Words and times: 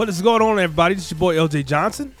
What 0.00 0.08
is 0.08 0.22
going 0.22 0.40
on, 0.40 0.58
everybody? 0.58 0.94
This 0.94 1.04
is 1.04 1.10
your 1.10 1.18
boy 1.18 1.34
LJ 1.34 1.66
Johnson. 1.66 2.14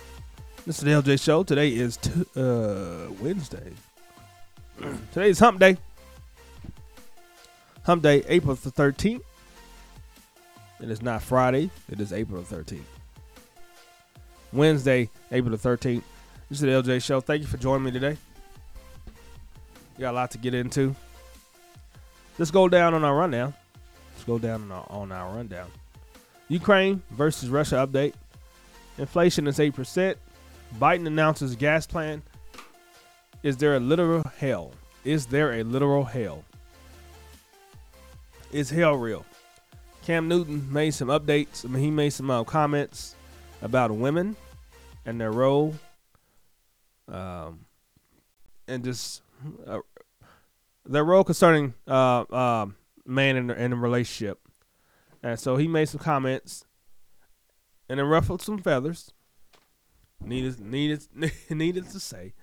This 0.66 0.76
is 0.76 0.84
the 0.84 0.90
LJ 0.90 1.18
Show. 1.18 1.42
Today 1.42 1.70
is 1.70 1.96
t- 1.96 2.10
uh, 2.36 3.10
Wednesday. 3.22 3.72
Today 5.12 5.30
is 5.30 5.38
Hump 5.38 5.58
Day. 5.58 5.78
Hump 7.84 8.02
Day, 8.02 8.22
April 8.28 8.54
the 8.54 8.70
13th. 8.70 9.22
It 10.82 10.90
is 10.90 11.00
not 11.00 11.22
Friday. 11.22 11.70
It 11.90 12.02
is 12.02 12.12
April 12.12 12.42
the 12.42 12.54
13th. 12.54 12.82
Wednesday, 14.52 15.08
April 15.32 15.56
the 15.56 15.68
13th. 15.68 16.02
This 16.50 16.60
is 16.60 16.60
the 16.60 16.66
LJ 16.66 17.02
Show. 17.02 17.22
Thank 17.22 17.40
you 17.40 17.48
for 17.48 17.56
joining 17.56 17.84
me 17.84 17.92
today. 17.92 18.18
We 19.96 20.02
got 20.02 20.10
a 20.10 20.16
lot 20.16 20.30
to 20.32 20.38
get 20.38 20.52
into. 20.52 20.94
Let's 22.38 22.50
go 22.50 22.68
down 22.68 22.92
on 22.92 23.04
our 23.04 23.16
rundown. 23.16 23.54
Let's 24.12 24.24
go 24.24 24.38
down 24.38 24.64
on 24.64 24.70
our, 24.70 24.86
on 24.90 25.12
our 25.12 25.34
rundown. 25.34 25.70
Ukraine 26.50 27.00
versus 27.12 27.48
Russia 27.48 27.76
update. 27.76 28.12
Inflation 28.98 29.46
is 29.46 29.58
8%. 29.58 30.16
Biden 30.80 31.06
announces 31.06 31.54
gas 31.54 31.86
plan. 31.86 32.22
Is 33.44 33.56
there 33.56 33.76
a 33.76 33.80
literal 33.80 34.24
hell? 34.36 34.72
Is 35.04 35.26
there 35.26 35.52
a 35.52 35.62
literal 35.62 36.04
hell? 36.04 36.44
Is 38.50 38.68
hell 38.68 38.96
real? 38.96 39.24
Cam 40.04 40.26
Newton 40.26 40.70
made 40.72 40.90
some 40.90 41.06
updates. 41.06 41.64
I 41.64 41.68
mean, 41.68 41.84
he 41.84 41.90
made 41.90 42.10
some 42.10 42.30
uh, 42.30 42.42
comments 42.42 43.14
about 43.62 43.92
women 43.92 44.34
and 45.06 45.20
their 45.20 45.30
role, 45.30 45.74
um, 47.06 47.60
and 48.66 48.82
just 48.82 49.22
uh, 49.68 49.78
their 50.84 51.04
role 51.04 51.22
concerning 51.22 51.74
uh, 51.86 52.22
uh, 52.22 52.66
man 53.06 53.36
in, 53.36 53.50
in 53.50 53.72
a 53.72 53.76
relationship. 53.76 54.39
And 55.22 55.38
so 55.38 55.56
he 55.56 55.68
made 55.68 55.88
some 55.88 56.00
comments 56.00 56.64
and 57.88 57.98
it 57.98 58.04
ruffled 58.04 58.40
some 58.40 58.58
feathers. 58.58 59.12
Needed 60.22 60.60
needed 60.60 61.02
needed 61.50 61.88
to 61.90 62.00
say. 62.00 62.34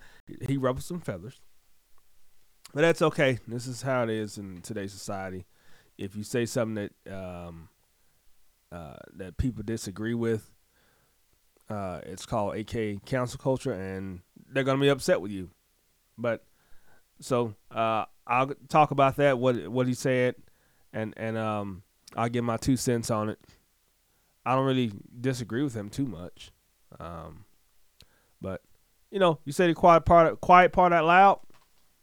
He 0.46 0.56
ruffled 0.56 0.84
some 0.84 1.00
feathers. 1.00 1.40
But 2.74 2.82
that's 2.82 3.00
okay. 3.00 3.38
This 3.48 3.66
is 3.66 3.82
how 3.82 4.02
it 4.02 4.10
is 4.10 4.36
in 4.36 4.60
today's 4.60 4.92
society. 4.92 5.46
If 5.96 6.14
you 6.14 6.22
say 6.22 6.44
something 6.44 6.90
that 7.06 7.14
um, 7.14 7.68
uh, 8.70 8.96
that 9.16 9.38
people 9.38 9.62
disagree 9.62 10.14
with, 10.14 10.50
uh, 11.70 12.00
it's 12.04 12.26
called 12.26 12.56
AK 12.56 13.04
cancel 13.06 13.38
culture, 13.38 13.72
and 13.72 14.20
they're 14.50 14.64
gonna 14.64 14.80
be 14.80 14.88
upset 14.88 15.20
with 15.20 15.30
you. 15.30 15.50
But 16.18 16.44
so 17.20 17.54
uh, 17.70 18.04
I'll 18.26 18.52
talk 18.68 18.90
about 18.90 19.16
that. 19.16 19.38
What 19.38 19.68
what 19.68 19.86
he 19.86 19.94
said, 19.94 20.34
and 20.92 21.14
and 21.16 21.38
um, 21.38 21.82
I'll 22.16 22.28
give 22.28 22.44
my 22.44 22.56
two 22.56 22.76
cents 22.76 23.10
on 23.10 23.28
it. 23.28 23.38
I 24.44 24.54
don't 24.54 24.66
really 24.66 24.92
disagree 25.20 25.62
with 25.62 25.74
him 25.74 25.90
too 25.90 26.06
much, 26.06 26.52
um, 26.98 27.44
but 28.40 28.62
you 29.10 29.18
know, 29.18 29.38
you 29.44 29.52
say 29.52 29.66
the 29.66 29.74
quiet 29.74 30.04
part, 30.04 30.40
quiet 30.40 30.72
part 30.72 30.92
out 30.92 31.04
loud, 31.04 31.40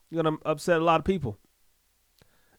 you're 0.09 0.22
gonna 0.22 0.38
upset 0.45 0.80
a 0.80 0.83
lot 0.83 1.00
of 1.00 1.06
people. 1.06 1.39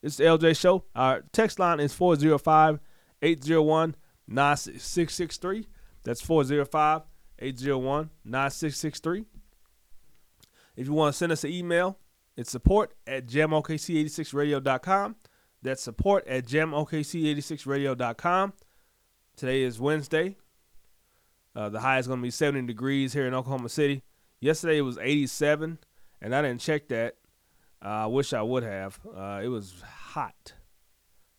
It's 0.02 0.16
the 0.16 0.24
LJ 0.24 0.58
Show. 0.58 0.84
Our 0.94 1.24
text 1.32 1.58
line 1.58 1.80
is 1.80 1.92
405 1.92 2.80
801 3.22 3.96
9663. 4.28 5.66
That's 6.04 6.20
405 6.20 7.02
801 7.38 8.10
9663. 8.24 9.24
If 10.76 10.86
you 10.86 10.92
want 10.92 11.14
to 11.14 11.16
send 11.16 11.32
us 11.32 11.44
an 11.44 11.50
email, 11.50 11.98
it's 12.36 12.50
support 12.50 12.94
at 13.06 13.26
jamokc86radio.com. 13.26 15.16
That's 15.66 15.82
support 15.82 16.26
at 16.28 16.46
jamokc86radio.com. 16.46 18.52
Today 19.36 19.62
is 19.62 19.80
Wednesday. 19.80 20.36
Uh, 21.56 21.70
the 21.70 21.80
high 21.80 21.98
is 21.98 22.06
going 22.06 22.20
to 22.20 22.22
be 22.22 22.30
70 22.30 22.68
degrees 22.68 23.12
here 23.12 23.26
in 23.26 23.34
Oklahoma 23.34 23.68
City. 23.68 24.04
Yesterday 24.38 24.78
it 24.78 24.82
was 24.82 24.96
87, 24.96 25.80
and 26.22 26.36
I 26.36 26.42
didn't 26.42 26.60
check 26.60 26.86
that. 26.86 27.16
Uh, 27.84 27.88
I 27.88 28.06
wish 28.06 28.32
I 28.32 28.42
would 28.42 28.62
have. 28.62 29.00
Uh, 29.12 29.40
it 29.42 29.48
was 29.48 29.82
hot, 29.82 30.52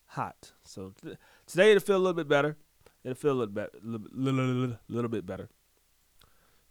hot. 0.07 0.51
So 0.65 0.91
th- 1.01 1.15
today 1.45 1.71
it'll 1.71 1.79
feel 1.79 1.95
a 1.95 1.99
little 1.99 2.13
bit 2.13 2.27
better. 2.27 2.57
It'll 3.05 3.15
feel 3.15 3.31
a 3.31 3.39
little 3.39 3.53
bit, 3.53 3.69
little, 3.81 4.07
little, 4.11 4.43
little, 4.43 4.77
little 4.89 5.09
bit 5.09 5.25
better. 5.25 5.47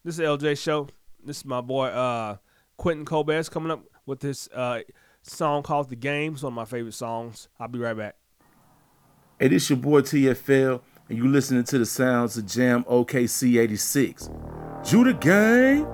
This 0.05 0.19
is 0.19 0.21
LJ 0.21 0.63
show. 0.63 0.89
This 1.25 1.39
is 1.39 1.47
my 1.47 1.63
boy 1.63 1.87
uh, 1.87 2.37
Quentin 2.77 3.07
Colbert 3.07 3.51
coming 3.51 3.71
up 3.71 3.83
with 4.05 4.21
this 4.21 4.47
uh, 4.55 4.81
song 5.31 5.63
called 5.63 5.89
"The 5.89 5.97
Game." 5.97 6.35
It's 6.35 6.43
one 6.43 6.53
of 6.53 6.57
my 6.57 6.65
favorite 6.65 6.95
songs. 6.95 7.49
I'll 7.59 7.69
be 7.69 7.79
right 7.79 7.97
back. 7.97 8.17
Hey, 9.39 9.49
this 9.49 9.69
your 9.69 9.79
boy 9.79 10.01
TFL, 10.01 10.81
and 11.09 11.19
you 11.19 11.29
listening 11.29 11.65
to 11.65 11.79
the 11.79 11.87
sounds 11.87 12.37
of 12.37 12.47
Jam 12.47 12.85
OKC 12.85 13.61
86. 13.61 14.31
Judah 14.85 15.15
Gang. 15.15 15.87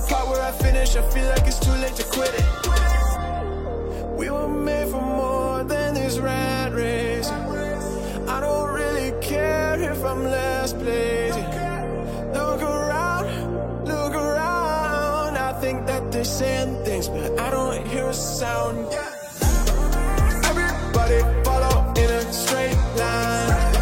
The 0.00 0.14
part 0.14 0.28
where 0.28 0.42
I 0.42 0.52
finish. 0.52 0.96
I 0.96 1.02
feel 1.10 1.28
like 1.28 1.46
it's 1.46 1.58
too 1.58 1.72
late 1.72 1.94
to 1.96 2.04
quit 2.04 2.32
it. 2.34 2.44
We 4.16 4.30
were 4.30 4.48
made 4.48 4.88
for 4.88 5.00
more 5.00 5.64
than 5.64 5.94
this 5.94 6.18
rat 6.18 6.72
race. 6.72 7.30
I 7.30 8.40
don't 8.40 8.70
really 8.72 9.12
care 9.20 9.80
if 9.80 10.04
I'm 10.04 10.24
last 10.24 10.78
place. 10.78 11.36
Look 12.34 12.62
around, 12.62 13.86
look 13.86 14.14
around. 14.14 15.36
I 15.36 15.52
think 15.60 15.86
that 15.86 16.12
they're 16.12 16.24
saying 16.24 16.84
things, 16.84 17.08
but 17.08 17.38
I 17.38 17.50
don't 17.50 17.86
hear 17.86 18.08
a 18.08 18.14
sound. 18.14 18.86
Everybody 20.50 21.20
follow 21.44 21.92
in 21.96 22.10
a 22.10 22.32
straight 22.32 22.76
line. 23.00 23.74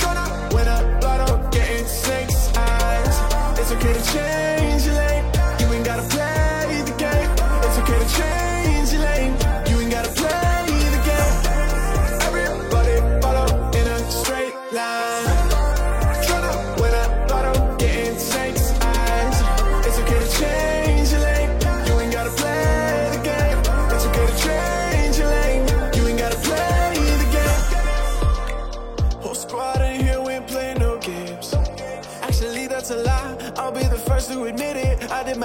Tryna 0.00 0.54
win 0.54 0.68
a 0.68 0.78
lotto, 1.02 1.48
getting 1.50 1.86
snakes 1.86 2.56
eyes. 2.56 3.16
It's 3.58 3.72
okay 3.72 3.92
to 3.92 4.12
change 4.12 4.39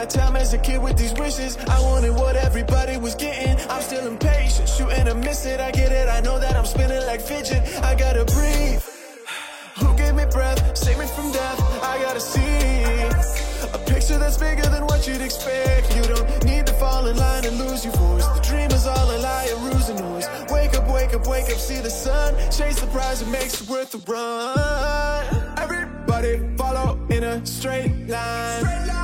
my 0.06 0.24
time 0.24 0.36
as 0.36 0.54
a 0.54 0.58
kid 0.58 0.82
with 0.82 0.98
these 0.98 1.14
wishes. 1.14 1.58
I 1.58 1.82
wanted 1.82 2.12
what 2.12 2.36
everybody 2.36 2.98
was 2.98 3.16
getting. 3.16 3.58
I'm 3.70 3.82
still 3.82 4.06
impatient, 4.08 4.70
shooting 4.70 5.08
and 5.08 5.20
miss 5.22 5.46
it. 5.46 5.60
I 5.60 5.72
get 5.72 5.92
it. 5.92 6.08
I 6.08 6.22
know 6.22 6.38
that 6.40 6.56
I'm 6.56 6.66
spinning 6.66 7.04
like 7.08 7.22
fidget. 7.22 7.62
I 7.84 7.96
gotta 7.96 8.24
breathe. 8.26 8.84
Who 9.80 9.98
gave 9.98 10.14
me 10.14 10.26
breath? 10.32 10.60
Save 10.78 11.00
me 11.00 11.08
from 11.08 11.32
death. 11.32 11.60
I 11.82 11.98
gotta 12.02 12.20
see 12.20 12.46
a 13.74 13.80
picture 13.90 14.20
that's 14.20 14.38
bigger 14.38 14.68
than 14.70 14.86
what 14.86 15.08
you'd 15.08 15.22
expect. 15.22 15.96
You 15.96 16.04
don't 16.04 16.46
need 16.46 16.68
to 16.68 16.74
fall 16.74 17.08
in 17.08 17.18
line 17.18 17.46
and 17.46 17.58
lose 17.58 17.84
your 17.84 17.96
voice. 17.96 18.28
The 18.38 18.42
dream 18.42 18.70
is 18.72 18.86
all 18.86 19.10
a 19.10 19.18
lie, 19.18 19.50
a 19.54 19.58
ruse 19.66 19.90
and 19.90 20.00
noise. 20.00 20.28
Wake 20.52 20.76
up, 20.76 20.88
wake 20.88 21.14
up, 21.16 21.26
wake 21.26 21.50
up, 21.50 21.58
see 21.58 21.82
the 21.82 21.90
sun. 21.90 22.36
Chase 22.52 22.80
the 22.80 22.88
prize, 22.88 23.22
it 23.24 23.30
makes 23.30 23.62
it 23.62 23.68
worth 23.68 23.92
the 23.92 24.02
run. 24.12 25.58
Everybody 25.58 26.56
follow 26.58 27.00
in 27.10 27.24
a 27.24 27.44
straight 27.46 27.92
line. 28.08 28.64
Tryna 28.64 28.95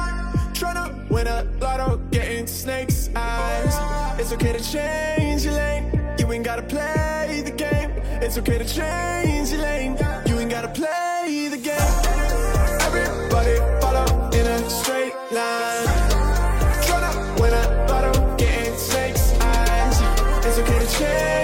when 1.12 1.28
a 1.28 1.44
lotto 1.60 1.98
getting 2.10 2.48
snakes 2.48 3.10
eyes. 3.14 3.76
It's 4.18 4.32
okay 4.32 4.54
to 4.54 4.64
change 4.64 5.44
your 5.44 5.56
lane. 5.56 6.16
You 6.18 6.32
ain't 6.32 6.46
gotta 6.46 6.62
play 6.62 7.42
the 7.44 7.52
game. 7.52 7.92
It's 8.22 8.38
okay 8.38 8.58
to 8.58 8.64
change 8.64 9.52
your 9.52 9.62
lane. 9.62 9.98
You 10.26 10.40
ain't 10.40 10.50
gotta 10.50 10.70
play 10.70 11.50
the 11.52 11.58
game. 11.58 11.96
Everybody 12.88 13.58
follow 13.82 14.30
in 14.30 14.48
a 14.48 14.70
straight 14.70 15.14
line. 15.34 15.88
Tryna 16.88 17.42
win 17.42 17.54
a 17.56 17.88
lotto, 17.90 18.38
getting 18.38 18.78
snakes 18.78 19.34
eyes. 19.42 20.00
It's 20.46 20.60
okay 20.60 20.80
to 20.80 20.98
change. 20.98 21.41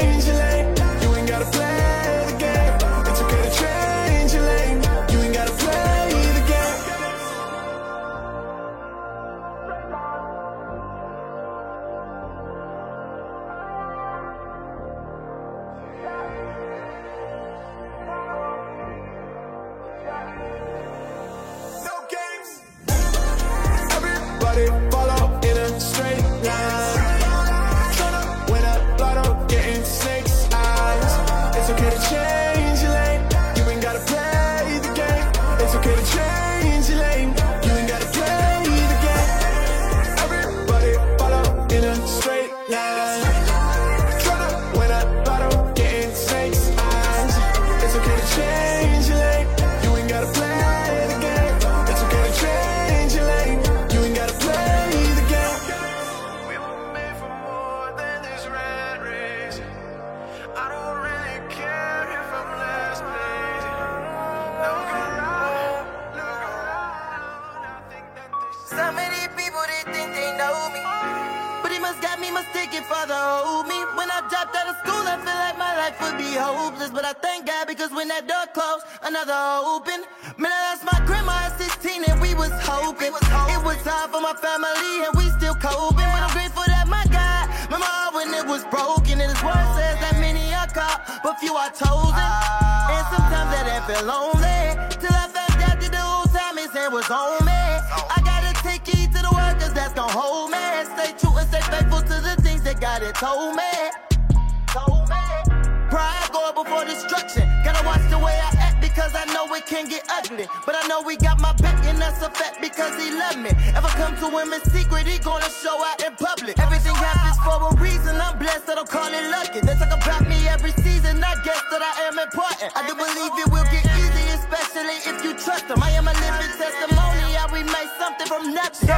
I 109.08 109.10
because 109.10 109.30
I 109.30 109.34
know 109.34 109.54
it 109.56 109.66
can 109.66 109.88
get 109.88 110.04
ugly. 110.10 110.48
But 110.66 110.76
I 110.76 110.88
know 110.88 111.02
we 111.02 111.16
got 111.16 111.40
my 111.40 111.54
back 111.54 111.84
and 111.86 111.98
that's 112.00 112.22
a 112.22 112.30
fact 112.30 112.60
because 112.62 112.92
he 113.00 113.12
love 113.12 113.38
me. 113.38 113.50
If 113.50 113.84
I 113.86 113.92
come 113.96 114.16
to 114.18 114.28
him 114.38 114.52
in 114.52 114.62
secret, 114.72 115.08
he 115.08 115.18
gonna 115.20 115.50
show 115.50 115.80
out 115.84 116.04
in 116.04 116.14
public. 116.16 116.60
Everything 116.60 116.96
happens 116.96 117.40
for 117.44 117.56
a 117.56 117.76
reason. 117.80 118.20
I'm 118.20 118.38
blessed, 118.38 118.70
I 118.70 118.76
don't 118.76 118.90
call 118.90 119.08
it 119.08 119.30
lucky. 119.32 119.62
They 119.62 119.76
talk 119.76 119.94
about 119.96 120.28
me 120.28 120.48
every 120.48 120.72
season. 120.84 121.24
I 121.24 121.36
guess 121.44 121.64
that 121.72 121.82
I 121.82 122.08
am 122.08 122.20
important. 122.20 122.72
I 122.76 122.84
do 122.88 122.96
believe 122.96 123.32
it 123.32 123.50
will 123.52 123.68
get 123.72 123.86
easy, 123.96 124.24
especially 124.36 124.98
if 125.08 125.24
you 125.24 125.32
trust 125.40 125.66
him. 125.72 125.82
I 125.82 125.92
am 125.92 126.08
a 126.08 126.14
living 126.14 126.54
testimony. 126.60 127.38
I 127.38 127.48
we 127.52 127.64
made 127.64 127.92
something 128.00 128.28
from 128.28 128.54
nothing. 128.54 128.88
So 128.88 128.94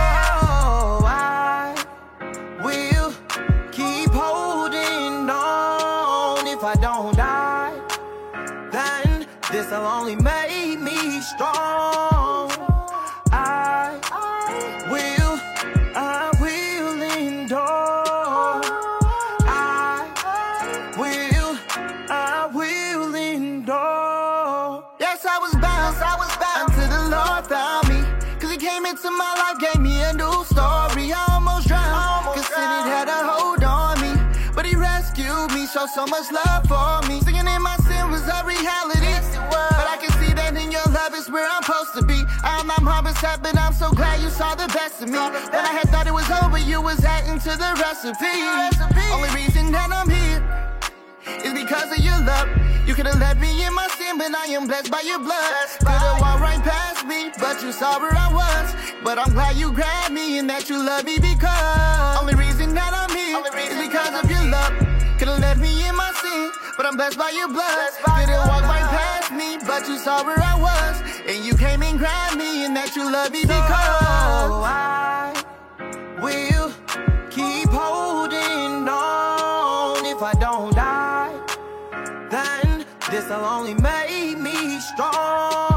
I 1.06 1.75
will 2.63 3.13
keep 3.71 4.09
holding 4.09 5.29
on 5.29 6.47
if 6.47 6.63
I 6.63 6.73
don't 6.81 7.19
this'll 9.79 9.91
only 9.91 10.15
make 10.15 10.79
me 10.79 11.21
strong. 11.21 12.51
I 13.31 13.99
will, 14.91 15.39
I 15.95 16.31
will 16.41 17.01
endure. 17.01 18.61
I 19.47 20.13
will, 20.97 21.57
I 22.09 22.49
will 22.53 23.15
endure. 23.15 24.83
Yes, 24.99 25.25
I 25.25 25.37
was 25.39 25.53
bound, 25.53 25.95
I 25.97 26.15
was 26.17 26.35
bound 26.37 26.71
until 26.71 26.89
the 26.89 27.03
Lord 27.15 27.47
found 27.47 27.87
me. 27.89 28.01
Cause 28.39 28.51
he 28.51 28.57
came 28.57 28.85
into 28.85 29.09
my 29.11 29.33
life, 29.35 29.59
gave 29.59 29.81
me 29.81 30.01
a 30.03 30.13
new 30.13 30.43
story. 30.45 31.13
I 31.13 31.25
almost 31.31 31.67
drowned, 31.67 32.25
cause 32.35 32.47
sin 32.47 32.71
had 32.93 33.07
a 33.07 33.21
hold 33.31 33.63
on 33.63 34.01
me. 34.01 34.11
But 34.55 34.65
he 34.65 34.75
rescued 34.75 35.51
me, 35.53 35.67
showed 35.67 35.89
so 35.89 36.05
much 36.05 36.31
love 36.31 36.65
for 36.67 37.07
me. 37.07 37.08
Supposed 41.89 42.07
to 42.07 42.13
be. 42.13 42.24
I'm 42.44 42.69
harvest 42.69 43.21
but 43.41 43.57
I'm 43.57 43.74
so 43.74 43.91
glad 43.91 44.21
you 44.21 44.30
saw 44.30 44.56
the 44.56 44.68
best 44.68 45.01
of 45.01 45.09
me. 45.09 45.18
When 45.18 45.65
I 45.65 45.74
had 45.74 45.89
thought 45.89 46.07
it 46.07 46.13
was 46.13 46.30
over, 46.44 46.57
you 46.57 46.81
was 46.81 47.03
adding 47.03 47.39
to 47.39 47.51
the 47.57 47.71
recipe. 47.81 48.25
Only 49.12 49.30
reason 49.36 49.71
that 49.71 49.89
I'm 49.91 50.09
here 50.09 50.41
is 51.45 51.53
because 51.53 51.92
of 51.92 52.04
your 52.04 52.19
love. 52.25 52.47
You 52.87 52.95
could 52.95 53.06
have 53.06 53.19
left 53.19 53.40
me 53.40 53.66
in 53.66 53.73
my 53.73 53.87
sin, 53.97 54.18
but 54.18 54.33
I 54.33 54.45
am 54.54 54.68
blessed 54.68 54.92
by 54.92 55.02
your 55.02 55.19
blood. 55.19 55.54
Could 55.80 55.90
have 55.90 56.21
walked 56.21 56.42
right 56.42 56.61
past 56.63 57.06
me, 57.06 57.31
but 57.40 57.61
you 57.61 57.71
saw 57.71 57.99
where 57.99 58.16
I 58.16 58.33
was. 58.33 58.75
But 59.04 59.18
I'm 59.18 59.33
glad 59.33 59.56
you 59.56 59.71
grabbed 59.71 60.13
me 60.13 60.40
and 60.40 60.49
that 60.49 60.69
you 60.69 60.78
love 60.78 61.06
me 61.06 61.19
because 61.19 62.21
only 62.21 62.35
reason 62.35 62.73
that 62.73 62.94
I'm 62.94 63.13
here 63.13 63.40
is 63.69 63.78
because 63.87 64.13
of 64.23 64.30
your 64.30 64.45
love. 64.49 64.73
Could 65.19 65.28
have 65.28 65.40
left 65.40 65.59
me 65.59 65.87
in 65.87 65.95
my 65.95 66.11
sin, 66.21 66.52
but 66.78 66.85
I'm 66.85 66.95
blessed 66.95 67.18
by 67.18 67.30
your 67.31 67.49
blood. 67.49 67.92
Could 68.04 68.30
have 68.30 68.47
walked 68.47 68.66
right 68.66 68.79
past 69.30 69.33
me, 69.38 69.57
but 69.66 69.88
you 69.88 69.98
saw 69.98 70.24
where 70.24 70.40
I 70.40 70.59
was. 70.59 71.02
And 71.28 71.45
you 71.45 71.56
came 71.56 71.83
and 71.83 71.98
grabbed 71.98 72.38
me 72.38 72.66
and 72.66 72.76
that 72.76 72.95
you 72.95 73.12
love 73.12 73.31
me 73.31 73.42
because 73.42 73.62
I 74.66 75.44
will 76.21 76.71
keep 77.30 77.69
holding 77.69 78.88
on 78.88 80.06
if 80.06 80.21
I 80.21 80.33
don't 80.40 80.74
die. 80.76 81.33
Then 82.30 82.86
this'll 83.12 83.45
only 83.45 83.74
make 83.76 84.38
me 84.38 84.80
strong. 84.80 85.69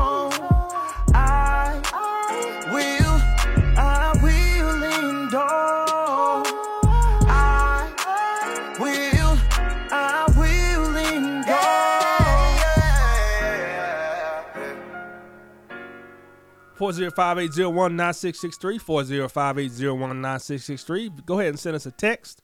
405-801-9663, 16.83 19.31
405-801-9663. 19.31 21.25
Go 21.25 21.39
ahead 21.39 21.51
and 21.51 21.61
send 21.61 21.77
us 21.77 21.87
a 21.87 21.93
text. 21.93 22.43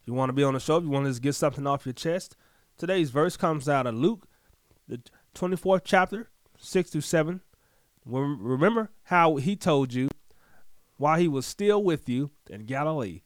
If 0.00 0.06
you 0.06 0.14
want 0.14 0.28
to 0.28 0.32
be 0.32 0.44
on 0.44 0.54
the 0.54 0.60
show, 0.60 0.76
if 0.76 0.84
you 0.84 0.90
want 0.90 1.06
to 1.06 1.10
just 1.10 1.20
get 1.20 1.34
something 1.34 1.66
off 1.66 1.86
your 1.86 1.92
chest. 1.92 2.36
Today's 2.78 3.10
verse 3.10 3.36
comes 3.36 3.68
out 3.68 3.88
of 3.88 3.96
Luke, 3.96 4.28
the 4.86 5.00
24th 5.34 5.80
chapter, 5.82 6.30
6 6.56 6.90
through 6.90 7.00
7. 7.00 7.40
Remember 8.06 8.92
how 9.04 9.36
he 9.36 9.56
told 9.56 9.92
you 9.92 10.08
while 10.96 11.18
he 11.18 11.26
was 11.26 11.46
still 11.46 11.82
with 11.82 12.08
you 12.08 12.30
in 12.48 12.64
Galilee, 12.64 13.22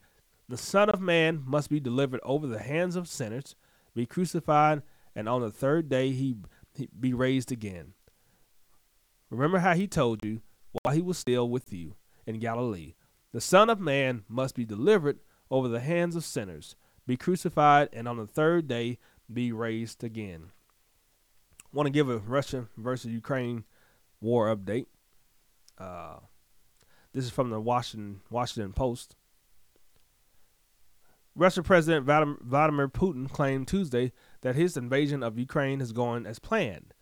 the 0.49 0.57
Son 0.57 0.89
of 0.89 0.99
Man 0.99 1.43
must 1.45 1.69
be 1.69 1.79
delivered 1.79 2.21
over 2.23 2.47
the 2.47 2.61
hands 2.61 2.97
of 2.97 3.07
sinners, 3.07 3.55
be 3.95 4.07
crucified, 4.07 4.81
and 5.15 5.29
on 5.29 5.43
the 5.43 5.51
third 5.51 5.91
day 5.91 6.13
he, 6.13 6.37
he 6.75 6.89
be 6.99 7.13
raised 7.13 7.53
again. 7.53 7.93
Remember 9.31 9.59
how 9.59 9.75
he 9.75 9.87
told 9.87 10.25
you 10.25 10.43
while 10.83 10.95
he 10.95 11.03
was 11.03 11.19
still 11.19 11.49
with 11.49 11.73
you 11.73 11.95
in 12.27 12.39
Galilee. 12.39 12.95
The 13.33 13.41
Son 13.41 13.69
of 13.69 13.79
Man 13.79 14.25
must 14.29 14.55
be 14.55 14.65
delivered 14.65 15.21
over 15.51 15.69
the 15.69 15.81
hands 15.81 16.17
of 16.17 16.25
sinners, 16.25 16.77
be 17.07 17.17
crucified, 17.17 17.89
and 17.93 18.09
on 18.09 18.17
the 18.17 18.27
third 18.27 18.69
day 18.69 18.99
be 19.33 19.53
raised 19.53 20.03
again. 20.03 20.51
Want 21.73 21.87
to 21.87 21.91
give 21.91 22.09
a 22.09 22.19
Russia 22.19 22.69
versus 22.77 23.13
Ukraine 23.13 23.65
war 24.21 24.55
update. 24.55 24.87
Uh, 25.77 26.17
this 27.13 27.25
is 27.25 27.31
from 27.31 27.51
the 27.51 27.61
Washington 27.61 28.21
Washington 28.31 28.73
Post. 28.73 29.15
Russian 31.35 31.63
President 31.63 32.05
Vladimir 32.05 32.89
Putin 32.89 33.31
claimed 33.31 33.69
Tuesday 33.69 34.13
that 34.41 34.57
his 34.57 34.77
invasion 34.77 35.23
of 35.23 35.39
Ukraine 35.39 35.81
is 35.81 35.93
going 35.93 36.27
as 36.27 36.39
planned, 36.39 36.95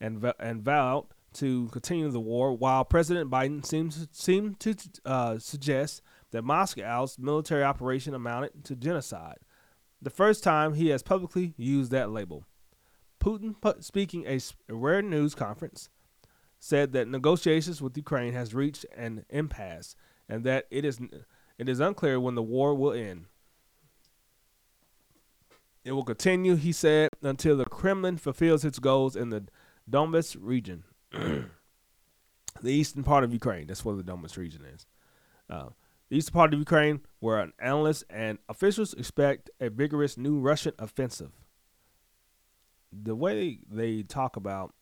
and 0.00 0.32
and 0.40 0.62
vowed 0.62 1.06
to 1.36 1.68
continue 1.68 2.10
the 2.10 2.20
war. 2.20 2.52
While 2.52 2.84
President 2.84 3.30
Biden 3.30 3.64
seems 3.64 4.06
seemed 4.12 4.60
to 4.60 4.74
uh, 5.04 5.38
suggest 5.38 6.02
that 6.30 6.42
Moscow's 6.42 7.18
military 7.18 7.62
operation 7.62 8.14
amounted 8.14 8.64
to 8.64 8.76
genocide, 8.76 9.38
the 10.00 10.10
first 10.10 10.42
time 10.42 10.74
he 10.74 10.88
has 10.88 11.02
publicly 11.02 11.54
used 11.56 11.90
that 11.92 12.10
label. 12.10 12.44
Putin, 13.20 13.60
pu- 13.60 13.80
speaking 13.80 14.26
a 14.26 14.40
rare 14.68 15.02
news 15.02 15.34
conference, 15.34 15.88
said 16.58 16.92
that 16.92 17.08
negotiations 17.08 17.80
with 17.80 17.96
Ukraine 17.96 18.32
has 18.32 18.54
reached 18.54 18.86
an 18.96 19.24
impasse 19.30 19.94
and 20.28 20.44
that 20.44 20.66
it 20.70 20.84
is 20.84 20.98
it 21.58 21.68
is 21.68 21.80
unclear 21.80 22.20
when 22.20 22.34
the 22.34 22.42
war 22.42 22.74
will 22.74 22.92
end. 22.92 23.26
It 25.84 25.92
will 25.92 26.04
continue, 26.04 26.56
he 26.56 26.72
said, 26.72 27.10
until 27.22 27.56
the 27.56 27.64
Kremlin 27.64 28.18
fulfills 28.18 28.64
its 28.64 28.80
goals 28.80 29.14
in 29.14 29.30
the 29.30 29.46
Donbas 29.88 30.36
region, 30.38 30.82
the 31.12 31.48
eastern 32.64 33.02
part 33.02 33.24
of 33.24 33.32
Ukraine. 33.32 33.66
That's 33.66 33.84
where 33.84 33.96
the 33.96 34.02
Donbas 34.02 34.36
region 34.36 34.64
is. 34.64 34.86
Uh, 35.48 35.68
the 36.08 36.16
eastern 36.16 36.34
part 36.34 36.52
of 36.52 36.58
Ukraine, 36.58 37.00
where 37.20 37.52
analysts 37.58 38.04
and 38.08 38.38
officials 38.48 38.94
expect 38.94 39.50
a 39.60 39.70
vigorous 39.70 40.16
new 40.16 40.38
Russian 40.38 40.72
offensive. 40.78 41.32
The 42.92 43.14
way 43.14 43.58
they 43.68 44.02
talk 44.02 44.36
about 44.36 44.72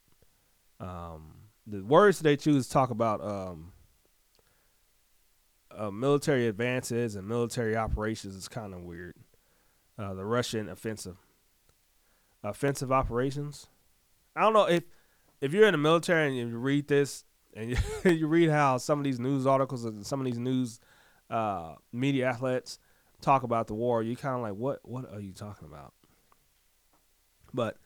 um, 0.80 1.34
the 1.66 1.82
words 1.82 2.20
they 2.20 2.36
choose 2.36 2.66
to 2.66 2.72
talk 2.72 2.90
about 2.90 3.24
um, 3.24 3.72
uh, 5.76 5.90
military 5.90 6.46
advances 6.46 7.16
and 7.16 7.26
military 7.26 7.76
operations 7.76 8.34
is 8.34 8.48
kind 8.48 8.74
of 8.74 8.82
weird. 8.82 9.16
Uh, 9.98 10.14
the 10.14 10.24
Russian 10.24 10.68
offensive, 10.68 11.16
offensive 12.42 12.92
operations. 12.92 13.68
I 14.36 14.42
don't 14.42 14.52
know 14.52 14.68
if 14.68 14.82
if 15.44 15.52
you're 15.52 15.66
in 15.66 15.72
the 15.72 15.78
military 15.78 16.26
and 16.26 16.36
you 16.36 16.56
read 16.56 16.88
this 16.88 17.22
and 17.54 17.76
you, 18.04 18.26
read 18.26 18.48
how 18.48 18.78
some 18.78 18.98
of 18.98 19.04
these 19.04 19.20
news 19.20 19.46
articles 19.46 19.84
and 19.84 20.04
some 20.06 20.18
of 20.18 20.24
these 20.24 20.38
news 20.38 20.80
uh, 21.28 21.74
media 21.92 22.28
outlets 22.28 22.78
talk 23.20 23.42
about 23.42 23.66
the 23.66 23.74
war, 23.74 24.02
you're 24.02 24.16
kind 24.16 24.36
of 24.36 24.40
like, 24.40 24.54
what 24.54 24.80
what 24.84 25.04
are 25.12 25.20
you 25.20 25.32
talking 25.32 25.68
about? 25.68 25.92
But 27.52 27.76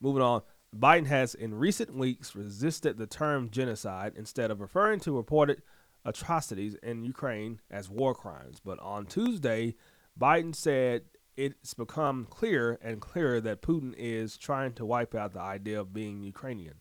moving 0.00 0.22
on, 0.22 0.40
Biden 0.74 1.06
has 1.06 1.34
in 1.34 1.54
recent 1.54 1.94
weeks 1.94 2.34
resisted 2.34 2.96
the 2.96 3.06
term 3.06 3.50
genocide 3.50 4.14
instead 4.16 4.50
of 4.50 4.62
referring 4.62 5.00
to 5.00 5.14
reported 5.14 5.60
atrocities 6.02 6.76
in 6.82 7.04
Ukraine 7.04 7.60
as 7.70 7.90
war 7.90 8.14
crimes. 8.14 8.60
But 8.64 8.78
on 8.80 9.04
Tuesday, 9.04 9.74
Biden 10.18 10.54
said 10.54 11.02
it's 11.36 11.74
become 11.74 12.26
clearer 12.30 12.78
and 12.82 13.00
clearer 13.00 13.40
that 13.40 13.62
Putin 13.62 13.94
is 13.96 14.36
trying 14.36 14.72
to 14.74 14.84
wipe 14.84 15.14
out 15.14 15.32
the 15.32 15.40
idea 15.40 15.80
of 15.80 15.92
being 15.92 16.22
Ukrainian. 16.22 16.74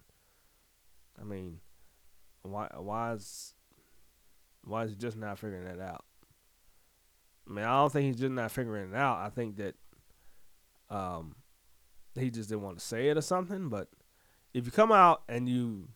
I 1.20 1.24
mean, 1.24 1.60
why 2.44 2.68
why 2.76 3.14
is 3.14 3.56
why 4.64 4.84
is 4.84 4.92
he 4.92 4.96
just 4.96 5.18
not 5.18 5.40
figuring 5.40 5.66
that 5.66 5.80
out? 5.80 6.06
I 7.48 7.54
mean, 7.54 7.66
I 7.66 7.82
don't 7.82 7.92
think 7.92 8.06
he's 8.08 8.22
just 8.22 8.32
not 8.32 8.52
figuring 8.52 8.92
it 8.92 8.96
out. 8.96 9.18
I 9.18 9.30
think 9.30 9.58
that 9.58 9.76
um 10.90 11.36
he 12.16 12.30
just 12.30 12.50
didn't 12.50 12.64
want 12.64 12.78
to 12.78 12.86
say 12.86 13.10
it 13.10 13.18
or 13.18 13.22
something. 13.22 13.70
But 13.70 13.90
if 14.54 14.66
you 14.66 14.72
come 14.72 14.92
out 14.92 15.24
and 15.28 15.50
you 15.50 15.90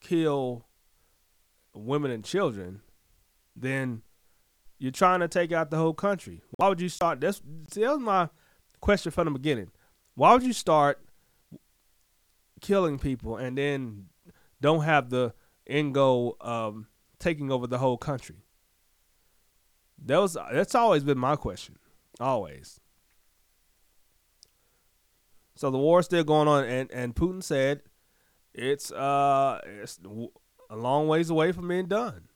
kill 0.00 0.66
women 1.74 2.10
and 2.10 2.24
children, 2.24 2.82
then 3.56 4.02
you're 4.78 4.92
trying 4.92 5.20
to 5.20 5.28
take 5.28 5.52
out 5.52 5.70
the 5.70 5.76
whole 5.76 5.94
country. 5.94 6.42
Why 6.56 6.68
would 6.68 6.80
you 6.80 6.88
start? 6.88 7.20
That's 7.20 7.42
see, 7.72 7.82
that 7.82 7.90
was 7.90 8.00
my 8.00 8.28
question 8.80 9.12
from 9.12 9.26
the 9.26 9.32
beginning. 9.32 9.70
Why 10.14 10.32
would 10.32 10.42
you 10.42 10.52
start 10.52 11.00
killing 12.60 12.98
people 12.98 13.36
and 13.36 13.56
then 13.58 14.06
don't 14.60 14.82
have 14.82 15.10
the 15.10 15.34
end 15.66 15.94
goal 15.94 16.36
of 16.40 16.86
taking 17.18 17.50
over 17.50 17.66
the 17.66 17.78
whole 17.78 17.98
country? 17.98 18.36
That 20.04 20.18
was 20.18 20.36
that's 20.52 20.74
always 20.74 21.02
been 21.02 21.18
my 21.18 21.36
question. 21.36 21.76
Always. 22.20 22.80
So 25.56 25.70
the 25.70 25.78
war 25.78 25.98
is 26.00 26.06
still 26.06 26.22
going 26.22 26.46
on, 26.46 26.64
and, 26.64 26.90
and 26.92 27.16
Putin 27.16 27.42
said 27.42 27.82
it's 28.54 28.92
uh 28.92 29.60
it's 29.64 29.98
a 30.70 30.76
long 30.76 31.08
ways 31.08 31.30
away 31.30 31.50
from 31.50 31.66
being 31.66 31.86
done. 31.86 32.28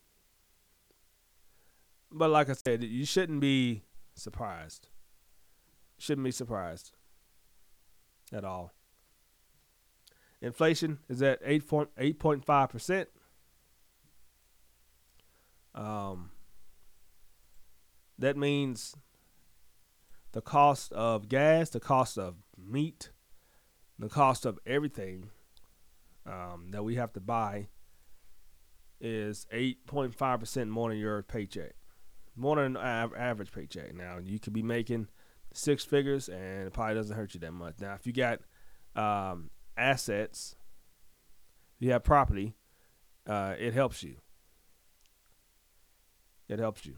But 2.13 2.31
like 2.31 2.51
I 2.51 2.53
said, 2.53 2.83
you 2.85 3.07
shouldn't 3.07 3.41
be 3.41 3.83
surprised. 4.15 4.89
Shouldn't 5.99 6.25
be 6.25 6.31
surprised 6.31 6.93
at 8.33 8.45
all. 8.45 8.73
Inflation 10.41 10.99
is 11.09 11.23
at 11.23 11.43
8.5 11.45 12.71
percent. 12.71 13.09
Um, 15.75 16.31
that 18.19 18.37
means 18.37 18.95
the 20.33 20.43
cost 20.43 20.93
of 20.93 21.29
gas, 21.29 21.71
the 21.71 21.81
cost 21.81 22.19
of 22.19 22.35
meat, 22.59 23.11
the 23.99 24.09
cost 24.09 24.45
of 24.45 24.59
everything 24.67 25.31
um, 26.27 26.69
that 26.71 26.83
we 26.83 26.97
have 26.97 27.13
to 27.15 27.21
buy 27.21 27.69
is 29.01 29.47
8.5% 29.53 30.69
more 30.69 30.91
than 30.91 30.99
your 30.99 31.23
paycheck. 31.23 31.75
More 32.35 32.57
than 32.57 32.77
an 32.77 32.83
av- 32.83 33.15
average 33.15 33.53
paycheck. 33.53 33.95
Now, 33.95 34.19
you 34.23 34.39
could 34.39 34.53
be 34.53 34.63
making 34.63 35.09
six 35.53 35.85
figures 35.85 36.29
and 36.29 36.67
it 36.67 36.73
probably 36.73 36.95
doesn't 36.95 37.17
hurt 37.17 37.35
you 37.35 37.41
that 37.41 37.53
much. 37.53 37.75
Now, 37.81 37.95
if 37.95 38.07
you 38.07 38.13
got 38.13 38.41
um, 38.97 39.51
assets, 39.77 40.57
you 41.79 41.93
have 41.93 42.05
property, 42.05 42.55
uh, 43.27 43.55
it 43.59 43.75
helps 43.75 44.03
you. 44.03 44.17
It 46.49 46.59
helps 46.59 46.87
you. 46.87 46.97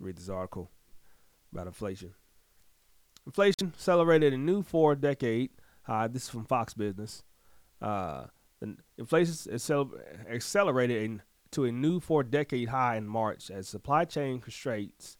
read 0.00 0.16
this 0.16 0.28
article 0.28 0.70
about 1.52 1.66
inflation. 1.66 2.14
Inflation 3.26 3.72
accelerated 3.74 4.32
a 4.32 4.38
new 4.38 4.62
four 4.62 4.94
decade 4.94 5.50
high. 5.82 6.08
This 6.08 6.24
is 6.24 6.28
from 6.30 6.44
Fox 6.44 6.74
Business. 6.74 7.22
Uh, 7.80 8.26
inflation 8.96 9.54
accelerated 10.28 11.02
in, 11.02 11.22
to 11.50 11.64
a 11.64 11.72
new 11.72 12.00
four 12.00 12.22
decade 12.22 12.68
high 12.68 12.96
in 12.96 13.06
March 13.06 13.50
as 13.50 13.68
supply 13.68 14.04
chain 14.04 14.40
constraints, 14.40 15.16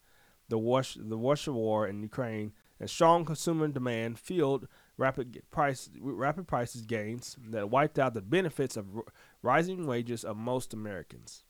the, 0.48 0.58
wash, 0.58 0.96
the 1.00 1.16
Russia 1.16 1.52
war 1.52 1.86
in 1.86 2.02
Ukraine, 2.02 2.52
and 2.80 2.90
strong 2.90 3.24
consumer 3.24 3.68
demand 3.68 4.18
fueled 4.18 4.66
rapid 4.96 5.40
price 5.50 5.88
rapid 6.00 6.48
prices 6.48 6.82
gains 6.82 7.36
that 7.50 7.70
wiped 7.70 7.98
out 7.98 8.14
the 8.14 8.20
benefits 8.20 8.76
of 8.76 8.96
r- 8.96 9.04
rising 9.42 9.86
wages 9.86 10.24
of 10.24 10.36
most 10.36 10.74
Americans. 10.74 11.44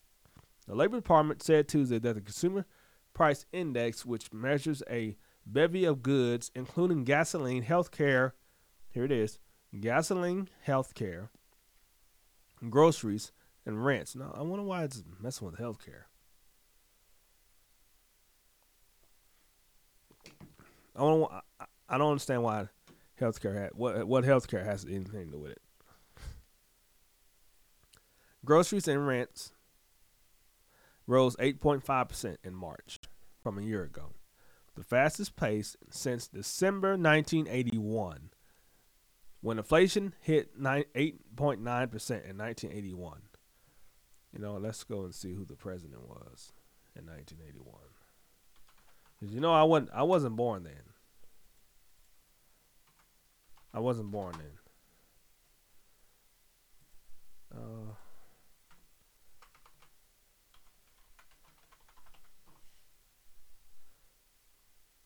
The 0.66 0.74
Labor 0.74 0.96
Department 0.96 1.42
said 1.42 1.66
Tuesday 1.66 1.98
that 1.98 2.14
the 2.14 2.20
consumer 2.20 2.66
price 3.14 3.46
index, 3.52 4.04
which 4.04 4.32
measures 4.32 4.82
a 4.90 5.16
bevy 5.46 5.86
of 5.86 6.02
goods, 6.02 6.50
including 6.54 7.04
gasoline, 7.04 7.62
health 7.62 7.90
care, 7.90 8.34
Here 8.90 9.04
it 9.04 9.12
is: 9.12 9.38
gasoline, 9.78 10.48
healthcare, 10.66 11.28
groceries, 12.68 13.32
and 13.66 13.84
rents. 13.84 14.16
Now, 14.16 14.34
I 14.36 14.42
wonder 14.42 14.64
why 14.64 14.84
it's 14.84 15.02
messing 15.20 15.46
with 15.46 15.58
healthcare. 15.58 16.04
I 20.96 21.00
don't. 21.00 21.30
I, 21.88 21.96
don't 21.96 22.10
understand 22.10 22.42
why 22.42 22.68
healthcare 23.20 23.54
had 23.54 23.70
what 23.74 24.06
what 24.06 24.24
healthcare 24.24 24.64
has 24.64 24.84
anything 24.84 25.26
to 25.26 25.32
do 25.32 25.38
with 25.38 25.52
it. 25.52 25.62
Groceries 28.44 28.88
and 28.88 29.06
rents 29.06 29.52
rose 31.06 31.36
8.5% 31.36 32.36
in 32.44 32.54
March 32.54 32.98
from 33.42 33.58
a 33.58 33.62
year 33.62 33.82
ago, 33.82 34.14
the 34.76 34.84
fastest 34.84 35.36
pace 35.36 35.76
since 35.90 36.28
December 36.28 36.90
1981, 36.90 38.30
when 39.40 39.58
inflation 39.58 40.14
hit 40.20 40.58
9, 40.58 40.84
8.9% 40.94 41.58
in 41.60 41.68
1981. 41.68 43.22
You 44.32 44.40
know, 44.40 44.54
let's 44.54 44.84
go 44.84 45.04
and 45.04 45.14
see 45.14 45.32
who 45.32 45.44
the 45.44 45.54
president 45.54 46.02
was 46.02 46.52
in 46.96 47.06
1981. 47.06 47.74
Cause 49.20 49.30
you 49.32 49.40
know, 49.40 49.52
I 49.52 49.64
wasn't 49.64 49.90
I 49.92 50.02
wasn't 50.04 50.36
born 50.36 50.62
then. 50.62 50.82
I 53.74 53.80
wasn't 53.80 54.10
born 54.10 54.34
then. 57.52 57.60
Uh, 57.60 57.94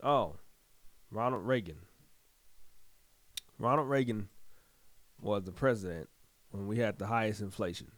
Oh, 0.02 0.34
Ronald 1.12 1.46
Reagan. 1.46 1.76
Ronald 3.62 3.88
Reagan 3.88 4.28
was 5.20 5.44
the 5.44 5.52
president 5.52 6.08
when 6.50 6.66
we 6.66 6.78
had 6.78 6.98
the 6.98 7.06
highest 7.06 7.40
inflation. 7.40 7.92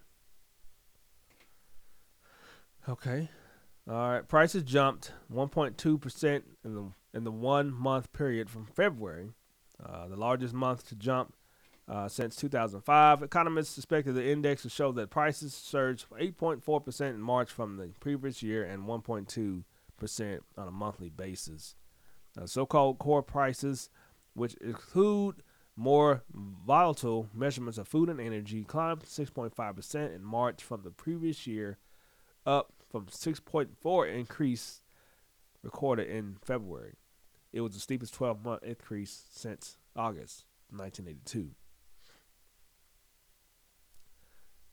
Okay. 2.87 3.31
All 3.89 4.11
right. 4.11 4.29
Prices 4.29 4.63
jumped 4.63 5.13
1.2 5.33 5.99
percent 5.99 6.45
in 6.65 6.75
the 6.75 6.85
in 7.15 7.25
the 7.25 7.33
one 7.33 7.73
month 7.73 8.13
period 8.13 8.51
from 8.51 8.67
February, 8.67 9.31
uh, 9.83 10.07
the 10.07 10.17
largest 10.17 10.53
month 10.53 10.87
to 10.89 10.95
jump 10.95 11.33
uh, 11.89 12.09
since 12.09 12.37
2005. 12.37 13.23
Economists 13.23 13.71
suspected 13.71 14.15
the 14.15 14.31
index 14.31 14.63
to 14.63 14.69
show 14.69 14.93
that 14.93 15.09
prices 15.09 15.55
surged 15.55 16.05
8.4% 16.11 17.11
in 17.11 17.23
March 17.23 17.51
from 17.51 17.79
the 17.79 17.89
previous 18.01 18.43
year 18.43 18.65
and 18.65 18.85
1.2% 18.85 20.39
on 20.59 20.69
a 20.69 20.71
monthly 20.71 21.09
basis. 21.09 21.75
Uh, 22.39 22.47
so-called 22.47 22.99
core 22.99 23.23
prices, 23.23 23.89
which 24.35 24.55
include 24.55 25.43
more 25.77 26.23
volatile 26.33 27.29
measurements 27.35 27.79
of 27.79 27.89
food 27.89 28.09
and 28.09 28.21
energy, 28.21 28.65
climbed 28.65 29.03
6.5% 29.03 30.15
in 30.15 30.23
March 30.23 30.63
from 30.63 30.83
the 30.83 30.91
previous 30.91 31.47
year, 31.47 31.79
up 32.47 32.73
from 32.91 33.07
6.4 33.07 34.15
increase 34.15 34.83
recorded 35.63 36.09
in 36.09 36.37
February. 36.45 36.95
It 37.53 37.61
was 37.61 37.75
the 37.75 37.81
steepest 37.81 38.17
12-month 38.19 38.63
increase 38.63 39.25
since 39.31 39.77
August 39.97 40.45
1982. 40.71 41.51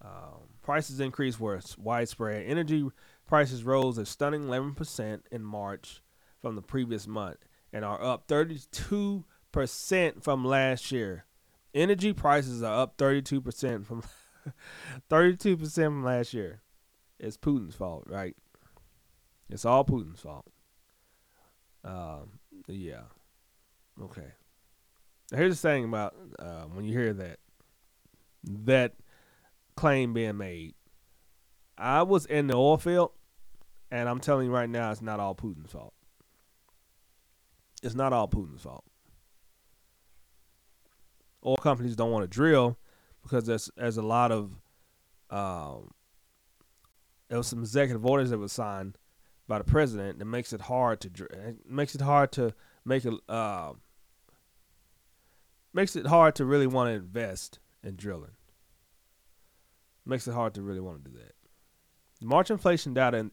Um, 0.03 0.49
prices 0.63 0.99
increase 0.99 1.39
were 1.39 1.59
widespread. 1.77 2.45
Energy 2.47 2.89
prices 3.27 3.63
rose 3.63 3.97
a 3.97 4.05
stunning 4.05 4.43
11% 4.43 5.21
in 5.31 5.43
March 5.43 6.01
from 6.41 6.55
the 6.55 6.61
previous 6.61 7.07
month 7.07 7.37
and 7.71 7.85
are 7.85 8.03
up 8.03 8.27
32% 8.27 9.23
from 10.21 10.45
last 10.45 10.91
year. 10.91 11.25
Energy 11.73 12.13
prices 12.13 12.61
are 12.63 12.81
up 12.81 12.97
32% 12.97 13.85
from 13.85 14.03
32% 15.09 15.73
from 15.73 16.03
last 16.03 16.33
year. 16.33 16.61
It's 17.19 17.37
Putin's 17.37 17.75
fault, 17.75 18.05
right? 18.07 18.35
It's 19.49 19.65
all 19.65 19.85
Putin's 19.85 20.19
fault. 20.19 20.45
Um, 21.83 22.39
yeah. 22.67 23.03
Okay. 24.01 24.33
Here's 25.33 25.61
the 25.61 25.67
thing 25.67 25.85
about 25.85 26.15
uh, 26.39 26.63
when 26.63 26.85
you 26.85 26.97
hear 26.97 27.13
that 27.13 27.39
that 28.43 28.95
claim 29.75 30.13
being 30.13 30.37
made. 30.37 30.73
I 31.77 32.03
was 32.03 32.25
in 32.25 32.47
the 32.47 32.55
oil 32.55 32.77
field, 32.77 33.11
and 33.89 34.07
I'm 34.07 34.19
telling 34.19 34.47
you 34.47 34.51
right 34.51 34.69
now, 34.69 34.91
it's 34.91 35.01
not 35.01 35.19
all 35.19 35.35
Putin's 35.35 35.71
fault. 35.71 35.93
It's 37.81 37.95
not 37.95 38.13
all 38.13 38.27
Putin's 38.27 38.61
fault. 38.61 38.83
Oil 41.45 41.57
companies 41.57 41.95
don't 41.95 42.11
want 42.11 42.23
to 42.23 42.27
drill 42.27 42.77
because 43.23 43.45
there's 43.45 43.69
there's 43.75 43.97
a 43.97 44.01
lot 44.01 44.31
of 44.31 44.61
um, 45.29 45.91
there 47.29 47.37
was 47.37 47.47
some 47.47 47.59
executive 47.59 48.05
orders 48.05 48.29
that 48.29 48.37
were 48.37 48.47
signed 48.47 48.97
by 49.47 49.57
the 49.57 49.63
president 49.63 50.19
that 50.19 50.25
makes 50.25 50.53
it 50.53 50.61
hard 50.61 51.01
to 51.01 51.09
it 51.25 51.57
makes 51.67 51.95
it 51.95 52.01
hard 52.01 52.31
to 52.33 52.53
make 52.85 53.05
it 53.05 53.13
uh, 53.27 53.73
makes 55.73 55.95
it 55.95 56.07
hard 56.07 56.35
to 56.35 56.45
really 56.45 56.67
want 56.67 56.89
to 56.89 56.93
invest 56.93 57.59
in 57.83 57.95
drilling. 57.95 58.31
Makes 60.05 60.27
it 60.27 60.33
hard 60.33 60.53
to 60.55 60.61
really 60.61 60.79
want 60.79 61.03
to 61.03 61.11
do 61.11 61.17
that. 61.17 61.33
The 62.19 62.27
March 62.27 62.51
inflation 62.51 62.93
data 62.93 63.31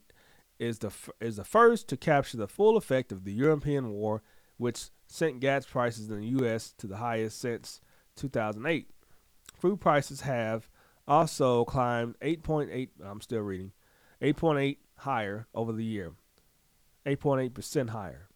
is 0.58 0.78
the 0.78 0.92
is 1.20 1.36
the 1.36 1.44
first 1.44 1.88
to 1.88 1.96
capture 1.96 2.36
the 2.36 2.48
full 2.48 2.76
effect 2.76 3.12
of 3.12 3.24
the 3.24 3.32
European 3.32 3.90
war, 3.90 4.22
which 4.56 4.90
sent 5.06 5.40
gas 5.40 5.66
prices 5.66 6.08
in 6.08 6.20
the 6.20 6.26
U.S. 6.28 6.74
to 6.78 6.86
the 6.86 6.96
highest 6.96 7.40
since 7.40 7.80
2008. 8.18 8.88
Food 9.54 9.80
prices 9.80 10.22
have 10.22 10.68
also 11.06 11.64
climbed 11.64 12.18
8.8. 12.20 12.88
I'm 13.02 13.20
still 13.20 13.40
reading, 13.40 13.72
8.8 14.22 14.76
higher 14.98 15.46
over 15.54 15.72
the 15.72 15.84
year, 15.84 16.12
8.8 17.06 17.54
percent 17.54 17.90
higher. 17.90 18.28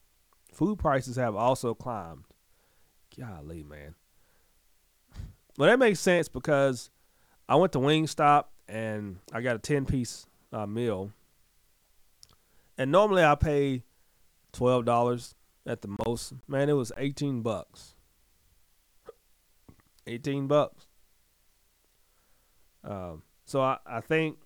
Food 0.52 0.78
prices 0.78 1.16
have 1.16 1.34
also 1.34 1.74
climbed. 1.74 2.24
Golly, 3.18 3.62
man. 3.62 3.94
Well, 5.58 5.68
that 5.68 5.78
makes 5.78 6.00
sense 6.00 6.28
because 6.28 6.90
I 7.48 7.56
went 7.56 7.72
to 7.72 7.78
Wingstop 7.78 8.44
and 8.68 9.18
I 9.32 9.42
got 9.42 9.56
a 9.56 9.58
10 9.58 9.84
piece 9.84 10.26
uh, 10.52 10.66
meal. 10.66 11.12
And 12.78 12.90
normally 12.90 13.22
I 13.22 13.34
pay 13.34 13.82
$12 14.54 15.34
at 15.66 15.82
the 15.82 15.96
most. 16.06 16.32
Man, 16.48 16.68
it 16.68 16.74
was 16.74 16.92
18 16.96 17.42
bucks. 17.42 17.94
18 20.06 20.46
bucks. 20.46 20.86
Um, 22.84 23.22
so 23.44 23.60
I, 23.62 23.78
I 23.86 24.00
think 24.00 24.38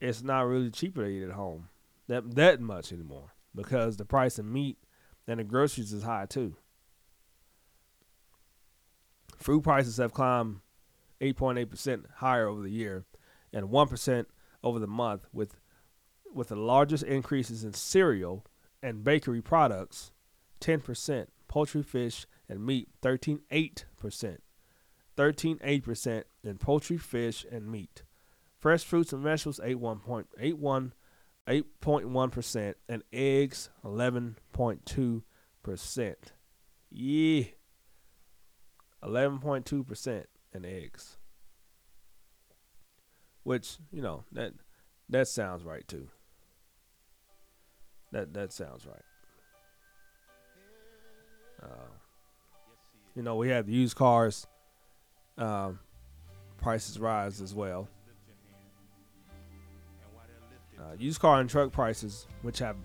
it's 0.00 0.22
not 0.22 0.42
really 0.42 0.70
cheaper 0.70 1.04
to 1.04 1.08
eat 1.08 1.22
at 1.22 1.32
home 1.32 1.68
that 2.08 2.34
that 2.34 2.60
much 2.60 2.92
anymore 2.92 3.32
because 3.54 3.96
the 3.96 4.04
price 4.04 4.38
of 4.38 4.44
meat 4.44 4.78
and 5.26 5.40
the 5.40 5.44
groceries 5.44 5.92
is 5.92 6.02
high 6.02 6.26
too. 6.26 6.56
Food 9.38 9.64
prices 9.64 9.96
have 9.96 10.12
climbed 10.12 10.60
8.8% 11.20 12.04
higher 12.16 12.48
over 12.48 12.62
the 12.62 12.70
year 12.70 13.04
and 13.52 13.68
1% 13.68 14.26
over 14.62 14.78
the 14.78 14.86
month 14.86 15.26
with 15.32 15.56
with 16.32 16.48
the 16.48 16.56
largest 16.56 17.04
increases 17.04 17.62
in 17.62 17.72
cereal 17.72 18.44
and 18.82 19.04
bakery 19.04 19.40
products 19.40 20.10
10%, 20.60 21.26
poultry, 21.46 21.82
fish 21.82 22.26
and 22.48 22.64
meat 22.64 22.88
13.8%. 23.02 24.38
13.8% 25.16 26.24
in 26.42 26.58
poultry, 26.58 26.98
fish 26.98 27.46
and 27.50 27.70
meat. 27.70 28.02
Fresh 28.58 28.84
fruits 28.84 29.12
and 29.12 29.22
vegetables 29.22 29.60
81.81 29.62 30.92
8.1% 31.46 32.74
and 32.88 33.04
eggs 33.12 33.68
11.2%. 33.84 36.14
Yeah. 36.90 37.44
11.2% 39.02 40.24
in 40.54 40.64
eggs. 40.64 41.18
Which, 43.42 43.76
you 43.92 44.00
know, 44.00 44.24
that 44.32 44.54
that 45.10 45.28
sounds 45.28 45.64
right 45.64 45.86
too. 45.86 46.08
That 48.10 48.32
that 48.32 48.54
sounds 48.54 48.86
right. 48.86 49.04
Uh, 51.62 51.90
you 53.14 53.22
know, 53.22 53.36
we 53.36 53.48
had 53.48 53.66
the 53.66 53.72
used 53.72 53.96
cars 53.96 54.46
um, 55.38 55.78
prices 56.60 56.98
rise 56.98 57.40
as 57.40 57.54
well. 57.54 57.88
Uh, 60.78 60.94
used 60.98 61.20
car 61.20 61.40
and 61.40 61.48
truck 61.48 61.72
prices, 61.72 62.26
which 62.42 62.58
have 62.58 62.76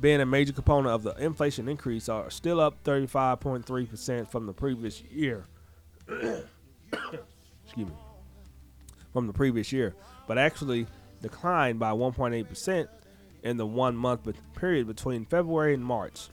been 0.00 0.20
a 0.20 0.26
major 0.26 0.52
component 0.52 0.94
of 0.94 1.02
the 1.02 1.14
inflation 1.16 1.68
increase, 1.68 2.08
are 2.08 2.30
still 2.30 2.60
up 2.60 2.82
35.3% 2.84 4.30
from 4.30 4.46
the 4.46 4.52
previous 4.52 5.02
year. 5.02 5.46
Excuse 6.08 7.88
me. 7.88 7.94
From 9.12 9.26
the 9.26 9.32
previous 9.32 9.72
year, 9.72 9.94
but 10.26 10.38
actually 10.38 10.86
declined 11.20 11.78
by 11.78 11.90
1.8% 11.90 12.88
in 13.42 13.56
the 13.56 13.66
one 13.66 13.96
month 13.96 14.28
period 14.54 14.86
between 14.86 15.24
February 15.24 15.74
and 15.74 15.84
March. 15.84 16.28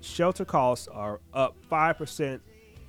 Shelter 0.00 0.44
costs 0.44 0.88
are 0.88 1.20
up 1.34 1.56
5% 1.70 2.40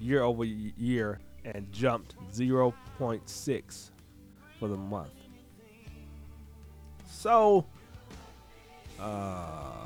year 0.02 0.24
over 0.24 0.44
year 0.44 1.20
and 1.46 1.72
jumped 1.72 2.16
0.6 2.34 3.90
for 4.60 4.68
the 4.68 4.78
month. 4.78 5.10
So, 7.08 7.66
uh, 9.00 9.86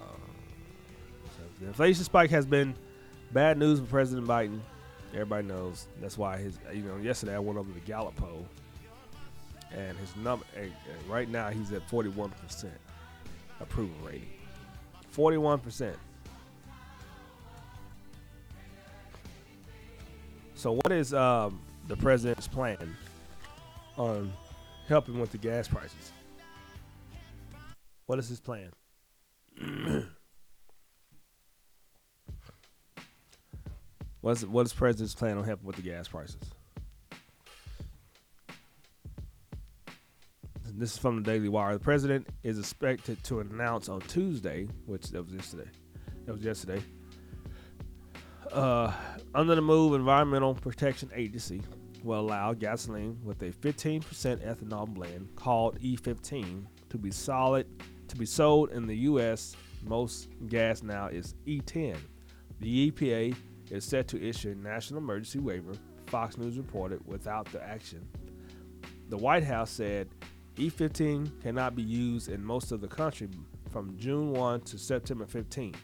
the 1.60 1.68
inflation 1.68 2.04
spike 2.04 2.30
has 2.30 2.46
been 2.46 2.76
bad 3.32 3.58
news 3.58 3.80
for 3.80 3.86
President 3.86 4.28
Biden. 4.28 4.60
Everybody 5.14 5.48
knows 5.48 5.88
that's 6.02 6.18
why 6.18 6.38
his. 6.38 6.58
You 6.74 6.84
know, 6.84 6.98
yesterday 6.98 7.36
I 7.36 7.40
went 7.40 7.58
over 7.58 7.72
the 7.72 7.80
Gallup 7.82 8.16
poll, 8.16 8.46
and 9.72 9.98
his 9.98 10.16
number 10.18 10.46
right 11.08 11.30
now 11.30 11.50
he's 11.50 11.72
at 11.72 11.88
41 11.90 12.32
percent 12.32 12.74
approval 13.62 13.96
rating. 14.06 14.28
41 15.12 15.60
percent. 15.60 15.98
So, 20.66 20.72
what 20.72 20.92
is 20.92 21.14
um, 21.14 21.62
the 21.88 21.96
president's 21.96 22.48
plan 22.48 22.98
on 23.98 24.34
helping 24.88 25.20
with 25.20 25.32
the 25.32 25.38
gas 25.38 25.68
prices? 25.68 26.12
What 28.08 28.18
is 28.18 28.30
his 28.30 28.40
plan? 28.40 28.72
what's 34.22 34.44
what 34.44 34.66
is 34.66 34.74
president's 34.74 35.14
plan 35.14 35.38
on 35.38 35.44
helping 35.44 35.68
with 35.68 35.76
the 35.76 35.84
gas 35.84 36.08
prices? 36.08 36.42
This 40.74 40.94
is 40.94 40.98
from 40.98 41.18
the 41.18 41.32
Daily 41.32 41.48
Wire. 41.48 41.74
The 41.74 41.80
president 41.80 42.26
is 42.42 42.58
expected 42.58 43.24
to 43.26 43.40
announce 43.40 43.88
on 43.88 44.02
Tuesday, 44.02 44.68
which 44.88 45.12
that 45.12 45.26
was 45.26 45.32
yesterday. 45.32 45.70
That 46.26 46.34
was 46.34 46.42
yesterday. 46.44 46.82
Uh, 48.52 48.92
under 49.34 49.56
the 49.56 49.62
move, 49.62 49.94
Environmental 49.94 50.54
Protection 50.54 51.10
Agency 51.14 51.62
will 52.04 52.20
allow 52.20 52.54
gasoline 52.54 53.18
with 53.24 53.42
a 53.42 53.52
15% 53.52 54.04
ethanol 54.04 54.88
blend 54.88 55.36
called 55.36 55.80
E15 55.80 56.66
to 56.90 56.98
be 56.98 57.12
solid 57.12 57.66
to 58.08 58.16
be 58.16 58.26
sold 58.26 58.72
in 58.72 58.86
the 58.86 58.96
U.S., 58.98 59.56
most 59.84 60.30
gas 60.48 60.84
now 60.84 61.08
is 61.08 61.36
E10. 61.48 61.98
The 62.60 62.92
EPA 62.92 63.36
is 63.72 63.84
set 63.84 64.08
to 64.10 64.22
issue 64.22 64.52
a 64.52 64.56
national 64.56 65.00
emergency 65.00 65.40
waiver, 65.40 65.74
Fox 66.08 66.38
News 66.38 66.58
reported, 66.58 67.06
without 67.08 67.52
the 67.52 67.64
action. 67.64 68.08
The 69.10 69.18
White 69.18 69.44
House 69.44 69.72
said 69.72 70.08
E15 70.56 71.42
cannot 71.42 71.76
be 71.76 71.84
used 71.84 72.30
in 72.30 72.44
most 72.44 72.72
of 72.72 72.82
the 72.82 72.88
country 72.88 73.28
from 73.72 73.98
June 73.98 74.32
1 74.32 74.62
to 74.62 74.78
September 74.78 75.26
15. 75.26 75.76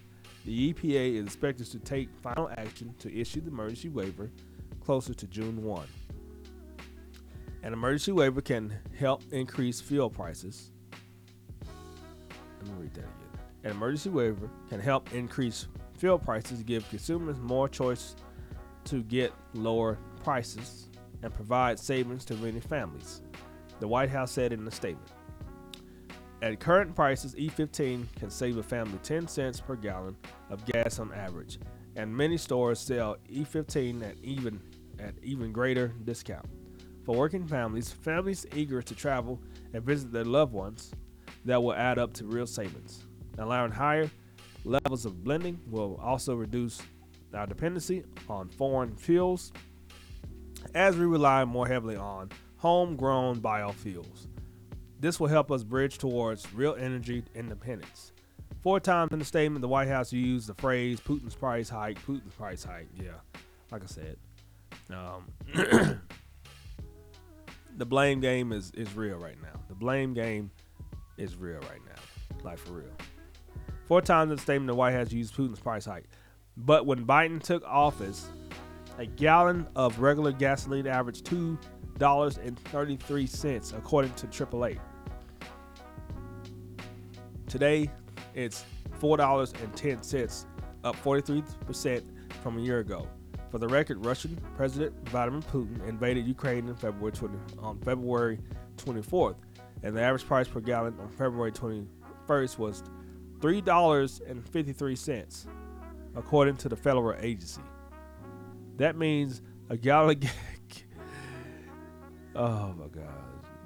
The 0.45 0.73
EPA 0.73 1.15
is 1.15 1.25
expected 1.25 1.67
to 1.67 1.79
take 1.79 2.09
final 2.21 2.49
action 2.57 2.95
to 2.99 3.13
issue 3.15 3.41
the 3.41 3.49
emergency 3.49 3.89
waiver 3.89 4.31
closer 4.83 5.13
to 5.13 5.27
June 5.27 5.63
1. 5.63 5.87
An 7.63 7.73
emergency 7.73 8.11
waiver 8.11 8.41
can 8.41 8.73
help 8.97 9.21
increase 9.31 9.79
fuel 9.79 10.09
prices. 10.09 10.71
Let 11.61 12.67
me 12.67 12.73
read 12.83 12.93
that 12.95 13.01
again. 13.01 13.39
An 13.63 13.71
emergency 13.71 14.09
waiver 14.09 14.49
can 14.67 14.79
help 14.79 15.13
increase 15.13 15.67
fuel 15.97 16.17
prices, 16.17 16.63
give 16.63 16.89
consumers 16.89 17.37
more 17.37 17.69
choice 17.69 18.15
to 18.85 19.03
get 19.03 19.31
lower 19.53 19.99
prices, 20.23 20.87
and 21.21 21.31
provide 21.31 21.77
savings 21.77 22.25
to 22.25 22.33
many 22.37 22.59
families. 22.59 23.21
The 23.79 23.87
White 23.87 24.09
House 24.09 24.31
said 24.31 24.53
in 24.53 24.67
a 24.67 24.71
statement. 24.71 25.11
At 26.41 26.59
current 26.59 26.95
prices, 26.95 27.35
E15 27.35 28.15
can 28.15 28.31
save 28.31 28.57
a 28.57 28.63
family 28.63 28.97
10 29.03 29.27
cents 29.27 29.59
per 29.61 29.75
gallon 29.75 30.15
of 30.49 30.65
gas 30.65 30.97
on 30.97 31.13
average, 31.13 31.59
and 31.95 32.15
many 32.15 32.35
stores 32.35 32.79
sell 32.79 33.17
E15 33.31 34.01
at 34.01 34.15
even 34.23 34.59
at 34.99 35.13
even 35.21 35.51
greater 35.51 35.89
discount. 36.03 36.45
For 37.05 37.15
working 37.15 37.47
families, 37.47 37.91
families 37.91 38.45
eager 38.55 38.81
to 38.81 38.95
travel 38.95 39.39
and 39.73 39.83
visit 39.83 40.11
their 40.11 40.25
loved 40.25 40.53
ones, 40.53 40.91
that 41.45 41.61
will 41.61 41.73
add 41.73 41.99
up 41.99 42.13
to 42.13 42.25
real 42.25 42.47
savings. 42.47 43.03
Allowing 43.37 43.71
higher 43.71 44.09
levels 44.63 45.05
of 45.05 45.23
blending 45.23 45.59
will 45.69 45.99
also 46.01 46.35
reduce 46.35 46.81
our 47.33 47.47
dependency 47.47 48.03
on 48.29 48.49
foreign 48.49 48.95
fuels 48.95 49.51
as 50.75 50.97
we 50.97 51.05
rely 51.05 51.45
more 51.45 51.67
heavily 51.67 51.95
on 51.95 52.29
homegrown 52.57 53.39
biofuels. 53.41 54.27
This 55.01 55.19
will 55.19 55.27
help 55.27 55.51
us 55.51 55.63
bridge 55.63 55.97
towards 55.97 56.53
real 56.53 56.75
energy 56.75 57.23
independence. 57.33 58.11
Four 58.61 58.79
times 58.79 59.11
in 59.11 59.17
the 59.17 59.25
statement, 59.25 59.63
the 59.63 59.67
White 59.67 59.87
House 59.87 60.13
used 60.13 60.45
the 60.45 60.53
phrase 60.53 60.99
Putin's 60.99 61.33
price 61.33 61.69
hike, 61.69 61.99
Putin's 62.05 62.35
price 62.35 62.63
hike. 62.63 62.85
Yeah, 62.95 63.13
like 63.71 63.81
I 63.81 63.87
said. 63.87 64.17
Um, 64.91 65.25
the 67.77 67.85
blame 67.87 68.19
game 68.19 68.51
is, 68.51 68.69
is 68.75 68.95
real 68.95 69.17
right 69.17 69.41
now. 69.41 69.59
The 69.69 69.73
blame 69.73 70.13
game 70.13 70.51
is 71.17 71.35
real 71.35 71.61
right 71.61 71.81
now. 71.83 71.95
Like 72.43 72.59
for 72.59 72.73
real. 72.73 72.93
Four 73.87 74.03
times 74.03 74.29
in 74.29 74.35
the 74.35 74.41
statement, 74.41 74.67
the 74.67 74.75
White 74.75 74.93
House 74.93 75.11
used 75.11 75.33
Putin's 75.33 75.59
price 75.59 75.85
hike. 75.85 76.05
But 76.57 76.85
when 76.85 77.07
Biden 77.07 77.41
took 77.41 77.63
office, 77.65 78.27
a 78.99 79.07
gallon 79.07 79.65
of 79.75 79.99
regular 79.99 80.31
gasoline 80.31 80.85
averaged 80.85 81.25
$2.33, 81.25 83.77
according 83.77 84.13
to 84.13 84.27
AAA. 84.27 84.77
Today, 87.51 87.91
it's 88.33 88.65
$4.10, 89.01 90.45
up 90.85 90.95
43% 91.03 92.03
from 92.41 92.57
a 92.57 92.61
year 92.61 92.79
ago. 92.79 93.05
For 93.49 93.57
the 93.57 93.67
record, 93.67 94.05
Russian 94.05 94.39
President 94.55 94.93
Vladimir 95.09 95.41
Putin 95.41 95.85
invaded 95.85 96.25
Ukraine 96.25 96.69
in 96.69 96.75
February 96.75 97.11
20, 97.11 97.37
on 97.59 97.77
February 97.79 98.39
24th, 98.77 99.35
and 99.83 99.97
the 99.97 100.01
average 100.01 100.25
price 100.25 100.47
per 100.47 100.61
gallon 100.61 100.95
on 101.01 101.09
February 101.09 101.51
21st 101.51 102.57
was 102.57 102.83
$3.53, 103.39 105.47
according 106.15 106.55
to 106.55 106.69
the 106.69 106.77
federal 106.77 107.13
agency. 107.19 107.61
That 108.77 108.95
means 108.95 109.41
a 109.69 109.75
gallon. 109.75 110.23
Of 110.23 110.31
oh 112.37 112.73
my 112.79 112.87
God! 112.87 113.09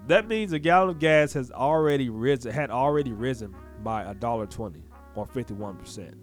That 0.08 0.28
means 0.28 0.54
a 0.54 0.60
gallon 0.60 0.90
of 0.90 0.98
gas 0.98 1.34
has 1.34 1.52
already 1.52 2.10
risen. 2.10 2.52
Had 2.52 2.72
already 2.72 3.14
risen 3.14 3.54
by 3.86 4.04
a 4.04 4.14
dollar 4.14 4.48
twenty, 4.48 4.84
or 5.16 5.26
fifty-one 5.26 5.78
percent. 5.78 6.18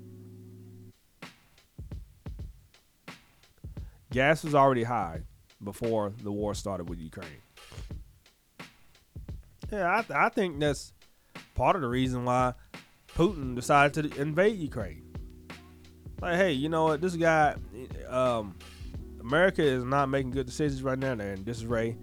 Gas 4.10 4.44
was 4.44 4.54
already 4.54 4.82
high 4.82 5.22
before 5.64 6.12
the 6.22 6.30
war 6.30 6.54
started 6.54 6.90
with 6.90 6.98
Ukraine. 6.98 7.40
Yeah, 9.70 9.90
I, 9.90 10.02
th- 10.02 10.10
I 10.10 10.28
think 10.28 10.60
that's 10.60 10.92
part 11.54 11.76
of 11.76 11.82
the 11.82 11.88
reason 11.88 12.26
why 12.26 12.52
Putin 13.16 13.54
decided 13.54 14.12
to 14.12 14.20
invade 14.20 14.58
Ukraine. 14.58 15.14
Like, 16.20 16.36
hey, 16.36 16.52
you 16.52 16.68
know 16.68 16.84
what? 16.84 17.00
This 17.00 17.16
guy, 17.16 17.54
um, 18.08 18.56
America 19.20 19.62
is 19.62 19.84
not 19.84 20.10
making 20.10 20.32
good 20.32 20.46
decisions 20.46 20.82
right 20.82 20.98
now. 20.98 21.14
They're 21.14 21.32
in 21.32 21.44
disarray. 21.44 21.96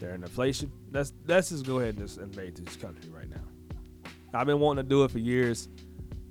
They're 0.00 0.14
in 0.14 0.22
inflation. 0.22 0.72
Let's 0.92 1.12
let's 1.26 1.50
just 1.50 1.64
go 1.64 1.78
ahead 1.78 1.96
and 1.96 2.06
just 2.06 2.18
invade 2.18 2.56
this 2.56 2.76
country 2.76 3.08
right 3.10 3.30
now. 3.30 3.43
I've 4.34 4.46
been 4.46 4.60
wanting 4.60 4.84
to 4.84 4.88
do 4.88 5.04
it 5.04 5.10
for 5.10 5.18
years. 5.18 5.68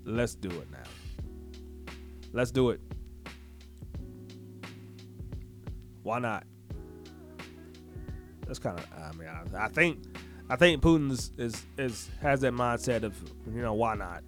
Let's 0.04 0.36
do 0.36 0.50
it 0.50 0.70
now. 0.72 1.94
Let's 2.34 2.52
do 2.52 2.72
it. 2.72 2.82
Why 6.02 6.20
not? 6.20 6.44
That's 8.46 8.60
kind 8.60 8.78
of. 8.78 8.86
I 8.94 9.12
mean, 9.14 9.30
I, 9.30 9.66
I, 9.66 9.68
think, 9.70 10.04
I 10.50 10.58
think 10.58 10.82
Putin 10.82 11.12
is, 11.12 11.32
is 11.38 11.66
is 11.78 12.10
has 12.22 12.42
that 12.42 12.54
mindset 12.54 13.04
of 13.04 13.16
you 13.48 13.62
know 13.62 13.74
why 13.74 13.96
not. 13.96 14.24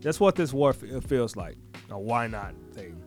That's 0.00 0.18
what 0.18 0.34
this 0.34 0.52
war 0.52 0.70
f- 0.70 1.04
feels 1.04 1.36
like. 1.36 1.56
A 1.90 1.98
why 1.98 2.26
not 2.26 2.54
thing. 2.72 3.00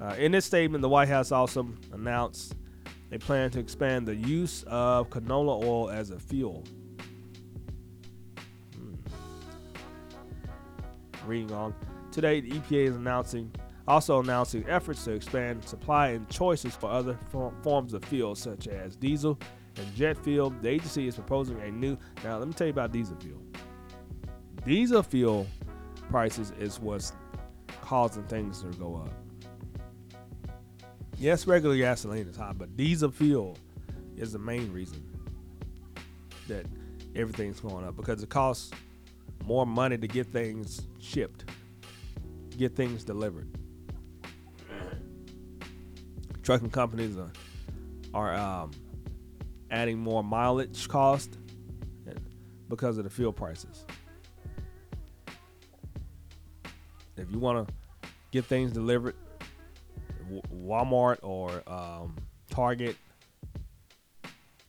Uh, 0.00 0.14
in 0.18 0.32
this 0.32 0.46
statement, 0.46 0.80
the 0.82 0.88
White 0.88 1.08
House 1.08 1.30
also 1.30 1.68
announced 1.92 2.54
they 3.10 3.18
plan 3.18 3.50
to 3.50 3.60
expand 3.60 4.08
the 4.08 4.16
use 4.16 4.64
of 4.66 5.10
canola 5.10 5.62
oil 5.62 5.90
as 5.90 6.10
a 6.10 6.18
fuel. 6.18 6.64
Reading 11.26 11.52
on. 11.52 11.74
Today, 12.10 12.40
the 12.40 12.50
EPA 12.50 12.88
is 12.88 12.96
announcing 12.96 13.50
also 13.88 14.20
announcing 14.20 14.64
efforts 14.68 15.04
to 15.04 15.12
expand 15.12 15.64
supply 15.64 16.08
and 16.08 16.28
choices 16.28 16.74
for 16.74 16.88
other 16.90 17.18
forms 17.62 17.94
of 17.94 18.04
fuel 18.04 18.34
such 18.34 18.68
as 18.68 18.96
diesel 18.96 19.38
and 19.76 19.94
jet 19.94 20.16
fuel. 20.16 20.50
The 20.50 20.68
agency 20.68 21.08
is 21.08 21.16
proposing 21.16 21.60
a 21.60 21.70
new. 21.70 21.96
Now, 22.22 22.38
let 22.38 22.46
me 22.46 22.54
tell 22.54 22.66
you 22.66 22.72
about 22.72 22.92
diesel 22.92 23.16
fuel. 23.16 23.40
Diesel 24.64 25.02
fuel 25.02 25.46
prices 26.10 26.52
is 26.58 26.78
what's 26.78 27.12
causing 27.80 28.24
things 28.24 28.62
to 28.62 28.68
go 28.78 28.96
up. 28.96 29.12
Yes, 31.18 31.46
regular 31.46 31.76
gasoline 31.76 32.26
is 32.28 32.36
high, 32.36 32.52
but 32.52 32.76
diesel 32.76 33.10
fuel 33.10 33.56
is 34.16 34.32
the 34.32 34.38
main 34.38 34.72
reason 34.72 35.04
that 36.48 36.66
everything's 37.14 37.60
going 37.60 37.84
up 37.84 37.96
because 37.96 38.22
it 38.22 38.28
costs 38.28 38.72
more 39.46 39.66
money 39.66 39.98
to 39.98 40.06
get 40.06 40.26
things 40.28 40.82
shipped, 40.98 41.44
get 42.56 42.74
things 42.74 43.04
delivered 43.04 43.48
trucking 46.42 46.70
companies 46.70 47.16
are, 47.16 47.32
are 48.14 48.34
um, 48.34 48.70
adding 49.70 49.98
more 49.98 50.22
mileage 50.22 50.88
cost 50.88 51.38
because 52.68 52.98
of 52.98 53.04
the 53.04 53.10
fuel 53.10 53.32
prices. 53.32 53.84
If 57.16 57.30
you 57.30 57.38
want 57.38 57.68
to 57.68 57.74
get 58.32 58.44
things 58.46 58.72
delivered, 58.72 59.14
Walmart 60.52 61.18
or 61.22 61.62
um, 61.66 62.16
Target, 62.50 62.96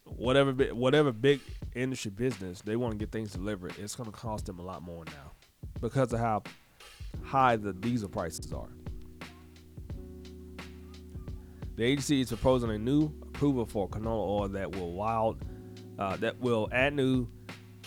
whatever 0.04 0.52
whatever 0.74 1.12
big 1.12 1.40
industry 1.76 2.12
business, 2.12 2.62
they 2.62 2.76
want 2.76 2.94
to 2.94 2.98
get 2.98 3.12
things 3.12 3.32
delivered. 3.32 3.74
It's 3.80 3.96
going 3.96 4.12
to 4.12 4.16
cost 4.16 4.46
them 4.46 4.60
a 4.60 4.64
lot 4.64 4.82
more 4.82 5.06
now 5.06 5.32
because 5.82 6.14
of 6.14 6.20
how 6.20 6.44
high 7.24 7.56
the 7.56 7.74
diesel 7.74 8.10
prices 8.10 8.52
are. 8.54 8.70
The 11.76 11.84
agency 11.84 12.22
is 12.22 12.30
proposing 12.30 12.70
a 12.70 12.78
new 12.78 13.12
approval 13.24 13.66
for 13.66 13.90
canola 13.90 14.42
oil 14.42 14.48
that 14.50 14.76
will 14.76 14.94
wild 14.94 15.44
uh, 15.98 16.18
that 16.18 16.40
will 16.40 16.70
add 16.72 16.94
new 16.94 17.28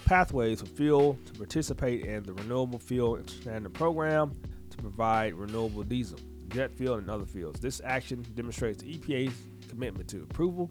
pathways 0.05 0.61
for 0.61 0.67
fuel 0.67 1.19
to 1.27 1.33
participate 1.35 2.05
in 2.05 2.23
the 2.23 2.33
renewable 2.33 2.79
fuel 2.79 3.21
standard 3.27 3.75
program 3.75 4.33
to 4.71 4.77
provide 4.79 5.35
renewable 5.35 5.83
diesel, 5.83 6.19
jet 6.49 6.73
fuel, 6.73 6.95
and 6.95 7.11
other 7.11 7.25
fuels. 7.25 7.59
This 7.59 7.81
action 7.85 8.25
demonstrates 8.35 8.83
the 8.83 8.97
EPA's 8.97 9.35
commitment 9.69 10.09
to 10.11 10.23
approval, 10.23 10.71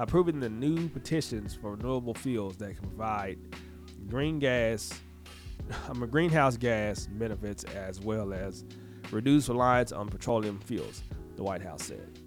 approving 0.00 0.40
the 0.40 0.48
new 0.48 0.88
petitions 0.88 1.54
for 1.54 1.72
renewable 1.72 2.14
fuels 2.14 2.56
that 2.56 2.74
can 2.74 2.88
provide 2.88 3.38
green 4.08 4.38
gas, 4.38 4.98
I 5.88 5.92
greenhouse 6.06 6.56
gas 6.56 7.06
benefits 7.06 7.64
as 7.64 8.00
well 8.00 8.32
as 8.32 8.64
reduce 9.10 9.50
reliance 9.50 9.92
on 9.92 10.08
petroleum 10.08 10.58
fuels. 10.58 11.02
The 11.36 11.44
White 11.44 11.62
House 11.62 11.84
said. 11.84 12.18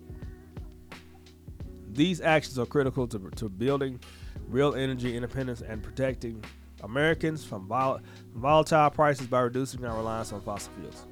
These 1.92 2.22
actions 2.22 2.60
are 2.60 2.66
critical 2.68 3.08
to, 3.08 3.32
to 3.38 3.50
building 3.50 4.00
real 4.48 4.76
energy 4.76 5.16
independence 5.16 5.62
and 5.62 5.82
protecting 5.82 6.44
Americans 6.84 7.44
from 7.44 7.68
vol- 7.68 8.02
volatile 8.36 8.92
prices 8.92 9.26
by 9.26 9.42
reducing 9.42 9.84
our 9.84 9.98
reliance 9.98 10.32
on 10.32 10.42
fossil 10.42 10.72
fuels. 10.80 11.08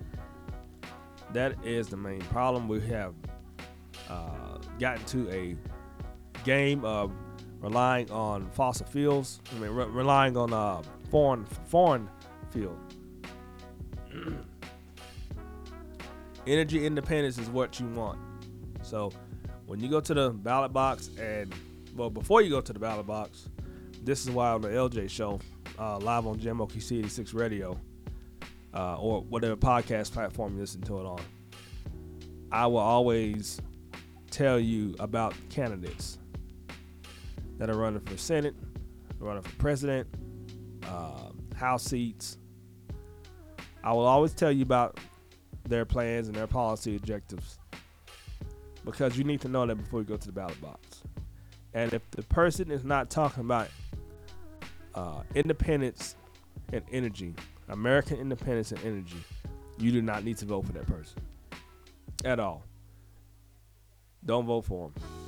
That 1.34 1.56
is 1.66 1.88
the 1.88 1.98
main 1.98 2.22
problem. 2.22 2.68
We 2.68 2.82
have 2.82 3.16
uh, 4.10 4.58
gotten 4.80 5.04
to 5.06 5.30
a 5.32 5.56
game 6.44 6.84
of 6.86 7.12
relying 7.62 8.10
on 8.12 8.50
fossil 8.52 8.86
fuels. 8.88 9.40
I 9.52 9.60
mean, 9.60 9.72
re- 9.72 9.86
relying 9.86 10.36
on 10.36 10.52
uh, 10.54 10.82
foreign 11.10 11.46
foreign 11.46 12.10
fuel. 12.52 12.78
Energy 16.48 16.86
independence 16.86 17.38
is 17.38 17.50
what 17.50 17.80
you 17.80 17.86
want. 17.88 18.20
So, 18.82 19.12
when 19.68 19.80
you 19.80 19.88
go 19.90 20.02
to 20.02 20.14
the 20.14 20.32
ballot 20.32 20.74
box, 20.74 21.12
and 21.20 21.54
well, 21.96 22.10
before 22.10 22.42
you 22.42 22.50
go 22.50 22.62
to 22.62 22.74
the 22.74 22.80
ballot 22.80 23.06
box, 23.06 23.48
this 24.04 24.24
is 24.26 24.32
why 24.32 24.50
on 24.50 24.62
the 24.62 24.70
LJ 24.70 25.10
show, 25.10 25.40
uh, 25.78 26.00
live 26.00 26.26
on 26.26 26.40
JamOKC 26.40 27.00
86 27.00 27.34
Radio, 27.34 27.80
uh, 28.74 28.98
or 28.98 29.22
whatever 29.22 29.56
podcast 29.56 30.12
platform 30.12 30.56
you 30.56 30.62
listen 30.62 30.82
to 30.82 31.00
it 31.00 31.06
on, 31.06 31.22
I 32.52 32.66
will 32.66 32.80
always 32.80 33.62
tell 34.32 34.60
you 34.60 34.96
about 35.00 35.36
candidates 35.50 36.18
that 37.62 37.70
are 37.70 37.76
running 37.76 38.00
for 38.00 38.18
Senate, 38.18 38.56
running 39.20 39.44
for 39.44 39.56
president, 39.58 40.08
uh, 40.88 41.30
House 41.56 41.84
seats. 41.84 42.40
I 43.84 43.94
will 43.94 44.08
always 44.08 44.34
tell 44.34 44.52
you 44.52 44.64
about 44.64 45.00
their 45.66 45.86
plans 45.86 46.28
and 46.28 46.36
their 46.36 46.48
policy 46.48 46.96
objectives 46.96 47.60
because 48.84 49.16
you 49.16 49.24
need 49.24 49.42
to 49.42 49.48
know 49.48 49.68
that 49.68 49.76
before 49.76 50.00
you 50.00 50.08
go 50.08 50.18
to 50.18 50.26
the 50.26 50.32
ballot 50.32 50.60
box. 50.60 51.04
And 51.76 51.94
if 51.94 52.10
the 52.10 52.24
person 52.24 52.72
is 52.72 52.84
not 52.84 53.12
talking 53.12 53.42
about 53.42 53.68
uh, 54.96 55.22
independence 55.36 56.16
and 56.74 56.84
energy, 56.92 57.36
American 57.70 58.18
independence 58.18 58.72
and 58.72 58.84
energy, 58.84 59.24
you 59.78 59.92
do 59.92 60.02
not 60.02 60.24
need 60.24 60.38
to 60.38 60.46
vote 60.46 60.66
for 60.66 60.74
that 60.74 60.88
person 60.88 61.22
at 62.26 62.40
all. 62.40 62.64
Don't 64.26 64.48
vote 64.48 64.66
for 64.66 64.90
them. 64.90 65.21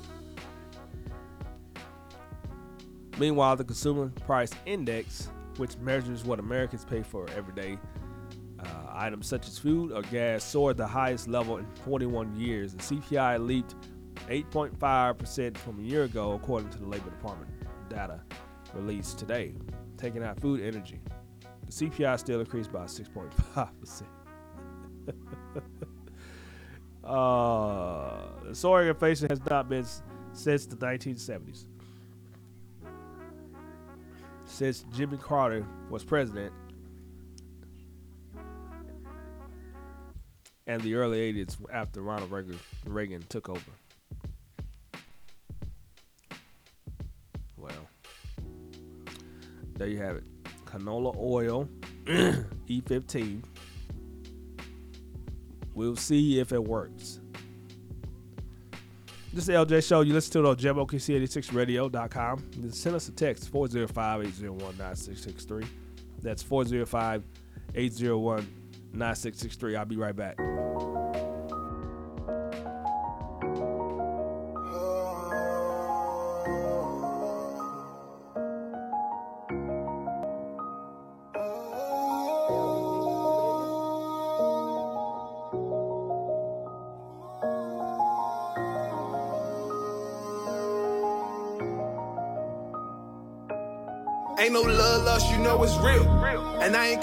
Meanwhile, 3.18 3.58
the 3.58 3.64
Consumer 3.64 4.10
Price 4.26 4.52
Index, 4.66 5.30
which 5.58 5.78
measures 5.78 6.24
what 6.24 6.40
Americans 6.40 6.84
pay 6.84 7.04
for 7.04 7.30
everyday 7.36 7.78
uh, 8.60 8.66
items 8.90 9.28
such 9.28 9.48
as 9.48 9.60
food 9.60 9.92
or 9.92 10.02
gas, 10.04 10.44
soared 10.44 10.78
the 10.78 10.88
highest 10.88 11.28
level 11.28 11.58
in 11.58 11.66
41 11.86 12.36
years. 12.36 12.74
The 12.74 12.82
CPI 12.96 13.46
leaped 13.46 13.76
8.5% 14.28 15.58
from 15.58 15.80
a 15.80 15.84
year 15.84 16.04
ago, 16.04 16.34
according 16.34 16.70
to 16.72 16.80
the 16.80 16.88
Labor 16.88 17.10
Department 17.10 17.52
data 17.90 18.22
released 18.74 19.20
today. 19.20 19.54
Taking 19.98 20.24
out 20.24 20.40
food 20.40 20.62
energy, 20.62 21.00
the 21.66 21.72
CPI 21.72 22.20
still 22.20 22.40
increased 22.40 22.72
by 22.72 22.86
6.5%. 22.86 24.04
uh, 27.04 28.48
the 28.48 28.56
soaring 28.56 28.90
inflation 28.90 29.30
has 29.30 29.40
not 29.46 29.70
been 29.70 29.86
since 30.34 30.66
the 30.66 30.76
1970s. 30.76 31.66
Since 34.54 34.86
Jimmy 34.96 35.18
Carter 35.18 35.66
was 35.90 36.04
president 36.04 36.54
and 40.68 40.80
the 40.84 40.94
early 40.94 41.34
80s 41.34 41.58
after 41.74 42.04
Ronald 42.04 42.30
Reagan, 42.30 42.60
Reagan 42.86 43.24
took 43.30 43.50
over. 43.50 43.60
Well, 47.58 47.72
there 49.74 49.88
you 49.88 49.98
have 49.98 50.18
it. 50.18 50.24
Canola 50.66 51.18
oil, 51.18 51.68
E15. 52.06 53.44
We'll 55.74 55.96
see 55.96 56.40
if 56.40 56.52
it 56.52 56.64
works. 56.64 57.22
This 59.34 59.42
is 59.42 59.48
the 59.48 59.54
LJ 59.54 59.88
Show. 59.88 60.02
You 60.02 60.14
listen 60.14 60.32
to 60.34 60.40
it 60.40 60.46
on 60.46 60.56
JamOKC86Radio.com. 60.58 62.50
Then 62.56 62.72
Send 62.72 62.96
us 62.96 63.08
a 63.08 63.12
text 63.12 63.50
405 63.50 64.22
801 64.22 64.78
9663. 64.78 65.66
That's 66.22 66.44
405 66.44 67.24
801 67.74 68.48
9663. 68.94 69.76
I'll 69.76 69.86
be 69.86 69.98
right 69.98 70.16
back. 70.16 70.38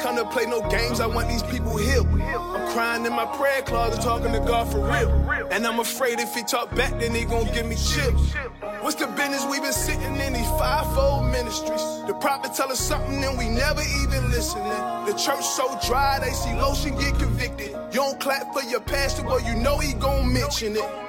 Come 0.00 0.16
to 0.16 0.24
play 0.24 0.46
no 0.46 0.60
games, 0.68 1.00
I 1.00 1.06
want 1.06 1.28
these 1.28 1.42
people 1.42 1.76
healed. 1.76 2.08
I'm 2.10 2.72
crying 2.72 3.04
in 3.04 3.12
my 3.12 3.26
prayer 3.36 3.62
closet, 3.62 4.02
talking 4.02 4.32
to 4.32 4.40
God 4.40 4.70
for 4.70 4.80
real. 4.80 5.48
And 5.50 5.66
I'm 5.66 5.80
afraid 5.80 6.20
if 6.20 6.34
he 6.34 6.42
talk 6.42 6.74
back, 6.74 6.98
then 7.00 7.14
he 7.14 7.24
gon' 7.24 7.46
give 7.52 7.66
me 7.66 7.76
chills. 7.76 8.34
What's 8.80 8.96
the 8.96 9.06
business 9.08 9.44
we 9.50 9.60
been 9.60 9.72
sitting 9.72 10.16
in 10.16 10.32
these 10.32 10.48
fivefold 10.58 11.26
ministries? 11.30 11.82
The 12.06 12.14
prophet 12.14 12.54
tell 12.54 12.70
us 12.70 12.80
something 12.80 13.22
and 13.22 13.36
we 13.38 13.48
never 13.48 13.82
even 14.02 14.30
listening. 14.30 14.64
The 15.06 15.12
church 15.12 15.44
so 15.44 15.78
dry, 15.86 16.18
they 16.20 16.32
see 16.32 16.54
lotion 16.54 16.96
get 16.96 17.18
convicted. 17.18 17.68
You 17.92 18.00
don't 18.00 18.20
clap 18.20 18.52
for 18.54 18.62
your 18.62 18.80
pastor, 18.80 19.22
but 19.24 19.44
you 19.44 19.54
know 19.56 19.78
he 19.78 19.92
gon' 19.94 20.32
mention 20.32 20.76
it. 20.76 20.99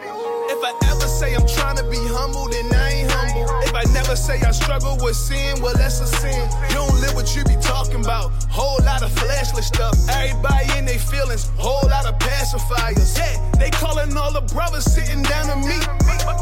If 0.61 0.69
I 0.69 0.91
ever 0.93 1.07
say 1.09 1.33
I'm 1.33 1.47
trying 1.47 1.77
to 1.77 1.83
be 1.89 1.97
humble, 1.97 2.45
then 2.45 2.69
I 2.69 3.01
ain't 3.01 3.09
humble. 3.09 3.49
If 3.65 3.73
I 3.73 3.81
never 3.97 4.15
say 4.15 4.37
I 4.45 4.51
struggle 4.51 4.95
with 5.01 5.15
sin, 5.15 5.59
well, 5.59 5.73
that's 5.73 5.99
a 6.01 6.05
sin. 6.05 6.37
You 6.69 6.85
don't 6.85 7.01
live 7.01 7.15
what 7.15 7.35
you 7.35 7.43
be 7.45 7.57
talking 7.57 8.05
about. 8.05 8.29
Whole 8.45 8.77
lot 8.85 9.01
of 9.01 9.11
fleshly 9.11 9.63
stuff. 9.63 9.97
Everybody 10.07 10.77
in 10.77 10.85
their 10.85 10.99
feelings. 10.99 11.49
Whole 11.57 11.89
lot 11.89 12.05
of 12.05 12.13
pacifiers. 12.19 13.17
Yeah, 13.17 13.41
they 13.57 13.71
calling 13.71 14.15
all 14.15 14.31
the 14.31 14.45
brothers 14.53 14.85
sitting 14.85 15.23
down 15.23 15.49
to 15.49 15.57
me. 15.65 15.81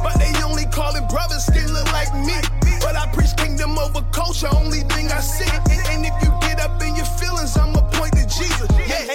But, 0.04 0.20
they 0.20 0.36
only 0.44 0.66
calling 0.66 1.08
brothers 1.08 1.46
still 1.46 1.72
look 1.72 1.88
like 1.94 2.12
me. 2.12 2.36
But 2.84 3.00
I 3.00 3.08
preach 3.16 3.32
kingdom 3.38 3.80
over 3.80 4.04
culture, 4.12 4.52
only 4.52 4.84
thing 4.92 5.08
I 5.16 5.22
see. 5.24 5.48
And 5.96 6.04
if 6.04 6.16
you 6.20 6.28
get 6.44 6.60
up 6.60 6.76
in 6.84 6.94
your 6.94 7.08
feelings, 7.16 7.56
I'ma 7.56 7.88
point 7.96 8.12
to 8.20 8.28
Jesus. 8.28 8.68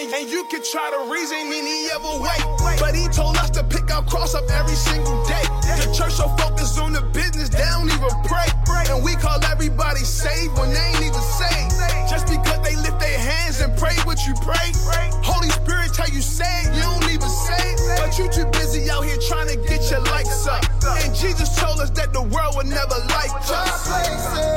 And, 0.04 0.12
and 0.12 0.28
you 0.28 0.44
can 0.44 0.60
try 0.62 0.90
to 0.90 1.10
reason 1.10 1.48
any 1.48 1.88
other 1.88 2.20
way. 2.20 2.36
But 2.78 2.94
he 2.94 3.08
told 3.08 3.38
us 3.38 3.48
to 3.56 3.64
pick 3.64 3.90
our 3.90 4.04
cross 4.04 4.34
up 4.34 4.44
every 4.50 4.76
single 4.76 5.24
day. 5.24 5.40
The 5.80 5.88
church 5.96 6.12
so 6.12 6.28
focused 6.36 6.78
on 6.78 6.92
the 6.92 7.00
business, 7.16 7.48
they 7.48 7.64
don't 7.72 7.88
even 7.88 8.12
pray. 8.28 8.44
And 8.92 9.02
we 9.02 9.16
call 9.16 9.42
everybody 9.44 10.04
saved 10.04 10.58
when 10.58 10.74
they 10.74 10.92
ain't 10.92 11.08
even 11.08 11.24
saved. 11.40 11.72
Just 12.04 12.28
because 12.28 12.60
they 12.60 12.76
lift 12.76 13.00
their 13.00 13.18
hands 13.18 13.62
and 13.62 13.72
pray 13.78 13.96
what 14.04 14.20
you 14.26 14.34
pray. 14.44 14.76
Holy 15.24 15.48
Spirit 15.48 15.94
tell 15.94 16.10
you 16.10 16.20
say 16.20 16.68
it, 16.68 16.76
you 16.76 16.82
don't 16.84 17.08
even 17.08 17.30
say. 17.48 17.64
But 17.96 18.18
you 18.18 18.28
too 18.28 18.44
busy 18.52 18.90
out 18.90 19.08
here 19.08 19.16
trying 19.16 19.48
to 19.48 19.56
get 19.56 19.88
your 19.90 20.00
likes 20.12 20.46
up. 20.46 20.68
And 21.00 21.14
Jesus 21.16 21.56
told 21.56 21.80
us 21.80 21.88
that 21.96 22.12
the 22.12 22.20
world 22.20 22.56
would 22.56 22.66
never 22.68 22.98
like 23.08 23.32
us. 23.48 24.53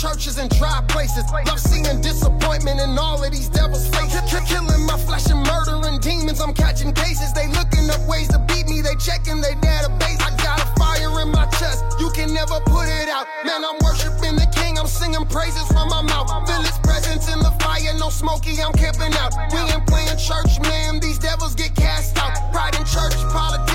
Churches 0.00 0.38
and 0.38 0.48
dry 0.56 0.80
places. 0.88 1.24
Love 1.46 1.60
seeing 1.60 2.00
disappointment 2.00 2.80
in 2.80 2.96
all 2.96 3.22
of 3.22 3.30
these 3.30 3.50
devils' 3.50 3.86
faces. 3.88 4.22
Ki- 4.32 4.40
Killing 4.48 4.86
my 4.86 4.96
flesh 4.96 5.28
and 5.28 5.44
murdering 5.44 6.00
demons. 6.00 6.40
I'm 6.40 6.54
catching 6.54 6.92
cases. 6.92 7.32
They 7.34 7.46
looking 7.48 7.84
up 7.90 8.00
ways 8.08 8.28
to 8.28 8.38
beat 8.48 8.66
me. 8.66 8.80
They 8.80 8.96
checking 8.96 9.42
their 9.42 9.56
database. 9.60 10.20
I 10.24 10.32
got 10.40 10.56
a 10.64 10.68
fire 10.80 11.20
in 11.20 11.30
my 11.30 11.44
chest. 11.60 11.84
You 12.00 12.08
can 12.16 12.32
never 12.32 12.60
put 12.64 12.88
it 12.88 13.08
out. 13.10 13.26
Man, 13.44 13.60
I'm 13.62 13.76
worshiping 13.84 14.36
the 14.40 14.48
King. 14.56 14.78
I'm 14.78 14.86
singing 14.86 15.26
praises 15.26 15.66
from 15.68 15.88
my 15.88 16.00
mouth. 16.00 16.28
Feel 16.48 16.62
His 16.62 16.78
presence 16.78 17.28
in 17.30 17.38
the 17.40 17.52
fire. 17.60 17.92
No 17.98 18.08
smoky. 18.08 18.56
I'm 18.62 18.72
camping 18.72 19.12
out. 19.20 19.36
We 19.52 19.58
ain't 19.68 19.86
playing 19.86 20.16
church, 20.16 20.60
man. 20.62 21.00
These 21.00 21.18
devils 21.18 21.54
get 21.54 21.76
cast 21.76 22.16
out. 22.16 22.32
Pride 22.52 22.74
in 22.80 22.86
church. 22.88 23.12
Politics 23.36 23.69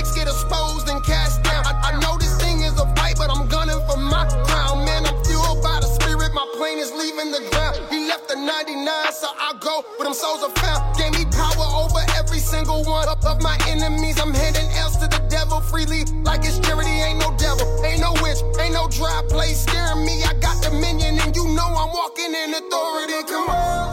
the 8.36 8.42
99, 8.42 9.14
so 9.14 9.28
I 9.32 9.54
go 9.60 9.84
where 9.98 10.06
them 10.06 10.14
souls 10.14 10.44
are 10.44 10.56
found. 10.60 10.98
Gave 10.98 11.14
me 11.14 11.26
power 11.32 11.68
over 11.84 12.04
every 12.16 12.40
single 12.40 12.84
one 12.84 13.08
of, 13.08 13.24
of 13.26 13.42
my 13.42 13.58
enemies. 13.68 14.20
I'm 14.20 14.34
handing 14.34 14.68
L's 14.76 14.98
to 14.98 15.08
the 15.08 15.24
devil 15.30 15.62
freely, 15.62 16.04
like 16.24 16.42
it's 16.44 16.60
charity. 16.60 16.90
Ain't 16.90 17.20
no 17.20 17.36
devil, 17.38 17.66
ain't 17.86 18.02
no 18.02 18.12
witch, 18.22 18.40
ain't 18.60 18.74
no 18.74 18.88
dry 18.90 19.22
place 19.30 19.64
scaring 19.64 20.06
me. 20.06 20.24
I 20.24 20.34
got 20.40 20.62
dominion, 20.62 21.20
and 21.20 21.36
you 21.36 21.46
know 21.56 21.68
I'm 21.68 21.92
walking 21.94 22.34
in 22.36 22.54
authority. 22.54 23.24
Come 23.28 23.50
on, 23.50 23.85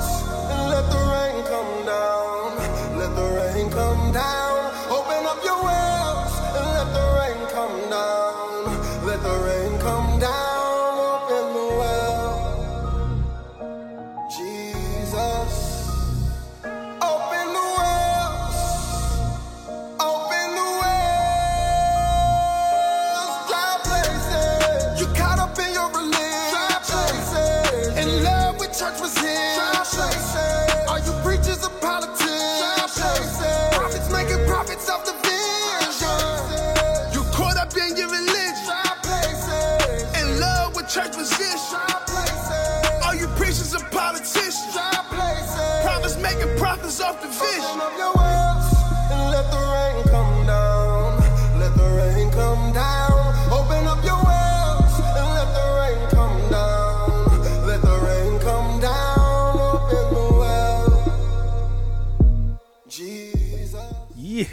Jesus. 62.89 63.95
Yeah. 64.17 64.45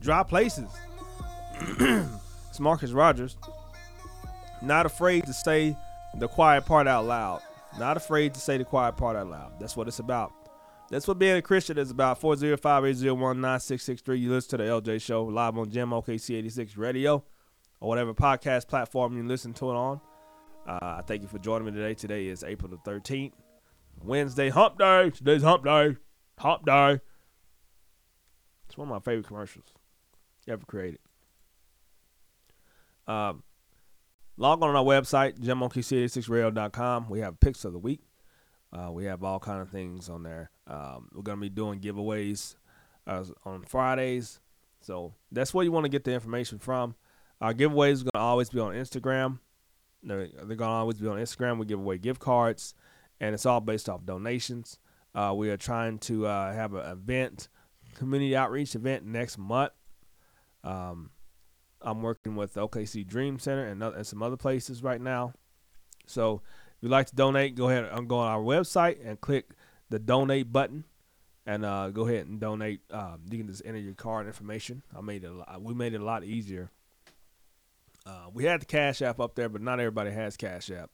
Dry 0.00 0.22
places. 0.22 0.68
it's 1.80 2.60
Marcus 2.60 2.92
Rogers. 2.92 3.36
Not 4.62 4.86
afraid 4.86 5.26
to 5.26 5.32
say 5.32 5.76
the 6.18 6.28
quiet 6.28 6.66
part 6.66 6.86
out 6.86 7.06
loud. 7.06 7.42
Not 7.78 7.96
afraid 7.96 8.34
to 8.34 8.40
say 8.40 8.58
the 8.58 8.64
quiet 8.64 8.96
part 8.96 9.16
out 9.16 9.28
loud. 9.28 9.52
That's 9.58 9.76
what 9.76 9.88
it's 9.88 9.98
about. 9.98 10.32
That's 10.94 11.08
what 11.08 11.18
being 11.18 11.36
a 11.36 11.42
Christian 11.42 11.76
is 11.76 11.90
about. 11.90 12.20
405-801-9663. 12.20 14.20
You 14.20 14.30
listen 14.30 14.50
to 14.50 14.58
the 14.58 14.70
LJ 14.70 15.02
Show 15.02 15.24
live 15.24 15.58
on 15.58 15.68
JamOKC 15.68 16.36
86 16.36 16.76
Radio 16.76 17.24
or 17.80 17.88
whatever 17.88 18.14
podcast 18.14 18.68
platform 18.68 19.16
you 19.16 19.26
listen 19.26 19.52
to 19.54 19.70
it 19.70 19.74
on. 19.74 20.00
Uh, 20.68 20.78
I 20.80 21.02
thank 21.04 21.22
you 21.22 21.28
for 21.28 21.40
joining 21.40 21.66
me 21.66 21.72
today. 21.72 21.94
Today 21.94 22.28
is 22.28 22.44
April 22.44 22.70
the 22.70 22.76
13th. 22.88 23.32
Wednesday, 24.04 24.50
hump 24.50 24.78
day. 24.78 25.10
Today's 25.10 25.42
hump 25.42 25.64
day. 25.64 25.96
Hump 26.38 26.64
day. 26.64 27.00
It's 28.66 28.78
one 28.78 28.86
of 28.86 28.94
my 28.94 29.00
favorite 29.00 29.26
commercials 29.26 29.74
ever 30.46 30.64
created. 30.64 31.00
Um, 33.08 33.42
log 34.36 34.62
on 34.62 34.76
our 34.76 34.84
website, 34.84 35.40
jamokc86radio.com. 35.40 37.10
We 37.10 37.18
have 37.18 37.40
picks 37.40 37.64
of 37.64 37.72
the 37.72 37.80
week. 37.80 38.02
Uh, 38.74 38.90
we 38.90 39.04
have 39.04 39.22
all 39.22 39.38
kind 39.38 39.62
of 39.62 39.70
things 39.70 40.08
on 40.08 40.24
there. 40.24 40.50
Um, 40.66 41.08
we're 41.14 41.22
gonna 41.22 41.40
be 41.40 41.48
doing 41.48 41.80
giveaways 41.80 42.56
uh, 43.06 43.24
on 43.44 43.62
Fridays, 43.62 44.40
so 44.80 45.14
that's 45.30 45.54
where 45.54 45.64
you 45.64 45.70
want 45.70 45.84
to 45.84 45.90
get 45.90 46.04
the 46.04 46.12
information 46.12 46.58
from. 46.58 46.96
Our 47.40 47.54
giveaways 47.54 48.02
are 48.02 48.10
gonna 48.12 48.24
always 48.24 48.50
be 48.50 48.58
on 48.58 48.74
Instagram. 48.74 49.38
They're, 50.02 50.28
they're 50.42 50.56
gonna 50.56 50.72
always 50.72 50.98
be 50.98 51.06
on 51.06 51.18
Instagram. 51.18 51.58
We 51.58 51.66
give 51.66 51.78
away 51.78 51.98
gift 51.98 52.20
cards, 52.20 52.74
and 53.20 53.32
it's 53.32 53.46
all 53.46 53.60
based 53.60 53.88
off 53.88 54.04
donations. 54.04 54.78
Uh, 55.14 55.32
we 55.36 55.50
are 55.50 55.56
trying 55.56 55.98
to 55.98 56.26
uh, 56.26 56.52
have 56.52 56.74
an 56.74 56.90
event, 56.90 57.48
community 57.94 58.34
outreach 58.34 58.74
event 58.74 59.04
next 59.04 59.38
month. 59.38 59.72
Um, 60.64 61.10
I'm 61.80 62.02
working 62.02 62.34
with 62.34 62.54
OKC 62.54 63.06
Dream 63.06 63.38
Center 63.38 63.66
and, 63.66 63.82
and 63.82 64.06
some 64.06 64.22
other 64.22 64.36
places 64.36 64.82
right 64.82 65.00
now. 65.00 65.34
So 66.06 66.42
you'd 66.84 66.90
like 66.90 67.06
to 67.06 67.16
donate, 67.16 67.54
go 67.54 67.70
ahead 67.70 67.88
and 67.90 68.06
go 68.06 68.18
on 68.18 68.28
our 68.28 68.42
website 68.42 68.98
and 69.02 69.18
click 69.18 69.52
the 69.88 69.98
donate 69.98 70.52
button, 70.52 70.84
and 71.46 71.64
uh, 71.64 71.88
go 71.88 72.06
ahead 72.06 72.26
and 72.26 72.38
donate. 72.38 72.80
Um, 72.90 73.22
you 73.30 73.38
can 73.38 73.46
just 73.46 73.62
enter 73.64 73.78
your 73.78 73.94
card 73.94 74.26
information. 74.26 74.82
I 74.94 75.00
made 75.00 75.24
it. 75.24 75.30
Lot, 75.30 75.62
we 75.62 75.72
made 75.72 75.94
it 75.94 76.02
a 76.02 76.04
lot 76.04 76.24
easier. 76.24 76.70
Uh, 78.04 78.26
we 78.34 78.44
had 78.44 78.60
the 78.60 78.66
Cash 78.66 79.00
App 79.00 79.18
up 79.18 79.34
there, 79.34 79.48
but 79.48 79.62
not 79.62 79.80
everybody 79.80 80.10
has 80.10 80.36
Cash 80.36 80.70
App, 80.70 80.90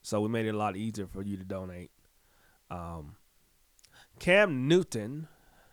so 0.00 0.20
we 0.20 0.28
made 0.28 0.46
it 0.46 0.54
a 0.54 0.58
lot 0.58 0.76
easier 0.76 1.08
for 1.08 1.22
you 1.22 1.36
to 1.36 1.44
donate. 1.44 1.90
Um, 2.70 3.16
Cam 4.20 4.68
Newton, 4.68 5.26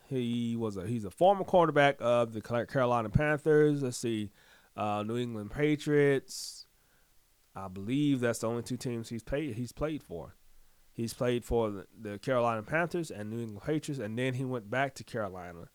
he 0.09 0.55
was 0.57 0.77
a 0.77 0.87
he's 0.87 1.05
a 1.05 1.11
former 1.11 1.43
quarterback 1.43 1.97
of 1.99 2.33
the 2.33 2.41
Carolina 2.41 3.09
Panthers. 3.09 3.83
Let's 3.83 3.97
see, 3.97 4.31
uh, 4.75 5.03
New 5.05 5.17
England 5.17 5.51
Patriots. 5.51 6.66
I 7.65 7.67
believe 7.67 8.19
that's 8.19 8.39
the 8.39 8.47
only 8.47 8.63
two 8.63 8.77
teams 8.77 9.09
he's 9.09 9.23
played 9.23 9.55
he's 9.55 9.71
played 9.71 10.03
for. 10.03 10.35
He's 10.93 11.13
played 11.13 11.45
for 11.45 11.69
the, 11.69 11.87
the 11.99 12.19
Carolina 12.19 12.63
Panthers 12.63 13.11
and 13.11 13.29
New 13.29 13.39
England 13.39 13.61
Patriots, 13.63 14.01
and 14.01 14.17
then 14.17 14.33
he 14.33 14.45
went 14.45 14.69
back 14.69 14.95
to 14.95 15.03
Carolina. 15.03 15.69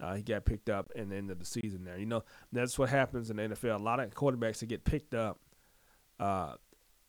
Uh, 0.00 0.14
he 0.14 0.22
got 0.22 0.44
picked 0.44 0.68
up 0.68 0.90
in 0.94 1.08
the 1.08 1.16
end 1.16 1.30
of 1.30 1.38
the 1.38 1.44
season 1.44 1.84
there. 1.84 1.96
You 1.96 2.06
know, 2.06 2.24
that's 2.50 2.78
what 2.78 2.88
happens 2.88 3.30
in 3.30 3.36
the 3.36 3.42
NFL. 3.42 3.80
A 3.80 3.82
lot 3.82 4.00
of 4.00 4.10
quarterbacks 4.10 4.58
that 4.58 4.66
get 4.66 4.84
picked 4.84 5.14
up 5.14 5.38
uh, 6.18 6.54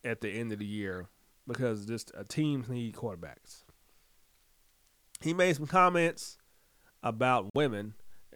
at 0.04 0.21
the 0.21 0.30
end 0.30 0.52
of 0.52 0.60
the 0.60 0.65
year 0.65 1.08
because 1.47 1.86
just 1.86 2.12
uh, 2.17 2.23
teams 2.28 2.69
need 2.69 2.95
quarterbacks. 2.95 3.63
He 5.21 5.34
made 5.34 5.56
some 5.56 5.67
comments 5.67 6.38
about 7.02 7.49
women 7.56 7.93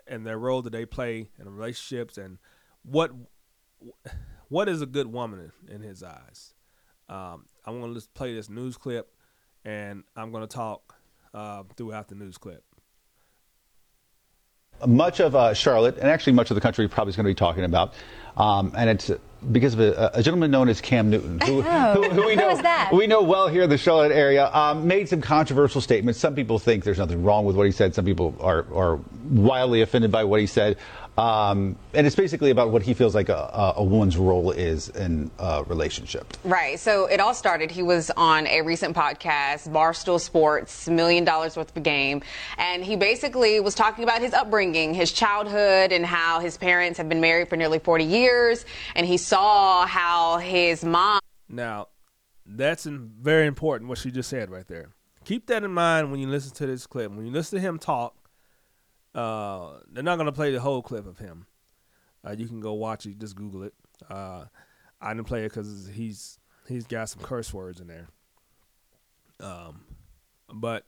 and 0.07 0.25
their 0.25 0.37
role 0.37 0.61
that 0.61 0.71
they 0.71 0.85
play 0.85 1.29
in 1.39 1.49
relationships 1.49 2.17
and 2.17 2.37
what 2.83 3.11
what 4.49 4.69
is 4.69 4.81
a 4.81 4.86
good 4.86 5.07
woman 5.07 5.51
in, 5.67 5.75
in 5.75 5.81
his 5.81 6.03
eyes. 6.03 6.53
Um, 7.10 7.45
I'm 7.65 7.79
going 7.79 7.93
to 7.93 7.97
just 7.99 8.13
play 8.13 8.33
this 8.33 8.49
news 8.49 8.77
clip, 8.77 9.10
and 9.65 10.03
I'm 10.15 10.31
going 10.31 10.43
to 10.45 10.53
talk 10.53 10.95
uh, 11.33 11.63
throughout 11.75 12.07
the 12.10 12.15
news 12.15 12.38
clip. 12.38 12.63
much 14.86 15.19
of 15.19 15.36
uh, 15.36 15.53
Charlotte, 15.53 15.97
and 15.97 16.07
actually 16.10 16.33
much 16.33 16.51
of 16.51 16.55
the 16.55 16.62
country, 16.62 16.88
probably 16.88 17.10
is 17.12 17.15
going 17.15 17.23
to 17.25 17.29
be 17.29 17.36
talking 17.36 17.63
about, 17.63 17.93
um, 18.36 18.71
and 18.77 18.89
it's 18.89 19.10
because 19.51 19.73
of 19.73 19.79
a, 19.79 20.12
a 20.13 20.21
gentleman 20.23 20.51
known 20.51 20.67
as 20.69 20.81
Cam 20.81 21.10
Newton, 21.10 21.39
who, 21.39 21.63
Oh, 21.65 21.93
who, 22.03 22.10
who 22.10 22.25
we 22.27 22.36
know 22.36 22.49
is 22.51 22.62
that? 22.62 22.91
we 22.93 23.07
know 23.07 23.21
well 23.23 23.47
here 23.47 23.63
in 23.63 23.69
the 23.69 23.77
Charlotte 23.77 24.12
area, 24.12 24.51
um, 24.53 24.88
made 24.88 25.07
some 25.10 25.21
controversial 25.21 25.81
statements. 25.81 26.19
Some 26.19 26.36
people 26.36 26.60
think 26.60 26.83
there's 26.83 26.97
nothing 26.99 27.23
wrong 27.23 27.45
with 27.45 27.55
what 27.55 27.65
he 27.65 27.71
said. 27.71 27.95
Some 27.95 28.05
people 28.05 28.36
are 28.39 28.65
are 28.73 28.99
wildly 29.29 29.81
offended 29.81 30.12
by 30.12 30.23
what 30.25 30.39
he 30.39 30.45
said, 30.47 30.77
um, 31.17 31.75
and 31.95 32.06
it's 32.06 32.15
basically 32.15 32.51
about 32.51 32.71
what 32.71 32.84
he 32.84 32.93
feels 32.93 33.15
like 33.15 33.30
a, 33.30 33.34
a, 33.34 33.73
a 33.77 33.84
woman's 33.84 34.17
role 34.17 34.51
is 34.51 34.89
in 34.89 35.32
a 35.39 35.63
relationship. 35.63 36.38
Right. 36.43 36.80
So 36.80 37.07
it 37.07 37.20
all 37.20 37.34
started. 37.34 37.72
He 37.72 37.82
was 37.82 38.11
on 38.15 38.45
a 38.45 38.61
recent 38.61 38.95
podcast, 38.95 39.68
Barstool 39.68 40.20
Sports, 40.20 40.88
Million 40.88 41.26
Dollaz 41.26 41.57
Worth 41.57 41.76
of 41.76 41.82
Game. 41.82 42.22
And 42.59 42.84
he 42.84 42.95
basically 42.95 43.59
was 43.59 43.74
talking 43.74 44.03
about 44.03 44.22
his 44.22 44.34
upbringing, 44.34 44.93
his 44.93 45.11
childhood, 45.11 45.91
and 45.91 46.05
how 46.05 46.39
his 46.39 46.55
parents 46.55 46.99
have 46.99 47.09
been 47.09 47.22
married 47.22 47.49
for 47.49 47.55
nearly 47.55 47.80
40 47.80 48.03
years. 48.03 48.63
And 48.93 49.07
he 49.07 49.18
saw 49.18 49.88
how 49.88 50.38
his 50.38 50.86
mom. 50.86 51.20
Now, 51.49 51.88
that's 52.45 52.86
very 52.86 53.47
important 53.47 53.89
what 53.89 53.97
she 53.97 54.11
just 54.11 54.30
said 54.30 54.51
right 54.51 54.68
there. 54.68 54.89
Keep 55.26 55.47
that 55.47 55.63
in 55.63 55.72
mind 55.72 56.11
when 56.11 56.20
you 56.20 56.28
listen 56.28 56.53
to 56.57 56.68
this 56.68 56.86
clip. 56.86 57.11
When 57.11 57.26
you 57.26 57.32
listen 57.32 57.57
to 57.57 57.61
him 57.61 57.80
talk, 57.80 58.15
uh, 59.16 59.80
they're 59.91 60.03
not 60.03 60.18
to 60.18 60.32
play 60.32 60.51
the 60.51 60.60
whole 60.60 60.82
clip 60.82 61.08
of 61.08 61.18
him. 61.18 61.45
Uh, 62.26 62.36
you 62.38 62.47
can 62.47 62.60
go 62.60 62.74
watch 62.74 63.05
it. 63.05 63.20
Just 63.20 63.36
Google 63.36 63.64
it. 63.64 63.74
Uh, 64.10 64.45
I 65.01 65.14
didn't 65.14 65.28
play 65.28 65.45
it 65.45 65.49
because 65.49 65.89
he's 65.93 66.39
he's 66.68 66.86
got 66.86 67.10
some 67.10 67.22
curse 67.22 67.53
words 67.53 67.80
in 67.80 67.88
there. 67.88 68.08
Um, 69.39 69.82
but 70.53 70.86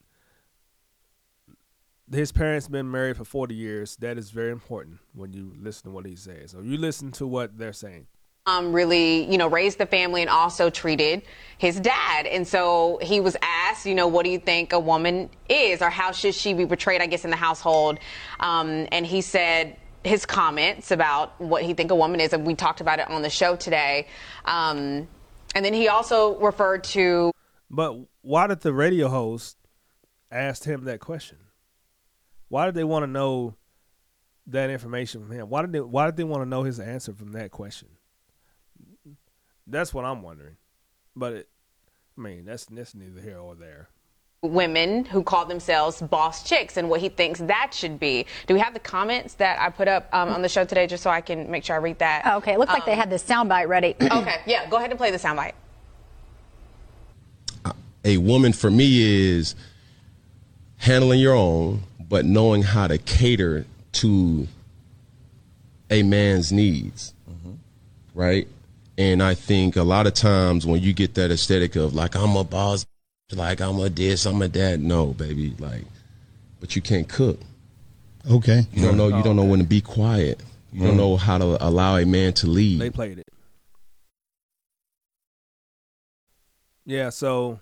his 2.11 2.31
parents 2.31 2.67
been 2.67 2.89
married 2.89 3.17
for 3.17 3.25
40 3.25 3.53
years. 3.53 3.95
That 3.97 4.17
is 4.17 4.31
very 4.31 4.51
important 4.51 4.99
when 5.13 5.33
you 5.33 5.53
listen 5.59 5.83
to 5.85 5.91
what 5.91 6.05
he 6.05 6.15
says. 6.15 6.51
So 6.51 6.61
you 6.61 6.77
listen 6.77 7.11
to 7.13 7.27
what 7.27 7.57
they're 7.57 7.73
saying. 7.73 8.07
Um, 8.49 8.73
really, 8.73 9.29
you 9.31 9.37
know, 9.37 9.47
raised 9.47 9.77
the 9.77 9.85
family 9.85 10.21
and 10.21 10.29
also 10.29 10.69
treated 10.69 11.21
his 11.57 11.79
dad. 11.79 12.25
And 12.25 12.47
so 12.47 12.99
he 13.01 13.19
was 13.19 13.35
asked, 13.41 13.85
you 13.85 13.95
know, 13.95 14.07
what 14.07 14.23
do 14.23 14.31
you 14.31 14.39
think 14.39 14.73
a 14.73 14.79
woman 14.79 15.29
is 15.49 15.81
or 15.81 15.89
how 15.89 16.11
should 16.11 16.33
she 16.33 16.53
be 16.53 16.65
portrayed, 16.65 17.01
I 17.01 17.07
guess, 17.07 17.25
in 17.25 17.29
the 17.29 17.35
household? 17.35 17.99
Um, 18.39 18.87
and 18.91 19.05
he 19.05 19.21
said 19.21 19.75
his 20.03 20.25
comments 20.25 20.91
about 20.91 21.39
what 21.39 21.63
he 21.63 21.73
think 21.73 21.91
a 21.91 21.95
woman 21.95 22.21
is. 22.21 22.33
And 22.33 22.45
we 22.45 22.55
talked 22.55 22.81
about 22.81 22.99
it 22.99 23.09
on 23.09 23.21
the 23.21 23.29
show 23.29 23.55
today. 23.55 24.07
Um, 24.45 25.07
and 25.53 25.65
then 25.65 25.73
he 25.73 25.87
also 25.87 26.37
referred 26.39 26.83
to 26.85 27.31
But 27.69 27.95
why 28.21 28.47
did 28.47 28.61
the 28.61 28.73
radio 28.73 29.09
host 29.09 29.57
ask 30.31 30.63
him 30.63 30.85
that 30.85 30.99
question? 30.99 31.37
Why 32.47 32.65
did 32.65 32.75
they 32.75 32.83
want 32.83 33.03
to 33.03 33.07
know 33.07 33.55
that 34.47 34.69
information 34.69 35.21
from 35.21 35.31
him? 35.31 35.49
Why 35.49 35.61
did 35.61 35.73
they 35.73 35.81
Why 35.81 36.05
did 36.05 36.17
they 36.17 36.23
want 36.23 36.41
to 36.41 36.49
know 36.49 36.63
his 36.63 36.79
answer 36.79 37.13
from 37.13 37.33
that 37.33 37.51
question? 37.51 37.89
That's 39.69 39.93
what 39.93 40.05
I'm 40.05 40.21
wondering. 40.21 40.57
But 41.15 41.33
it, 41.33 41.49
I 42.17 42.21
mean, 42.21 42.45
that's 42.45 42.65
that's 42.65 42.95
neither 42.95 43.21
here 43.21 43.37
or 43.37 43.55
there. 43.55 43.89
women 44.41 45.05
who 45.05 45.21
call 45.21 45.45
themselves 45.45 46.01
boss 46.01 46.43
chicks 46.43 46.77
and 46.77 46.89
what 46.89 47.01
he 47.01 47.09
thinks 47.09 47.39
that 47.39 47.73
should 47.73 47.99
be. 47.99 48.25
Do 48.47 48.53
we 48.53 48.59
have 48.59 48.73
the 48.73 48.79
comments 48.79 49.33
that 49.35 49.59
I 49.59 49.69
put 49.69 49.87
up 49.87 50.07
um, 50.13 50.29
on 50.29 50.41
the 50.41 50.49
show 50.49 50.63
today 50.65 50.87
just 50.87 51.03
so 51.03 51.09
I 51.09 51.21
can 51.21 51.49
make 51.51 51.63
sure 51.65 51.75
I 51.75 51.79
read 51.79 51.99
that? 51.99 52.25
Okay, 52.37 52.53
it 52.53 52.59
looked 52.59 52.71
like 52.71 52.85
they 52.85 52.95
had 52.95 53.09
this 53.09 53.23
soundbite 53.23 53.67
ready. 53.67 53.95
okay, 54.01 54.37
yeah, 54.45 54.69
go 54.69 54.77
ahead 54.77 54.89
and 54.91 54.97
play 54.97 55.11
the 55.11 55.17
soundbite. 55.17 55.53
a 58.05 58.17
woman 58.17 58.53
for 58.53 58.71
me 58.71 59.35
is 59.37 59.55
handling 60.77 61.19
your 61.19 61.35
own, 61.35 61.83
but 62.07 62.25
knowing 62.25 62.63
how 62.63 62.87
to 62.87 62.97
cater 62.97 63.65
to 63.91 64.47
a 65.89 66.01
man's 66.03 66.51
needs, 66.51 67.13
right? 68.13 68.47
And 68.99 69.23
I 69.23 69.33
think 69.33 69.77
a 69.77 69.83
lot 69.83 70.07
of 70.07 70.13
times 70.13 70.65
when 70.65 70.81
you 70.81 70.91
get 70.91 71.13
that 71.13 71.31
aesthetic 71.31 71.77
of 71.77 71.95
like 71.95 72.15
I'm 72.15 72.35
a 72.35 72.43
boss, 72.43 72.85
like 73.31 73.61
I'm 73.61 73.79
a 73.79 73.87
this, 73.87 74.25
I'm 74.25 74.41
a 74.41 74.49
that, 74.49 74.81
no, 74.81 75.13
baby, 75.13 75.55
like, 75.57 75.85
but 76.59 76.75
you 76.75 76.81
can't 76.81 77.07
cook. 77.07 77.39
Okay. 78.29 78.67
You 78.73 78.83
don't 78.83 78.97
know. 78.97 79.07
You 79.07 79.23
don't 79.23 79.37
know 79.37 79.45
when 79.45 79.59
to 79.59 79.65
be 79.65 79.79
quiet. 79.79 80.43
You 80.73 80.83
don't 80.83 80.95
mm. 80.95 80.97
know 80.97 81.15
how 81.15 81.37
to 81.37 81.65
allow 81.65 81.95
a 81.95 82.05
man 82.05 82.33
to 82.33 82.47
lead. 82.47 82.81
They 82.81 82.89
played 82.89 83.19
it. 83.19 83.27
Yeah, 86.85 87.09
so 87.09 87.61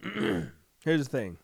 here's 0.04 0.52
the 0.84 1.04
thing. 1.04 1.38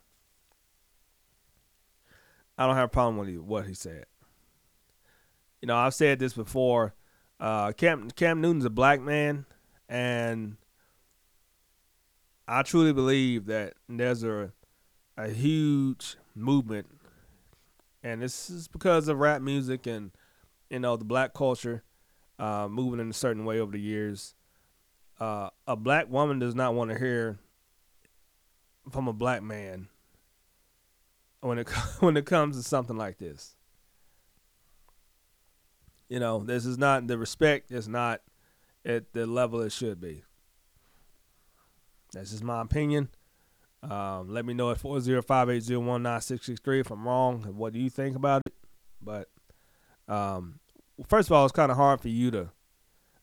I 2.56 2.66
don't 2.66 2.76
have 2.76 2.84
a 2.84 2.88
problem 2.88 3.16
with 3.16 3.28
he, 3.30 3.36
what 3.36 3.66
he 3.66 3.74
said. 3.74 4.04
You 5.60 5.66
know, 5.66 5.76
I've 5.76 5.94
said 5.94 6.20
this 6.20 6.34
before. 6.34 6.94
Uh, 7.40 7.72
Cam 7.72 8.10
Cam 8.10 8.40
Newton's 8.40 8.64
a 8.64 8.70
black 8.70 9.00
man, 9.00 9.46
and 9.88 10.56
I 12.46 12.62
truly 12.62 12.92
believe 12.92 13.46
that 13.46 13.74
there's 13.88 14.24
a 14.24 14.52
a 15.16 15.28
huge 15.28 16.16
movement, 16.34 16.86
and 18.02 18.22
this 18.22 18.50
is 18.50 18.68
because 18.68 19.08
of 19.08 19.18
rap 19.18 19.40
music 19.40 19.86
and 19.86 20.10
you 20.70 20.80
know 20.80 20.96
the 20.96 21.04
black 21.04 21.32
culture 21.34 21.82
uh, 22.38 22.68
moving 22.68 23.00
in 23.00 23.10
a 23.10 23.14
certain 23.14 23.44
way 23.44 23.60
over 23.60 23.72
the 23.72 23.80
years. 23.80 24.34
Uh, 25.20 25.50
a 25.66 25.76
black 25.76 26.08
woman 26.08 26.38
does 26.38 26.54
not 26.54 26.74
want 26.74 26.90
to 26.90 26.98
hear 26.98 27.38
from 28.90 29.08
a 29.08 29.12
black 29.12 29.42
man 29.42 29.88
when 31.40 31.58
it 31.58 31.68
when 32.00 32.16
it 32.16 32.26
comes 32.26 32.56
to 32.56 32.62
something 32.62 32.96
like 32.96 33.18
this. 33.18 33.54
You 36.08 36.20
know, 36.20 36.42
this 36.42 36.64
is 36.64 36.78
not 36.78 37.06
the 37.06 37.18
respect 37.18 37.70
is 37.70 37.88
not 37.88 38.22
at 38.84 39.12
the 39.12 39.26
level 39.26 39.60
it 39.60 39.72
should 39.72 40.00
be. 40.00 40.22
That's 42.12 42.30
just 42.30 42.42
my 42.42 42.62
opinion. 42.62 43.08
Um, 43.82 44.28
let 44.28 44.44
me 44.44 44.54
know 44.54 44.70
at 44.70 44.78
405-801-9663 44.78 46.80
if 46.80 46.90
I'm 46.90 47.06
wrong 47.06 47.44
and 47.44 47.56
what 47.56 47.72
do 47.72 47.78
you 47.78 47.90
think 47.90 48.16
about 48.16 48.42
it. 48.46 48.54
But 49.00 49.28
um, 50.08 50.58
first 51.06 51.28
of 51.28 51.32
all, 51.32 51.44
it's 51.44 51.52
kind 51.52 51.70
of 51.70 51.76
hard 51.76 52.00
for 52.00 52.08
you 52.08 52.30
to, 52.32 52.50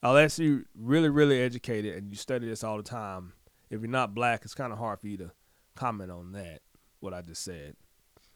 unless 0.01 0.39
you're 0.39 0.63
really, 0.75 1.09
really 1.09 1.41
educated 1.41 1.95
and 1.95 2.09
you 2.09 2.15
study 2.15 2.47
this 2.47 2.63
all 2.63 2.77
the 2.77 2.83
time. 2.83 3.33
If 3.69 3.81
you're 3.81 3.89
not 3.89 4.13
black, 4.13 4.43
it's 4.43 4.53
kind 4.53 4.71
of 4.71 4.79
hard 4.79 5.01
for 5.01 5.07
you 5.07 5.17
to 5.17 5.31
comment 5.75 6.11
on 6.11 6.31
that, 6.33 6.61
what 6.99 7.13
I 7.13 7.21
just 7.21 7.43
said. 7.43 7.75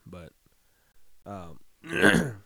But 0.06 0.32
um, 1.26 1.60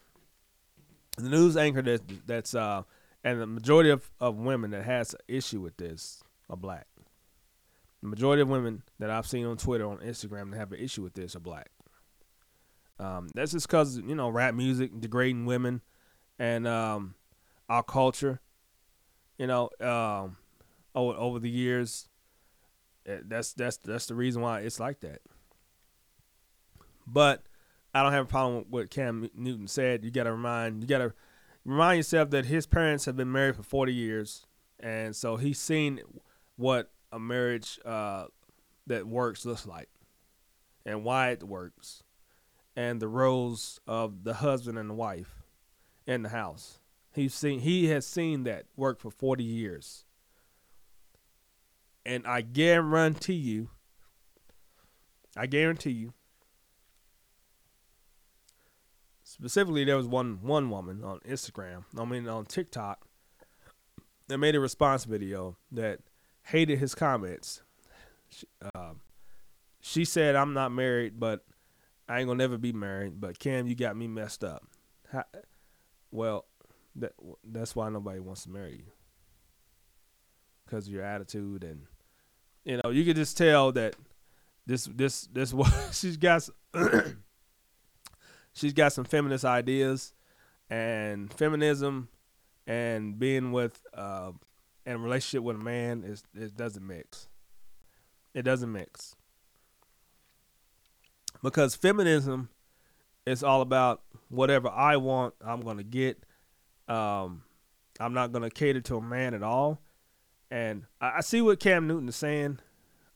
the 1.18 1.30
news 1.30 1.58
anchor 1.58 1.82
that 1.82 2.02
that's 2.26 2.56
uh, 2.56 2.84
and 3.24 3.42
the 3.42 3.48
majority 3.48 3.90
of, 3.90 4.10
of 4.20 4.38
women 4.38 4.72
that 4.72 4.84
has 4.84 5.14
an 5.14 5.20
issue 5.28 5.62
with 5.62 5.78
this 5.78 6.24
are 6.50 6.58
black. 6.58 6.88
The 8.02 8.10
majority 8.10 8.42
of 8.42 8.50
women 8.50 8.84
that 9.00 9.10
I've 9.10 9.28
seen 9.28 9.46
on 9.46 9.58
Twitter, 9.58 9.88
on 9.88 10.00
Instagram, 10.00 10.52
that 10.52 10.58
have 10.58 10.74
an 10.74 10.80
issue 10.80 11.04
with 11.04 11.14
this 11.14 11.36
are 11.36 11.40
black. 11.40 11.70
Um, 13.00 13.30
that's 13.34 13.54
just 13.54 13.68
because 13.68 13.98
you 13.98 14.16
know 14.16 14.30
rap 14.30 14.54
music 14.54 14.92
degrading 15.00 15.46
women 15.46 15.82
and 16.38 16.68
um, 16.68 17.16
our 17.70 17.84
culture. 17.84 18.40
You 19.38 19.48
know, 19.48 19.70
um, 19.80 20.38
over 20.94 21.18
over 21.18 21.40
the 21.40 21.50
years, 21.50 22.08
eh, 23.06 23.20
that's 23.24 23.54
that's 23.54 23.78
that's 23.78 24.06
the 24.08 24.16
reason 24.16 24.42
why 24.42 24.62
it's 24.62 24.80
like 24.80 25.00
that. 25.02 25.22
But 27.08 27.44
I 27.94 28.02
don't 28.02 28.14
have 28.14 28.26
a 28.26 28.30
problem 28.30 28.58
with 28.58 28.68
what 28.70 28.90
Cam 28.90 29.30
Newton 29.36 29.68
said. 29.68 30.04
You 30.04 30.12
got 30.12 30.24
to 30.24 30.32
remind 30.32 30.82
you 30.82 30.88
got 30.88 31.00
to 31.00 31.14
remind 31.64 31.98
yourself 31.98 32.32
that 32.32 32.46
his 32.46 32.66
parents 32.66 33.06
have 33.06 33.16
been 33.16 33.32
married 33.32 33.56
for 33.56 33.64
40 33.64 33.94
years, 33.94 34.46
and 34.80 35.16
so 35.16 35.36
he's 35.36 35.60
seen 35.60 36.02
what 36.56 36.92
a 37.12 37.20
marriage 37.20 37.80
uh, 37.86 38.26
that 38.88 39.08
works 39.08 39.46
looks 39.46 39.68
like, 39.68 39.90
and 40.86 41.04
why 41.04 41.30
it 41.30 41.44
works, 41.44 42.04
and 42.76 43.00
the 43.00 43.08
roles 43.08 43.80
of 43.86 44.24
the 44.24 44.36
husband 44.36 44.78
and 44.78 44.90
the 44.90 44.96
wife 44.96 45.44
in 46.08 46.24
the 46.24 46.30
house. 46.30 46.80
He's 47.14 47.34
seen 47.34 47.60
he 47.60 47.88
has 47.88 48.08
seen 48.08 48.44
that 48.44 48.66
work 48.76 49.00
for 49.00 49.12
40 49.12 49.44
years. 49.44 50.06
And 52.06 52.28
I 52.28 52.42
guarantee 52.42 53.34
you, 53.34 53.70
I 55.38 55.46
guarantee 55.46 55.92
you, 55.92 56.14
specifically 59.34 59.84
there 59.84 59.98
was 59.98 60.08
one 60.08 60.40
one 60.42 60.70
woman 60.70 61.04
on 61.04 61.20
Instagram, 61.28 61.84
I 61.98 62.06
mean 62.06 62.28
on 62.28 62.46
TikTok, 62.46 63.06
that 64.28 64.38
made 64.38 64.56
a 64.56 64.60
response 64.60 65.06
video 65.06 65.58
that 65.72 66.00
hated 66.44 66.78
his 66.80 66.94
comments. 66.94 67.64
She, 68.30 68.46
um, 68.76 69.02
she 69.82 70.06
said, 70.06 70.36
"I'm 70.36 70.54
not 70.54 70.72
married, 70.72 71.20
but 71.20 71.44
I 72.08 72.20
ain't 72.20 72.28
gonna 72.28 72.38
never 72.38 72.58
be 72.58 72.74
married. 72.74 73.20
But 73.20 73.40
Cam, 73.40 73.68
you 73.68 73.76
got 73.76 73.98
me 73.98 74.08
messed 74.08 74.44
up." 74.44 74.64
How, 75.12 75.24
well, 76.12 76.46
that 76.96 77.14
that's 77.44 77.76
why 77.76 77.90
nobody 77.90 78.20
wants 78.20 78.44
to 78.44 78.50
marry 78.50 78.78
you 78.78 78.92
because 80.66 80.88
of 80.88 80.94
your 80.94 81.04
attitude 81.04 81.64
and 81.64 81.82
you 82.64 82.80
know 82.84 82.90
you 82.92 83.04
could 83.04 83.16
just 83.16 83.38
tell 83.38 83.72
that 83.72 83.96
this 84.66 84.86
this 84.86 85.28
this 85.34 85.54
what 85.54 85.74
she's 85.92 86.18
got 86.18 86.48
she's 88.54 88.74
got 88.74 88.94
some 88.94 89.04
feminist 89.04 89.44
ideas 89.44 90.14
and 90.70 91.34
feminism 91.34 92.08
and 92.66 93.20
being 93.20 93.52
with 93.52 93.82
uh 93.94 94.32
and 94.86 95.04
relationship 95.04 95.44
with 95.44 95.56
a 95.56 95.60
man 95.60 96.04
is 96.04 96.24
it 96.36 96.56
doesn't 96.56 96.86
mix. 96.86 97.28
It 98.34 98.44
doesn't 98.44 98.72
mix. 98.72 99.16
Because 101.42 101.76
feminism 101.76 102.50
is 103.26 103.44
all 103.44 103.62
about 103.62 104.02
whatever 104.30 104.70
i 104.70 104.98
want 104.98 105.34
i'm 105.46 105.62
gonna 105.62 105.84
get. 105.84 106.24
Um 106.88 107.44
i'm 108.00 108.14
not 108.14 108.32
gonna 108.32 108.50
cater 108.50 108.82
to 108.82 108.98
a 108.98 109.02
man 109.02 109.34
at 109.34 109.44
all. 109.44 109.82
And 110.50 110.86
i, 111.02 111.18
I 111.18 111.22
see 111.22 111.42
what 111.42 111.60
cam 111.60 111.88
newton 111.88 112.10
is 112.10 112.16
saying. 112.16 112.60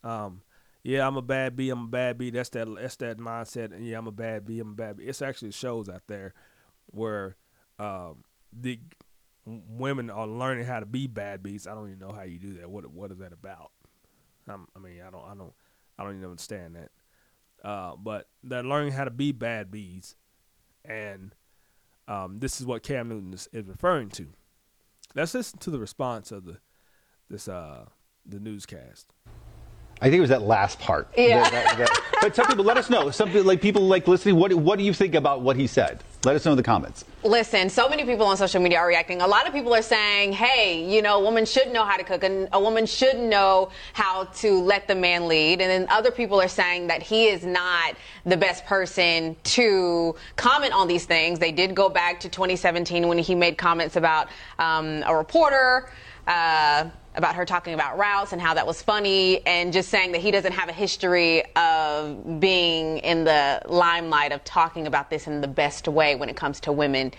Um 0.03 0.41
yeah, 0.87 1.05
I'm 1.05 1.17
a 1.17 1.21
bad 1.21 1.57
B. 1.57 1.69
I'm 1.69 1.83
a 1.83 1.87
bad 1.87 2.17
B. 2.17 2.29
That's 2.29 2.47
that. 2.51 2.73
That's 2.73 2.95
that 2.95 3.17
mindset. 3.17 3.73
And 3.73 3.85
yeah, 3.85 3.97
I'm 3.97 4.07
a 4.07 4.11
bad 4.11 4.45
B. 4.45 4.61
I'm 4.61 4.71
a 4.71 4.73
bad 4.73 4.95
B. 4.95 5.03
It's 5.03 5.21
actually 5.21 5.51
shows 5.51 5.89
out 5.89 6.03
there 6.07 6.33
where 6.85 7.35
um, 7.77 8.23
the 8.53 8.79
women 9.45 10.09
are 10.09 10.25
learning 10.25 10.63
how 10.63 10.79
to 10.79 10.85
be 10.85 11.07
bad 11.07 11.43
bees. 11.43 11.67
I 11.67 11.75
don't 11.75 11.87
even 11.87 11.99
know 11.99 12.13
how 12.13 12.23
you 12.23 12.39
do 12.39 12.53
that. 12.59 12.69
What 12.69 12.89
What 12.89 13.11
is 13.11 13.17
that 13.17 13.33
about? 13.33 13.71
Um, 14.47 14.69
I 14.77 14.79
mean, 14.79 15.01
I 15.05 15.11
don't. 15.11 15.25
I 15.25 15.35
don't. 15.35 15.51
I 15.99 16.03
don't 16.05 16.15
even 16.15 16.29
understand 16.29 16.77
that. 16.77 17.67
Uh, 17.67 17.97
but 17.97 18.29
they're 18.41 18.63
learning 18.63 18.93
how 18.93 19.03
to 19.03 19.11
be 19.11 19.33
bad 19.33 19.69
bees, 19.69 20.15
and 20.85 21.35
um, 22.07 22.39
this 22.39 22.61
is 22.61 22.65
what 22.65 22.83
Cam 22.83 23.09
Newton 23.09 23.33
is, 23.33 23.49
is 23.51 23.67
referring 23.67 24.07
to. 24.11 24.27
Let's 25.15 25.33
listen 25.33 25.59
to 25.59 25.69
the 25.69 25.79
response 25.79 26.31
of 26.31 26.45
the 26.45 26.59
this 27.29 27.49
uh 27.49 27.87
the 28.25 28.39
newscast. 28.39 29.11
I 30.01 30.05
think 30.05 30.15
it 30.17 30.21
was 30.21 30.29
that 30.29 30.43
last 30.43 30.79
part. 30.79 31.07
Yeah. 31.17 31.49
That- 31.49 31.51
that- 31.51 31.77
that- 31.77 32.01
but 32.21 32.35
some 32.35 32.45
people, 32.47 32.63
let 32.65 32.77
us 32.77 32.89
know. 32.89 33.09
Some 33.11 33.29
people, 33.29 33.43
like 33.43 33.61
people 33.61 33.81
like 33.87 34.07
listening. 34.07 34.35
What 34.35 34.53
What 34.53 34.77
do 34.77 34.83
you 34.85 34.93
think 34.93 35.15
about 35.15 35.41
what 35.41 35.55
he 35.55 35.65
said? 35.67 36.03
Let 36.23 36.35
us 36.35 36.45
know 36.45 36.51
in 36.51 36.57
the 36.57 36.63
comments. 36.63 37.05
Listen, 37.23 37.69
so 37.69 37.87
many 37.89 38.03
people 38.03 38.25
on 38.25 38.37
social 38.37 38.61
media 38.61 38.79
are 38.79 38.87
reacting. 38.87 39.21
A 39.21 39.27
lot 39.27 39.47
of 39.47 39.53
people 39.53 39.73
are 39.73 39.81
saying, 39.81 40.33
hey, 40.33 40.83
you 40.83 41.01
know, 41.01 41.19
a 41.19 41.23
woman 41.23 41.45
should 41.45 41.71
know 41.71 41.85
how 41.85 41.95
to 41.95 42.03
cook 42.03 42.23
and 42.23 42.49
a 42.53 42.59
woman 42.59 42.85
should 42.85 43.17
know 43.17 43.69
how 43.93 44.25
to 44.37 44.59
let 44.61 44.87
the 44.87 44.95
man 44.95 45.27
lead. 45.27 45.61
And 45.61 45.69
then 45.69 45.87
other 45.89 46.11
people 46.11 46.41
are 46.41 46.47
saying 46.47 46.87
that 46.87 47.01
he 47.01 47.27
is 47.27 47.45
not 47.45 47.95
the 48.25 48.35
best 48.37 48.65
person 48.65 49.35
to 49.55 50.15
comment 50.35 50.73
on 50.73 50.87
these 50.87 51.05
things. 51.05 51.39
They 51.39 51.51
did 51.51 51.75
go 51.75 51.87
back 51.87 52.19
to 52.21 52.29
2017 52.29 53.07
when 53.07 53.17
he 53.19 53.35
made 53.35 53.57
comments 53.57 53.95
about 53.95 54.27
um, 54.59 55.03
a 55.05 55.15
reporter. 55.15 55.89
uh, 56.27 56.85
about 57.17 57.35
her 57.35 57.45
talking 57.45 57.73
about 57.73 57.97
routes 57.97 58.31
and 58.31 58.41
how 58.41 58.53
that 58.53 58.65
was 58.65 58.81
funny, 58.81 59.45
and 59.45 59.73
just 59.73 59.89
saying 59.89 60.13
that 60.13 60.21
he 60.21 60.31
doesn't 60.31 60.53
have 60.53 60.69
a 60.69 60.73
history 60.73 61.43
of 61.55 62.39
being 62.39 62.99
in 62.99 63.23
the 63.23 63.61
limelight 63.65 64.31
of 64.31 64.43
talking 64.43 64.87
about 64.87 65.09
this 65.09 65.27
in 65.27 65.41
the 65.41 65.47
best 65.47 65.87
way 65.87 66.15
when 66.15 66.29
it 66.29 66.35
comes 66.35 66.59
to 66.61 66.71
women, 66.71 67.11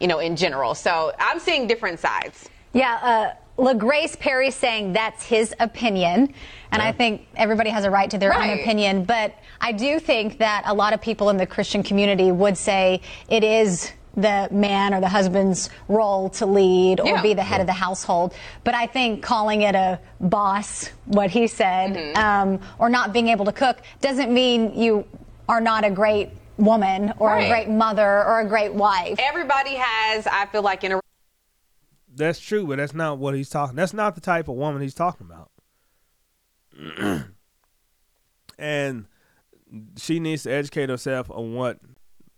you 0.00 0.08
know, 0.08 0.18
in 0.18 0.36
general. 0.36 0.74
So 0.74 1.12
I'm 1.18 1.38
seeing 1.38 1.66
different 1.66 2.00
sides. 2.00 2.50
Yeah, 2.72 3.34
uh, 3.56 3.62
LaGrace 3.62 4.18
Perry 4.18 4.50
saying 4.50 4.92
that's 4.92 5.22
his 5.22 5.54
opinion. 5.60 6.34
And 6.72 6.82
I 6.82 6.92
think 6.92 7.26
everybody 7.36 7.70
has 7.70 7.84
a 7.86 7.90
right 7.90 8.10
to 8.10 8.18
their 8.18 8.34
own 8.34 8.50
opinion. 8.50 9.04
But 9.04 9.34
I 9.62 9.72
do 9.72 9.98
think 9.98 10.38
that 10.38 10.64
a 10.66 10.74
lot 10.74 10.92
of 10.92 11.00
people 11.00 11.30
in 11.30 11.38
the 11.38 11.46
Christian 11.46 11.82
community 11.82 12.30
would 12.32 12.58
say 12.58 13.00
it 13.28 13.42
is 13.42 13.92
the 14.16 14.48
man 14.50 14.94
or 14.94 15.00
the 15.00 15.08
husband's 15.08 15.68
role 15.88 16.30
to 16.30 16.46
lead 16.46 17.00
or 17.00 17.06
Yeah. 17.08 17.22
be 17.22 17.34
the 17.34 17.42
head 17.42 17.60
of 17.60 17.66
the 17.66 17.72
household. 17.74 18.32
But 18.64 18.74
I 18.74 18.86
think 18.86 19.22
calling 19.22 19.62
it 19.62 19.74
a 19.74 20.00
boss, 20.20 20.88
what 21.04 21.30
he 21.30 21.46
said, 21.46 21.94
Mm-hmm. 21.94 22.16
um, 22.16 22.60
or 22.78 22.88
not 22.88 23.12
being 23.12 23.28
able 23.28 23.44
to 23.44 23.52
cook 23.52 23.78
doesn't 24.00 24.32
mean 24.32 24.74
you 24.74 25.04
are 25.48 25.60
not 25.60 25.84
a 25.84 25.90
great 25.90 26.30
woman 26.56 27.12
or 27.18 27.32
Right. 27.32 27.44
a 27.44 27.48
great 27.48 27.68
mother 27.68 28.24
or 28.24 28.40
a 28.40 28.46
great 28.48 28.72
wife. 28.72 29.18
Everybody 29.18 29.74
has, 29.74 30.26
I 30.26 30.46
feel 30.46 30.62
like, 30.62 30.82
in 30.84 30.92
a 30.92 31.00
That's 32.14 32.40
true, 32.40 32.66
but 32.66 32.78
that's 32.78 32.94
not 32.94 33.18
what 33.18 33.34
he's 33.34 33.50
talking. 33.50 33.76
That's 33.76 33.92
not 33.92 34.14
the 34.14 34.22
type 34.22 34.48
of 34.48 34.54
woman 34.56 34.80
he's 34.80 34.94
talking 34.94 35.26
about. 35.26 35.50
and 38.58 39.06
she 39.98 40.20
needs 40.20 40.44
to 40.44 40.50
educate 40.52 40.88
herself 40.88 41.30
on 41.30 41.54
what 41.54 41.78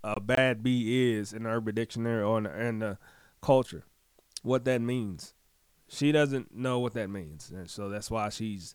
a 0.04 0.20
bad 0.20 0.62
bee 0.62 1.12
is 1.12 1.32
in 1.32 1.42
the 1.44 1.50
Urban 1.50 1.74
Dictionary 1.74 2.22
or 2.22 2.38
in 2.38 2.44
the, 2.44 2.60
in 2.60 2.78
the 2.80 2.98
culture, 3.40 3.84
what 4.42 4.64
that 4.64 4.80
means. 4.80 5.34
She 5.88 6.12
doesn't 6.12 6.54
know 6.54 6.78
what 6.78 6.94
that 6.94 7.08
means, 7.08 7.50
and 7.50 7.68
so 7.68 7.88
that's 7.88 8.10
why 8.10 8.28
she's 8.28 8.74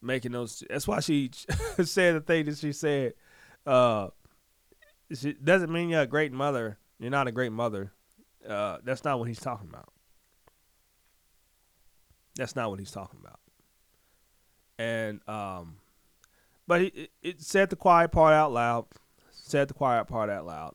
making 0.00 0.32
those. 0.32 0.62
That's 0.70 0.86
why 0.86 1.00
she 1.00 1.30
said 1.84 2.14
the 2.14 2.20
thing 2.20 2.44
that 2.46 2.58
she 2.58 2.72
said. 2.72 3.14
Uh, 3.66 4.08
she 5.12 5.32
doesn't 5.32 5.72
mean 5.72 5.88
you're 5.88 6.02
a 6.02 6.06
great 6.06 6.32
mother. 6.32 6.78
You're 6.98 7.10
not 7.10 7.26
a 7.26 7.32
great 7.32 7.52
mother. 7.52 7.92
Uh, 8.48 8.78
that's 8.84 9.04
not 9.04 9.18
what 9.18 9.28
he's 9.28 9.40
talking 9.40 9.68
about. 9.68 9.88
That's 12.36 12.56
not 12.56 12.70
what 12.70 12.78
he's 12.78 12.90
talking 12.90 13.20
about. 13.20 13.40
And 14.78 15.20
um, 15.28 15.76
but 16.66 16.80
he 16.80 16.86
it, 16.88 17.10
it 17.22 17.42
said 17.42 17.70
the 17.70 17.76
quiet 17.76 18.12
part 18.12 18.34
out 18.34 18.52
loud. 18.52 18.86
Said 19.46 19.68
the 19.68 19.74
quiet 19.74 20.06
part 20.06 20.30
out 20.30 20.46
loud. 20.46 20.74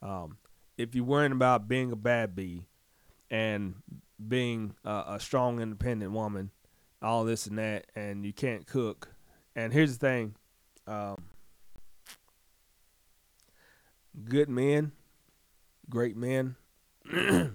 Um, 0.00 0.38
if 0.78 0.94
you're 0.94 1.04
worrying 1.04 1.32
about 1.32 1.68
being 1.68 1.92
a 1.92 1.96
bad 1.96 2.34
bee 2.34 2.64
and 3.30 3.74
being 4.26 4.74
uh, 4.86 5.04
a 5.06 5.20
strong, 5.20 5.60
independent 5.60 6.12
woman, 6.12 6.50
all 7.02 7.24
this 7.24 7.46
and 7.46 7.58
that, 7.58 7.88
and 7.94 8.24
you 8.24 8.32
can't 8.32 8.66
cook, 8.66 9.10
and 9.54 9.70
here's 9.70 9.98
the 9.98 10.06
thing, 10.06 10.34
um, 10.86 11.24
good 14.24 14.48
men, 14.48 14.92
great 15.90 16.16
men. 16.16 16.56
I'm 17.12 17.54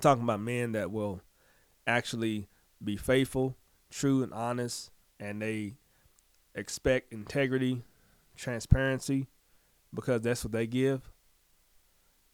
talking 0.00 0.24
about 0.24 0.40
men 0.40 0.72
that 0.72 0.90
will 0.90 1.20
actually 1.86 2.48
be 2.82 2.96
faithful, 2.96 3.54
true, 3.90 4.22
and 4.22 4.32
honest, 4.32 4.90
and 5.20 5.42
they 5.42 5.74
expect 6.54 7.12
integrity, 7.12 7.82
transparency, 8.36 9.28
because 9.92 10.22
that's 10.22 10.44
what 10.44 10.52
they 10.52 10.66
give. 10.66 11.10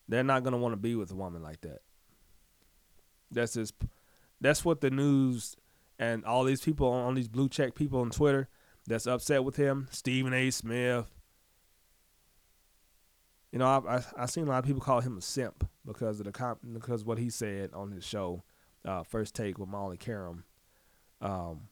They're 0.09 0.24
not 0.24 0.42
gonna 0.42 0.59
want 0.59 0.72
to 0.72 0.76
be 0.76 0.94
with 0.94 1.11
a 1.11 1.14
woman 1.14 1.42
like 1.42 1.61
that. 1.62 1.80
That's 3.30 3.55
just, 3.55 3.74
that's 4.40 4.64
what 4.64 4.80
the 4.80 4.90
news 4.90 5.57
and 5.98 6.24
all 6.24 6.44
these 6.44 6.61
people 6.61 6.88
on 6.88 7.14
these 7.14 7.28
blue 7.28 7.48
check 7.48 7.74
people 7.74 8.00
on 8.00 8.11
Twitter 8.11 8.48
that's 8.86 9.07
upset 9.07 9.44
with 9.44 9.57
him, 9.57 9.88
Stephen 9.90 10.34
A. 10.34 10.50
Smith. 10.50 11.07
You 13.53 13.59
know, 13.59 13.66
I 13.66 13.96
I, 13.96 14.05
I 14.16 14.26
seen 14.26 14.46
a 14.46 14.50
lot 14.50 14.59
of 14.59 14.64
people 14.64 14.80
call 14.80 15.00
him 15.00 15.16
a 15.16 15.20
simp 15.20 15.68
because 15.86 16.18
of 16.18 16.26
the 16.26 16.32
comp, 16.32 16.61
because 16.72 17.05
what 17.05 17.18
he 17.18 17.30
said 17.30 17.70
on 17.72 17.92
his 17.92 18.05
show, 18.05 18.42
uh, 18.84 19.03
First 19.03 19.34
Take 19.34 19.59
with 19.59 19.68
Molly 19.68 19.96
Qerim, 19.96 20.42
um, 21.20 21.68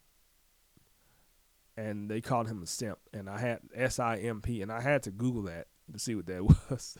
and 1.80 2.10
they 2.10 2.20
called 2.20 2.46
him 2.46 2.62
a 2.62 2.66
simp, 2.66 2.98
and 3.12 3.28
I 3.28 3.38
had 3.38 3.60
S 3.74 3.98
I 3.98 4.18
M 4.18 4.42
P, 4.42 4.60
and 4.60 4.70
I 4.70 4.82
had 4.82 5.02
to 5.04 5.10
Google 5.10 5.42
that 5.44 5.66
to 5.90 5.98
see 5.98 6.14
what 6.14 6.26
that 6.26 6.44
was. 6.70 6.98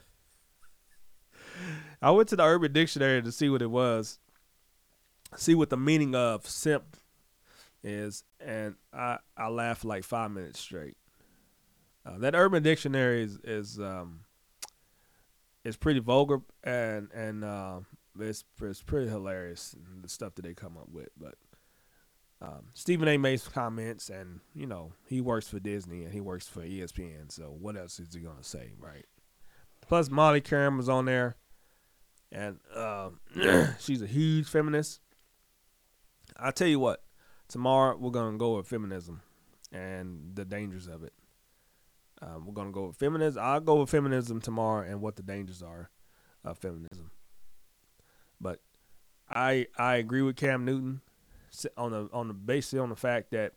I 2.00 2.10
went 2.10 2.30
to 2.30 2.36
the 2.36 2.44
Urban 2.44 2.72
Dictionary 2.72 3.22
to 3.22 3.30
see 3.30 3.50
what 3.50 3.60
it 3.60 3.70
was, 3.70 4.18
see 5.36 5.54
what 5.54 5.68
the 5.68 5.76
meaning 5.76 6.14
of 6.14 6.46
simp 6.46 6.96
is, 7.84 8.24
and 8.40 8.76
I 8.92 9.18
I 9.36 9.48
laughed 9.48 9.84
like 9.84 10.02
five 10.02 10.30
minutes 10.30 10.60
straight. 10.60 10.96
Uh, 12.06 12.16
that 12.18 12.34
Urban 12.34 12.62
Dictionary 12.62 13.24
is 13.24 13.38
is 13.44 13.78
um, 13.78 14.20
is 15.62 15.76
pretty 15.76 16.00
vulgar 16.00 16.40
and 16.64 17.10
and 17.12 17.44
uh, 17.44 17.80
it's 18.18 18.44
it's 18.62 18.82
pretty 18.82 19.10
hilarious 19.10 19.76
the 20.00 20.08
stuff 20.08 20.34
that 20.36 20.42
they 20.42 20.54
come 20.54 20.78
up 20.78 20.88
with. 20.90 21.10
But 21.18 21.34
um, 22.42 22.66
Stephen 22.72 23.06
A. 23.08 23.18
made 23.18 23.40
some 23.40 23.52
comments, 23.52 24.08
and 24.08 24.40
you 24.54 24.66
know 24.66 24.92
he 25.06 25.20
works 25.20 25.48
for 25.48 25.60
Disney 25.60 26.04
and 26.04 26.12
he 26.12 26.20
works 26.20 26.48
for 26.48 26.62
ESPN. 26.62 27.30
So 27.30 27.54
what 27.58 27.76
else 27.76 28.00
is 28.00 28.14
he 28.14 28.20
gonna 28.20 28.42
say, 28.42 28.72
right? 28.78 29.04
Plus 29.86 30.10
Molly 30.10 30.40
Qerim 30.40 30.76
was 30.76 30.88
on 30.88 31.04
there, 31.04 31.36
and 32.32 32.58
uh, 32.74 33.10
she's 33.78 34.00
a 34.00 34.06
huge 34.06 34.46
feminist. 34.46 35.00
I 36.36 36.50
tell 36.50 36.68
you 36.68 36.78
what, 36.78 37.02
tomorrow 37.48 37.96
we're 37.98 38.10
gonna 38.10 38.38
go 38.38 38.56
with 38.56 38.66
feminism 38.66 39.20
and 39.70 40.34
the 40.34 40.46
dangers 40.46 40.86
of 40.86 41.04
it. 41.04 41.12
Um, 42.22 42.46
we're 42.46 42.54
gonna 42.54 42.72
go 42.72 42.86
with 42.86 42.96
feminism. 42.96 43.42
I'll 43.44 43.60
go 43.60 43.76
with 43.80 43.90
feminism 43.90 44.40
tomorrow 44.40 44.88
and 44.88 45.02
what 45.02 45.16
the 45.16 45.22
dangers 45.22 45.62
are 45.62 45.90
of 46.42 46.56
feminism. 46.56 47.10
But 48.40 48.60
I 49.28 49.66
I 49.76 49.96
agree 49.96 50.22
with 50.22 50.36
Cam 50.36 50.64
Newton 50.64 51.02
on 51.76 51.92
the 51.92 52.08
on 52.12 52.28
the 52.28 52.34
basically 52.34 52.78
on 52.78 52.90
the 52.90 52.96
fact 52.96 53.30
that 53.32 53.52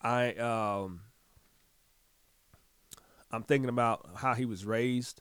I 0.00 0.32
um 0.34 1.00
I'm 3.30 3.42
thinking 3.42 3.68
about 3.68 4.08
how 4.16 4.34
he 4.34 4.44
was 4.44 4.64
raised. 4.64 5.20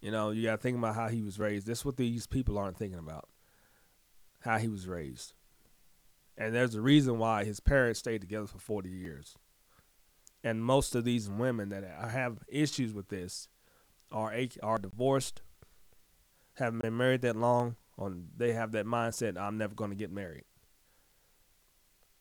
You 0.00 0.12
know, 0.12 0.30
you 0.30 0.44
got 0.44 0.52
to 0.52 0.58
think 0.58 0.78
about 0.78 0.94
how 0.94 1.08
he 1.08 1.22
was 1.22 1.38
raised. 1.38 1.66
That's 1.66 1.84
what 1.84 1.96
these 1.96 2.26
people 2.26 2.56
aren't 2.56 2.76
thinking 2.76 3.00
about. 3.00 3.28
How 4.40 4.58
he 4.58 4.68
was 4.68 4.86
raised. 4.86 5.32
And 6.36 6.54
there's 6.54 6.76
a 6.76 6.80
reason 6.80 7.18
why 7.18 7.44
his 7.44 7.58
parents 7.58 7.98
stayed 7.98 8.20
together 8.20 8.46
for 8.46 8.60
40 8.60 8.88
years. 8.88 9.34
And 10.44 10.64
most 10.64 10.94
of 10.94 11.04
these 11.04 11.28
women 11.28 11.70
that 11.70 11.82
I 12.00 12.10
have 12.10 12.44
issues 12.46 12.92
with 12.92 13.08
this 13.08 13.48
are 14.12 14.32
are 14.62 14.78
divorced, 14.78 15.42
haven't 16.54 16.82
been 16.82 16.96
married 16.96 17.22
that 17.22 17.34
long, 17.34 17.74
or 17.98 18.14
they 18.36 18.52
have 18.52 18.72
that 18.72 18.86
mindset 18.86 19.36
I'm 19.36 19.58
never 19.58 19.74
going 19.74 19.90
to 19.90 19.96
get 19.96 20.12
married. 20.12 20.44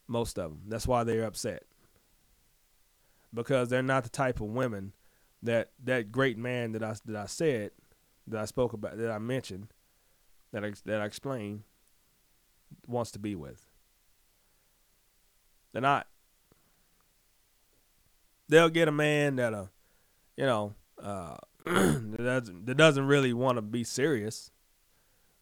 Most 0.08 0.38
of 0.38 0.52
them. 0.52 0.62
That's 0.68 0.88
why 0.88 1.04
they're 1.04 1.24
upset. 1.24 1.64
Because 3.34 3.70
they're 3.70 3.84
not 3.84 4.04
the 4.04 4.10
type 4.10 4.42
of 4.42 4.48
women 4.48 4.94
that 5.44 5.72
that 5.84 6.12
great 6.12 6.38
man 6.38 6.72
that 6.72 6.84
I 6.84 6.96
that 7.06 7.16
I 7.16 7.26
said 7.28 7.72
that 8.26 8.42
I 8.42 8.46
spoke 8.46 8.74
about 8.74 8.98
that 8.98 9.12
I 9.12 9.20
mentioned 9.20 9.68
that 10.52 10.66
I, 10.66 10.74
that 10.86 11.02
I 11.02 11.06
explained 11.06 11.64
wants 12.88 13.12
to 13.12 13.20
be 13.20 13.36
with. 13.36 13.66
They're 15.72 15.82
not. 15.82 16.08
They'll 18.50 18.70
get 18.70 18.88
a 18.88 18.94
man 18.94 19.36
that 19.36 19.54
uh, 19.54 19.66
you 20.38 20.46
know, 20.46 20.74
uh, 21.02 21.36
that 21.66 22.18
doesn't 22.18 22.66
that 22.66 22.76
doesn't 22.76 23.06
really 23.06 23.34
want 23.34 23.58
to 23.58 23.62
be 23.62 23.84
serious, 23.84 24.52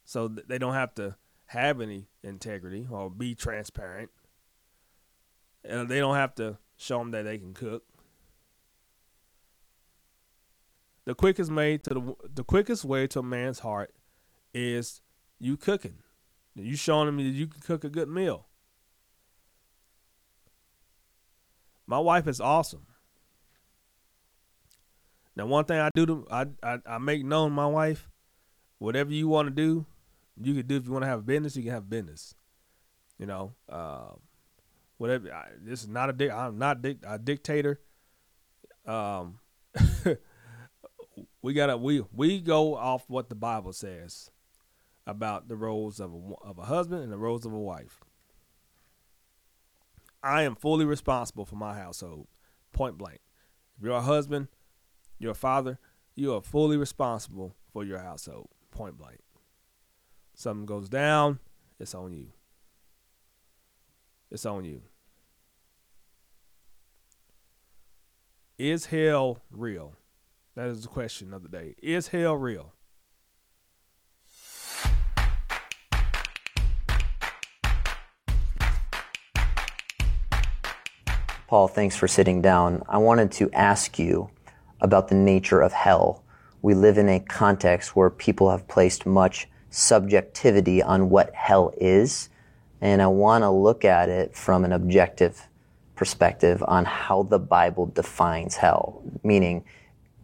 so 0.06 0.28
th- 0.30 0.48
they 0.48 0.58
don't 0.58 0.74
have 0.74 0.94
to 0.96 1.16
have 1.48 1.82
any 1.82 2.08
integrity 2.24 2.88
or 2.90 3.10
be 3.10 3.36
transparent. 3.36 4.12
And 5.64 5.90
they 5.90 6.00
don't 6.00 6.16
have 6.16 6.36
to 6.36 6.58
show 6.78 7.00
them 7.00 7.12
that 7.12 7.24
they 7.24 7.38
can 7.38 7.54
cook. 7.54 7.84
The 11.06 11.16
quickest 11.16 11.52
way 11.52 11.78
to 11.80 11.94
the 11.94 12.16
the 12.34 12.44
quickest 12.44 12.84
way 12.84 13.06
to 13.08 13.20
a 13.20 13.24
man's 13.24 13.60
heart 13.60 13.94
is 14.54 15.02
you 15.40 15.58
cooking. 15.58 15.98
You 16.56 16.76
showing 16.76 17.08
him 17.08 17.18
that 17.18 17.24
you 17.24 17.48
can 17.48 17.62
cook 17.62 17.84
a 17.84 17.90
good 17.90 18.08
meal. 18.08 18.48
My 21.86 22.00
wife 22.00 22.28
is 22.28 22.40
awesome. 22.40 22.88
Now, 25.36 25.46
one 25.46 25.66
thing 25.66 25.80
I 25.80 25.90
do 25.94 26.06
to 26.06 26.28
I 26.32 26.46
I, 26.64 26.80
I 26.88 26.98
make 26.98 27.24
known 27.24 27.52
my 27.52 27.68
wife, 27.68 28.10
whatever 28.80 29.12
you 29.12 29.28
want 29.28 29.48
to 29.48 29.54
do, 29.54 29.86
you 30.42 30.54
can 30.56 30.68
do. 30.68 30.78
If 30.78 30.86
you 30.86 30.92
want 30.92 31.04
to 31.04 31.08
have 31.08 31.20
a 31.20 31.24
business, 31.24 31.56
you 31.56 31.64
can 31.64 31.72
have 31.74 31.90
business. 31.90 32.36
You 33.20 33.28
know, 33.28 33.56
uh, 33.70 34.14
whatever. 34.98 35.34
I, 35.34 35.50
this 35.62 35.84
is 35.84 35.90
not 35.90 36.10
a 36.10 36.14
dic- 36.14 36.32
I'm 36.32 36.58
not 36.58 36.82
dic- 36.82 37.04
a 37.08 37.18
dictator. 37.20 37.82
Um, 38.86 39.40
we 41.42 41.54
gotta 41.54 41.78
we 41.78 42.04
we 42.14 42.40
go 42.42 42.76
off 42.76 43.06
what 43.10 43.30
the 43.30 43.36
Bible 43.36 43.74
says. 43.74 44.30
about 45.08 45.48
the 45.48 45.56
roles 45.56 46.00
of 46.00 46.14
a, 46.14 46.48
of 46.48 46.58
a 46.60 46.64
husband 46.64 47.04
and 47.04 47.12
the 47.12 47.18
roles 47.18 47.46
of 47.46 47.54
a 47.54 47.60
wife. 47.60 48.02
I 50.24 50.44
am 50.44 50.56
fully 50.56 50.86
responsible 50.86 51.46
for 51.46 51.56
my 51.56 51.76
household, 51.78 52.28
point 52.74 52.98
blank. 52.98 53.20
If 53.78 53.84
you're 53.86 53.96
a 53.96 54.02
husband, 54.02 54.48
you're 55.20 55.32
a 55.32 55.36
father, 55.36 55.80
you 56.16 56.34
are 56.34 56.42
fully 56.42 56.78
responsible 56.78 57.56
for 57.72 57.84
your 57.84 58.00
household, 58.00 58.50
point 58.72 58.98
blank. 58.98 59.20
Something 60.38 60.66
goes 60.66 60.90
down, 60.90 61.40
it's 61.80 61.96
on 61.96 62.12
you. 62.12 62.28
It's 64.30 64.46
on 64.46 64.66
you. 64.66 64.82
Is 68.58 68.88
hell 68.88 69.40
real? 69.50 69.94
That 70.56 70.68
is 70.68 70.82
the 70.82 70.90
question 70.90 71.34
of 71.34 71.42
the 71.42 71.48
day. 71.48 71.76
Is 71.82 72.10
hell 72.10 72.36
real? 72.36 72.74
Paul, 81.48 81.70
thanks 81.70 81.96
for 81.96 82.10
sitting 82.10 82.42
down. 82.42 82.84
I 82.90 82.98
wanted 82.98 83.32
to 83.34 83.50
ask 83.54 83.98
you 83.98 84.30
about 84.82 85.08
the 85.08 85.16
nature 85.16 85.62
of 85.62 85.72
hell. 85.72 86.26
We 86.62 86.74
live 86.74 86.98
in 86.98 87.08
a 87.08 87.22
context 87.22 87.96
where 87.96 88.10
people 88.10 88.50
have 88.50 88.68
placed 88.68 89.06
much 89.06 89.48
subjectivity 89.76 90.82
on 90.82 91.10
what 91.10 91.34
hell 91.36 91.74
is, 91.76 92.30
and 92.80 93.02
I 93.02 93.08
want 93.08 93.44
to 93.44 93.50
look 93.50 93.84
at 93.84 94.08
it 94.08 94.34
from 94.34 94.64
an 94.64 94.72
objective 94.72 95.48
perspective 95.98 96.64
on 96.66 96.86
how 96.86 97.24
the 97.24 97.40
Bible 97.40 97.88
defines 97.88 98.56
hell. 98.56 99.04
Meaning, 99.22 99.66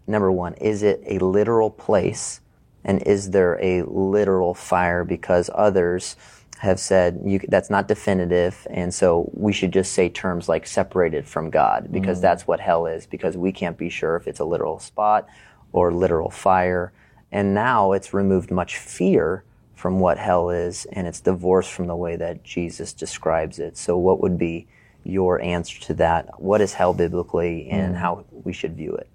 number 0.08 0.32
one, 0.32 0.54
is 0.54 0.84
it 0.84 1.04
a 1.06 1.20
literal 1.20 1.70
place, 1.70 2.40
and 2.86 3.04
is 3.04 3.32
there 3.32 3.60
a 3.62 3.84
literal 3.84 4.54
fire? 4.54 5.04
Because 5.04 5.50
others 5.54 6.16
have 6.60 6.80
said 6.80 7.20
you, 7.26 7.40
that's 7.50 7.70
not 7.70 7.90
definitive, 7.90 8.66
and 8.70 8.94
so 8.94 9.30
we 9.34 9.52
should 9.52 9.74
just 9.74 9.92
say 9.92 10.08
terms 10.08 10.48
like 10.48 10.66
separated 10.66 11.28
from 11.28 11.50
God, 11.50 11.92
because 11.92 12.20
Mm. 12.20 12.22
that's 12.22 12.48
what 12.48 12.62
hell 12.62 12.86
is, 12.86 13.06
because 13.06 13.36
we 13.36 13.52
can't 13.52 13.78
be 13.78 13.90
sure 13.90 14.16
if 14.16 14.28
it's 14.30 14.40
a 14.40 14.46
literal 14.46 14.80
spot 14.80 15.28
or 15.74 15.92
literal 15.92 16.30
fire. 16.30 16.94
And 17.32 17.54
now 17.54 17.94
it's 17.94 18.14
removed 18.14 18.52
much 18.52 18.78
fear 18.78 19.44
from 19.76 20.00
what 20.00 20.18
hell 20.18 20.50
is, 20.50 20.86
and 20.92 21.08
it's 21.08 21.22
divorced 21.22 21.72
from 21.72 21.88
the 21.88 21.96
way 21.96 22.16
that 22.16 22.44
Jesus 22.44 22.94
describes 22.94 23.58
it. 23.58 23.78
So, 23.78 23.98
what 23.98 24.22
would 24.22 24.38
be 24.38 24.68
your 25.04 25.42
answer 25.42 25.80
to 25.82 25.94
that? 25.96 26.40
What 26.42 26.62
is 26.62 26.74
hell 26.74 26.94
biblically, 26.94 27.68
and 27.70 27.96
Mm. 27.96 27.98
how 27.98 28.26
we 28.44 28.54
should 28.54 28.76
view 28.76 28.94
it? 28.96 29.08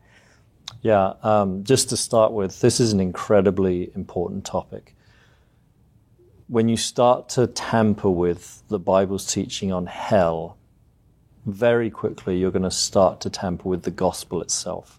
Yeah, 0.83 1.15
um, 1.23 1.63
just 1.63 1.89
to 1.91 1.97
start 1.97 2.33
with, 2.33 2.61
this 2.61 2.81
is 2.81 2.93
an 2.93 3.01
incredibly 3.01 3.93
important 3.95 4.45
topic. 4.45 4.95
When 6.49 6.69
you 6.69 6.77
start 6.77 7.29
to 7.31 7.47
tamper 7.47 8.11
with 8.11 8.63
the 8.69 8.79
Bible's 8.79 9.33
teaching 9.33 9.73
on 9.73 9.87
hell, 9.87 10.57
very 11.45 11.91
quickly 11.91 12.39
you're 12.39 12.51
going 12.51 12.63
to 12.63 12.71
start 12.71 13.21
to 13.21 13.31
tamper 13.31 13.69
with 13.69 13.83
the 13.83 13.91
gospel 13.91 14.41
itself. 14.43 14.99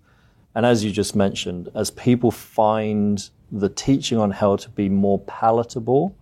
And 0.57 0.65
as 0.65 0.83
you 0.83 0.89
just 0.89 1.15
mentioned, 1.15 1.69
as 1.75 1.91
people 1.91 2.31
find 2.31 3.29
the 3.51 3.69
teaching 3.69 4.17
on 4.17 4.31
hell 4.31 4.57
to 4.57 4.69
be 4.71 4.89
more 4.89 5.19
palatable, 5.19 6.17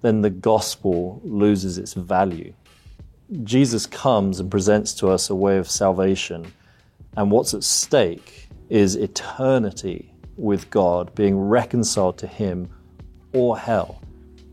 then 0.00 0.22
the 0.22 0.30
gospel 0.30 1.20
loses 1.22 1.78
its 1.78 1.94
value. 1.94 2.52
Jesus 3.44 3.86
comes 3.86 4.40
and 4.40 4.50
presents 4.50 4.92
to 4.94 5.08
us 5.08 5.30
a 5.30 5.36
way 5.36 5.56
of 5.56 5.70
salvation, 5.70 6.52
and 7.16 7.30
what's 7.30 7.54
at 7.54 7.62
stake 7.62 8.48
is 8.70 8.96
eternity 8.96 10.12
with 10.36 10.68
God, 10.70 11.14
being 11.14 11.38
reconciled 11.38 12.18
to 12.18 12.26
Him 12.26 12.68
or 13.32 13.56
hell. 13.56 14.02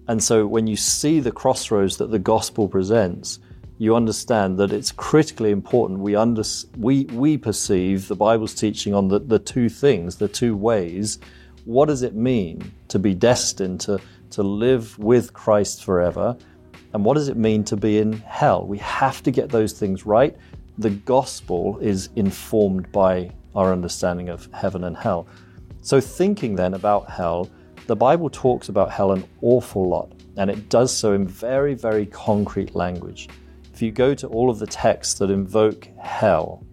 And 0.07 0.23
so 0.23 0.45
when 0.45 0.67
you 0.67 0.75
see 0.75 1.21
the 1.21 1.31
crossroads 1.31 1.97
that 1.97 2.11
the 2.11 2.19
gospel 2.19 2.67
presents, 2.67 3.39
you 3.79 3.95
understand 3.95 4.57
that 4.57 4.71
it's 4.71 4.91
critically 4.91 5.51
important 5.51 5.99
we, 5.99 6.15
under, 6.15 6.43
we, 6.77 7.05
we 7.05 7.37
perceive 7.37 8.07
the 8.07 8.15
Bible's 8.15 8.53
teaching 8.53 8.93
on 8.93 9.07
the, 9.07 9.19
the 9.19 9.39
two 9.39 9.69
things, 9.69 10.15
the 10.15 10.27
two 10.27 10.55
ways. 10.55 11.19
What 11.65 11.87
does 11.87 12.01
it 12.01 12.15
mean 12.15 12.71
to 12.87 12.97
be 12.97 13.13
destined 13.13 13.81
to, 13.81 13.99
to 14.31 14.41
live 14.41 14.97
with 14.97 15.33
Christ 15.33 15.83
forever? 15.83 16.35
And 16.93 17.05
what 17.05 17.15
does 17.15 17.27
it 17.27 17.37
mean 17.37 17.63
to 17.65 17.77
be 17.77 17.99
in 17.99 18.13
hell? 18.13 18.65
We 18.65 18.79
have 18.79 19.21
to 19.23 19.31
get 19.31 19.49
those 19.49 19.73
things 19.73 20.05
right. 20.05 20.35
The 20.79 20.89
gospel 20.89 21.77
is 21.79 22.09
informed 22.15 22.91
by 22.91 23.31
our 23.55 23.71
understanding 23.73 24.29
of 24.29 24.51
heaven 24.53 24.85
and 24.85 24.95
hell. 24.97 25.27
So, 25.81 25.99
thinking 26.01 26.55
then 26.55 26.73
about 26.73 27.09
hell, 27.09 27.49
the 27.87 27.95
Bible 27.95 28.29
talks 28.29 28.69
about 28.69 28.91
hell 28.91 29.11
an 29.11 29.25
awful 29.41 29.87
lot, 29.87 30.11
and 30.35 30.49
it 30.49 30.69
does 30.69 30.95
so 30.95 31.13
in 31.13 31.27
very, 31.27 31.73
very 31.73 32.05
concrete 32.05 32.75
language. 32.75 33.29
If 33.77 33.83
you 33.83 33.91
go 33.91 34.15
to 34.15 34.27
all 34.29 34.49
of 34.49 34.57
the 34.57 34.65
texts 34.65 35.19
that 35.19 35.29
invoke 35.29 35.87
hell, 35.99 36.65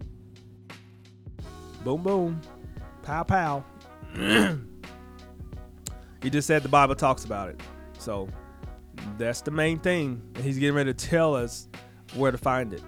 Boom, 1.84 2.02
boom. 2.02 2.40
Pow, 3.02 3.22
pow. 3.22 3.62
he 6.22 6.30
just 6.30 6.46
said 6.46 6.62
the 6.62 6.70
Bible 6.70 6.94
talks 6.94 7.26
about 7.26 7.50
it. 7.50 7.60
So 7.98 8.26
that's 9.18 9.42
the 9.42 9.50
main 9.50 9.80
thing. 9.80 10.22
And 10.34 10.42
he's 10.42 10.56
getting 10.56 10.74
ready 10.74 10.94
to 10.94 11.06
tell 11.06 11.36
us 11.36 11.68
where 12.14 12.30
to 12.30 12.38
find 12.38 12.72
it. 12.72 12.82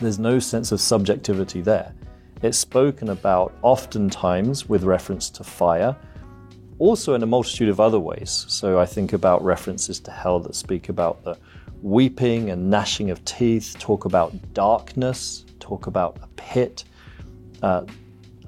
there's 0.00 0.18
no 0.18 0.40
sense 0.40 0.72
of 0.72 0.80
subjectivity 0.80 1.60
there. 1.60 1.94
It's 2.42 2.58
spoken 2.58 3.10
about 3.10 3.54
oftentimes 3.62 4.68
with 4.68 4.82
reference 4.82 5.30
to 5.30 5.44
fire, 5.44 5.94
also 6.80 7.14
in 7.14 7.22
a 7.22 7.26
multitude 7.26 7.68
of 7.68 7.78
other 7.78 8.00
ways. 8.00 8.44
So 8.48 8.80
I 8.80 8.86
think 8.86 9.12
about 9.12 9.44
references 9.44 10.00
to 10.00 10.10
hell 10.10 10.40
that 10.40 10.56
speak 10.56 10.88
about 10.88 11.22
the 11.22 11.38
weeping 11.82 12.50
and 12.50 12.70
gnashing 12.70 13.10
of 13.10 13.24
teeth, 13.24 13.76
talk 13.78 14.04
about 14.04 14.32
darkness, 14.54 15.44
talk 15.58 15.86
about 15.86 16.18
a 16.22 16.26
pit. 16.36 16.84
Uh, 17.62 17.84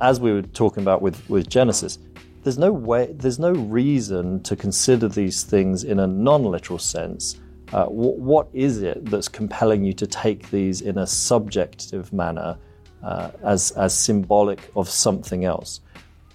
as 0.00 0.20
we 0.20 0.32
were 0.32 0.42
talking 0.42 0.82
about 0.82 1.02
with, 1.02 1.28
with 1.30 1.48
Genesis, 1.48 1.98
there's 2.42 2.58
no 2.58 2.72
way, 2.72 3.12
there's 3.12 3.38
no 3.38 3.52
reason 3.52 4.42
to 4.42 4.56
consider 4.56 5.08
these 5.08 5.44
things 5.44 5.84
in 5.84 6.00
a 6.00 6.06
non-literal 6.06 6.78
sense. 6.78 7.40
Uh, 7.72 7.86
wh- 7.86 8.18
what 8.18 8.48
is 8.52 8.82
it 8.82 9.04
that's 9.06 9.28
compelling 9.28 9.84
you 9.84 9.92
to 9.92 10.06
take 10.06 10.50
these 10.50 10.80
in 10.80 10.98
a 10.98 11.06
subjective 11.06 12.12
manner 12.12 12.58
uh, 13.02 13.30
as 13.42 13.70
as 13.72 13.96
symbolic 13.96 14.70
of 14.74 14.88
something 14.88 15.44
else? 15.44 15.80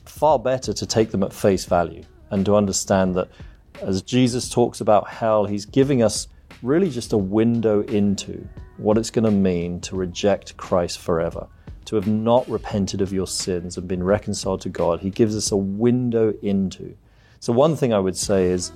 Far 0.06 0.40
better 0.40 0.74
to 0.74 0.86
take 0.86 1.12
them 1.12 1.24
at 1.24 1.34
face 1.34 1.66
value 1.66 2.04
and 2.32 2.46
to 2.46 2.56
understand 2.56 3.16
that 3.16 3.28
as 3.82 4.02
Jesus 4.02 4.50
talks 4.50 4.82
about 4.82 5.10
hell, 5.10 5.46
he's 5.46 5.66
giving 5.66 6.02
us 6.02 6.28
really 6.62 6.90
just 6.90 7.14
a 7.14 7.18
window 7.18 7.82
into 7.84 8.48
what 8.78 8.98
it's 8.98 9.10
going 9.10 9.26
to 9.26 9.32
mean 9.32 9.80
to 9.82 9.96
reject 9.96 10.58
Christ 10.58 11.00
forever 11.00 11.48
to 11.88 11.96
have 11.96 12.08
not 12.08 12.48
repented 12.50 13.02
of 13.02 13.14
your 13.14 13.26
sins 13.28 13.78
and 13.78 13.88
been 13.88 14.04
reconciled 14.04 14.60
to 14.60 14.70
God. 14.70 15.00
He 15.00 15.10
gives 15.10 15.38
us 15.38 15.52
a 15.52 15.58
window 15.58 16.34
into. 16.42 16.96
So, 17.40 17.54
one 17.54 17.78
thing 17.78 17.94
I 17.94 18.00
would 18.00 18.18
say 18.18 18.48
is 18.48 18.74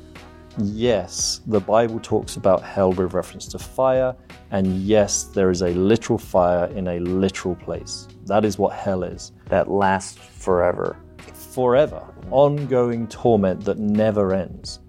yes, 0.58 1.42
the 1.46 1.60
Bible 1.60 2.00
talks 2.00 2.38
about 2.38 2.64
hell 2.64 2.94
with 2.94 3.14
reference 3.14 3.48
to 3.48 3.60
fire, 3.60 4.16
and 4.52 4.82
yes, 4.82 5.24
there 5.24 5.50
is 5.50 5.62
a 5.62 5.74
literal 5.74 6.18
fire 6.18 6.68
in 6.68 6.88
a 6.88 7.00
literal 7.00 7.56
place. 7.56 8.08
That 8.26 8.46
is 8.46 8.58
what 8.58 8.74
hell 8.74 9.04
is. 9.04 9.34
That 9.48 9.70
lasts 9.70 10.18
forever. 10.18 10.98
Forever. 11.34 12.02
Ongoing 12.30 13.08
torment 13.08 13.66
that 13.66 13.78
never 13.78 14.34
ends. 14.34 14.80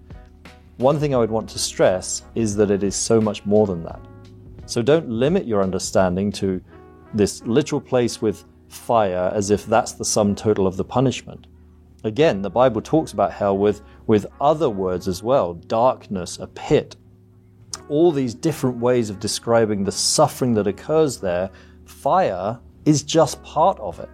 One 0.77 0.99
thing 0.99 1.13
I 1.13 1.19
would 1.19 1.31
want 1.31 1.49
to 1.49 1.59
stress 1.59 2.23
is 2.33 2.55
that 2.55 2.71
it 2.71 2.83
is 2.83 2.95
so 2.95 3.21
much 3.21 3.45
more 3.45 3.67
than 3.67 3.83
that. 3.83 4.01
So 4.65 4.81
don't 4.81 5.09
limit 5.09 5.45
your 5.45 5.61
understanding 5.61 6.31
to 6.33 6.61
this 7.13 7.43
literal 7.43 7.79
place 7.81 8.21
with 8.21 8.45
fire 8.69 9.31
as 9.35 9.51
if 9.51 9.65
that's 9.67 9.91
the 9.91 10.05
sum 10.05 10.33
total 10.33 10.65
of 10.65 10.77
the 10.77 10.83
punishment. 10.83 11.45
Again, 12.03 12.41
the 12.41 12.49
Bible 12.49 12.81
talks 12.81 13.11
about 13.13 13.31
hell 13.31 13.57
with, 13.57 13.81
with 14.07 14.25
other 14.41 14.69
words 14.69 15.07
as 15.07 15.21
well 15.21 15.53
darkness, 15.53 16.39
a 16.39 16.47
pit. 16.47 16.95
All 17.87 18.11
these 18.11 18.33
different 18.33 18.77
ways 18.77 19.09
of 19.09 19.19
describing 19.19 19.83
the 19.83 19.91
suffering 19.91 20.53
that 20.55 20.67
occurs 20.67 21.19
there. 21.19 21.49
Fire 21.85 22.59
is 22.85 23.03
just 23.03 23.41
part 23.43 23.79
of 23.79 23.99
it. 23.99 24.09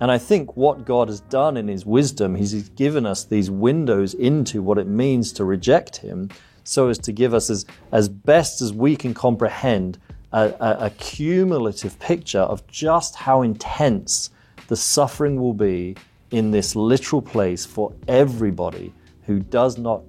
And 0.00 0.10
I 0.10 0.18
think 0.18 0.56
what 0.56 0.86
God 0.86 1.08
has 1.08 1.20
done 1.20 1.56
in 1.56 1.68
His 1.68 1.84
wisdom, 1.84 2.34
He's 2.34 2.68
given 2.70 3.04
us 3.04 3.24
these 3.24 3.50
windows 3.50 4.14
into 4.14 4.62
what 4.62 4.78
it 4.78 4.86
means 4.86 5.32
to 5.34 5.44
reject 5.44 5.98
Him 5.98 6.30
so 6.64 6.88
as 6.88 6.98
to 6.98 7.12
give 7.12 7.34
us, 7.34 7.50
as, 7.50 7.66
as 7.92 8.08
best 8.08 8.62
as 8.62 8.72
we 8.72 8.96
can 8.96 9.12
comprehend, 9.12 9.98
a, 10.32 10.54
a, 10.60 10.86
a 10.86 10.90
cumulative 10.90 11.98
picture 11.98 12.40
of 12.40 12.66
just 12.66 13.16
how 13.16 13.42
intense 13.42 14.30
the 14.68 14.76
suffering 14.76 15.40
will 15.40 15.54
be 15.54 15.96
in 16.30 16.50
this 16.50 16.76
literal 16.76 17.20
place 17.20 17.66
for 17.66 17.92
everybody 18.06 18.94
who 19.26 19.40
does 19.40 19.78
not 19.78 20.02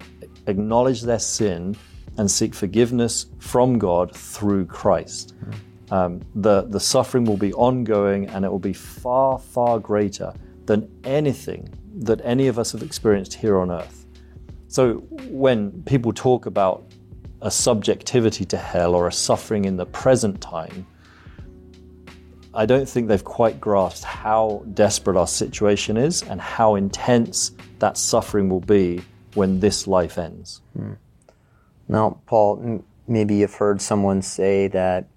acknowledge 0.47 1.01
their 1.01 1.19
sin 1.19 1.75
and 2.17 2.29
seek 2.29 2.53
forgiveness 2.53 3.25
from 3.39 3.79
God 3.79 4.15
through 4.15 4.65
Christ. 4.65 5.33
Um, 5.91 6.21
the, 6.35 6.63
the 6.63 6.79
suffering 6.79 7.25
will 7.25 7.37
be 7.37 7.53
ongoing 7.53 8.27
and 8.29 8.45
it 8.45 8.51
will 8.51 8.59
be 8.59 8.73
far, 8.73 9.37
far 9.37 9.77
greater 9.77 10.33
than 10.65 10.89
anything 11.03 11.67
that 11.97 12.21
any 12.23 12.47
of 12.47 12.57
us 12.57 12.71
have 12.71 12.81
experienced 12.81 13.33
here 13.33 13.59
on 13.59 13.69
earth. 13.69 14.05
So 14.69 14.95
when 15.27 15.83
people 15.83 16.13
talk 16.13 16.45
about 16.45 16.85
a 17.41 17.51
subjectivity 17.51 18.45
to 18.45 18.57
hell 18.57 18.95
or 18.95 19.07
a 19.07 19.11
suffering 19.11 19.65
in 19.65 19.75
the 19.75 19.85
present 19.85 20.39
time, 20.39 20.87
I 22.53 22.65
don't 22.65 22.87
think 22.87 23.07
they've 23.07 23.23
quite 23.23 23.59
grasped 23.59 24.05
how 24.05 24.63
desperate 24.73 25.17
our 25.17 25.27
situation 25.27 25.97
is 25.97 26.21
and 26.23 26.39
how 26.39 26.75
intense 26.75 27.51
that 27.79 27.97
suffering 27.97 28.47
will 28.47 28.61
be 28.61 29.01
when 29.33 29.59
this 29.59 29.87
life 29.87 30.17
ends. 30.17 30.61
Now, 31.87 32.21
Paul, 32.25 32.61
m- 32.63 32.83
maybe 33.07 33.35
you've 33.35 33.55
heard 33.55 33.81
someone 33.81 34.21
say 34.21 34.67
that 34.69 35.07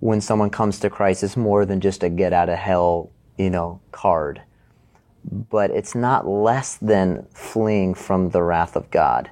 when 0.00 0.20
someone 0.20 0.50
comes 0.50 0.78
to 0.80 0.90
Christ, 0.90 1.22
it's 1.24 1.36
more 1.36 1.64
than 1.66 1.80
just 1.80 2.02
a 2.02 2.08
get 2.08 2.32
out 2.32 2.48
of 2.48 2.58
hell, 2.58 3.10
you 3.36 3.50
know, 3.50 3.80
card. 3.92 4.42
But 5.50 5.70
it's 5.70 5.94
not 5.94 6.26
less 6.26 6.76
than 6.76 7.26
fleeing 7.34 7.94
from 7.94 8.30
the 8.30 8.42
wrath 8.42 8.76
of 8.76 8.90
God. 8.90 9.28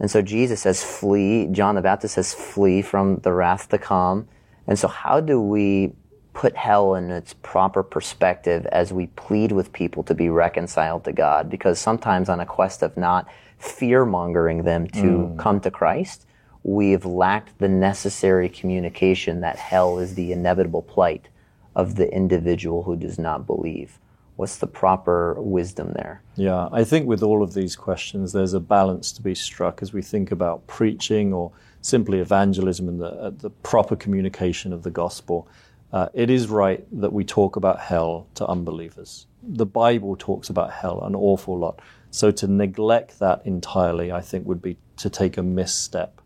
And 0.00 0.10
so 0.10 0.20
Jesus 0.22 0.62
says, 0.62 0.82
flee. 0.82 1.46
John 1.52 1.74
the 1.76 1.82
Baptist 1.82 2.14
says, 2.14 2.34
flee 2.34 2.82
from 2.82 3.16
the 3.18 3.32
wrath 3.32 3.68
to 3.68 3.78
come. 3.78 4.26
And 4.66 4.78
so, 4.78 4.88
how 4.88 5.20
do 5.20 5.40
we 5.40 5.92
put 6.32 6.56
hell 6.56 6.94
in 6.94 7.10
its 7.10 7.34
proper 7.42 7.82
perspective 7.82 8.64
as 8.72 8.92
we 8.92 9.06
plead 9.08 9.52
with 9.52 9.72
people 9.72 10.02
to 10.04 10.14
be 10.14 10.28
reconciled 10.28 11.04
to 11.04 11.12
God? 11.12 11.50
Because 11.50 11.78
sometimes, 11.78 12.28
on 12.28 12.40
a 12.40 12.46
quest 12.46 12.82
of 12.82 12.96
not 12.96 13.28
fear 13.58 14.04
mongering 14.04 14.64
them 14.64 14.88
to 14.88 15.02
Mm. 15.02 15.38
come 15.38 15.60
to 15.60 15.70
Christ, 15.70 16.26
we've 16.64 17.04
lacked 17.04 17.58
the 17.58 17.68
necessary 17.68 18.48
communication 18.48 19.40
that 19.40 19.56
hell 19.56 19.98
is 19.98 20.14
the 20.14 20.32
inevitable 20.32 20.82
plight 20.82 21.28
of 21.74 21.96
the 21.96 22.12
individual 22.12 22.82
who 22.82 22.96
does 22.96 23.18
not 23.18 23.46
believe. 23.46 23.98
What's 24.36 24.56
the 24.56 24.66
proper 24.66 25.34
wisdom 25.40 25.92
there? 25.92 26.22
Yeah, 26.36 26.68
I 26.72 26.84
think 26.84 27.06
with 27.06 27.22
all 27.22 27.42
of 27.42 27.54
these 27.54 27.76
questions, 27.76 28.32
there's 28.32 28.54
a 28.54 28.60
balance 28.60 29.12
to 29.12 29.22
be 29.22 29.34
struck 29.34 29.82
as 29.82 29.92
we 29.92 30.02
think 30.02 30.30
about 30.30 30.66
preaching 30.66 31.32
or 31.32 31.52
simply 31.82 32.20
evangelism 32.20 32.88
and 32.88 33.00
the, 33.00 33.08
uh, 33.08 33.30
the 33.30 33.50
proper 33.50 33.94
communication 33.94 34.72
of 34.72 34.82
the 34.82 34.90
gospel. 34.90 35.48
Uh, 35.92 36.08
it 36.14 36.30
is 36.30 36.48
right 36.48 36.86
that 36.92 37.12
we 37.12 37.24
talk 37.24 37.56
about 37.56 37.78
hell 37.78 38.26
to 38.34 38.46
unbelievers. 38.46 39.26
The 39.42 39.66
Bible 39.66 40.16
talks 40.16 40.48
about 40.48 40.72
hell 40.72 41.02
an 41.02 41.14
awful 41.14 41.58
lot. 41.58 41.80
So 42.10 42.30
to 42.30 42.46
neglect 42.46 43.18
that 43.18 43.44
entirely, 43.44 44.12
I 44.12 44.22
think, 44.22 44.46
would 44.46 44.62
be 44.62 44.78
to 44.96 45.10
take 45.10 45.36
a 45.36 45.42
misstep. 45.42 46.21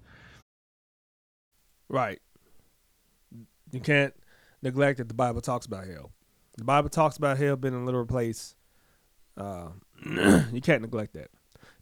Right. 1.88 2.20
You 3.72 3.80
can't 3.80 4.14
neglect 4.62 4.98
that 4.98 5.08
the 5.08 5.14
Bible 5.14 5.40
talks 5.40 5.66
about 5.66 5.86
hell. 5.86 6.12
The 6.56 6.64
Bible 6.64 6.88
talks 6.88 7.16
about 7.16 7.38
hell 7.38 7.56
being 7.56 7.74
a 7.74 7.84
literal 7.84 8.06
place. 8.06 8.54
Uh, 9.36 9.68
you 10.52 10.60
can't 10.62 10.82
neglect 10.82 11.14
that. 11.14 11.30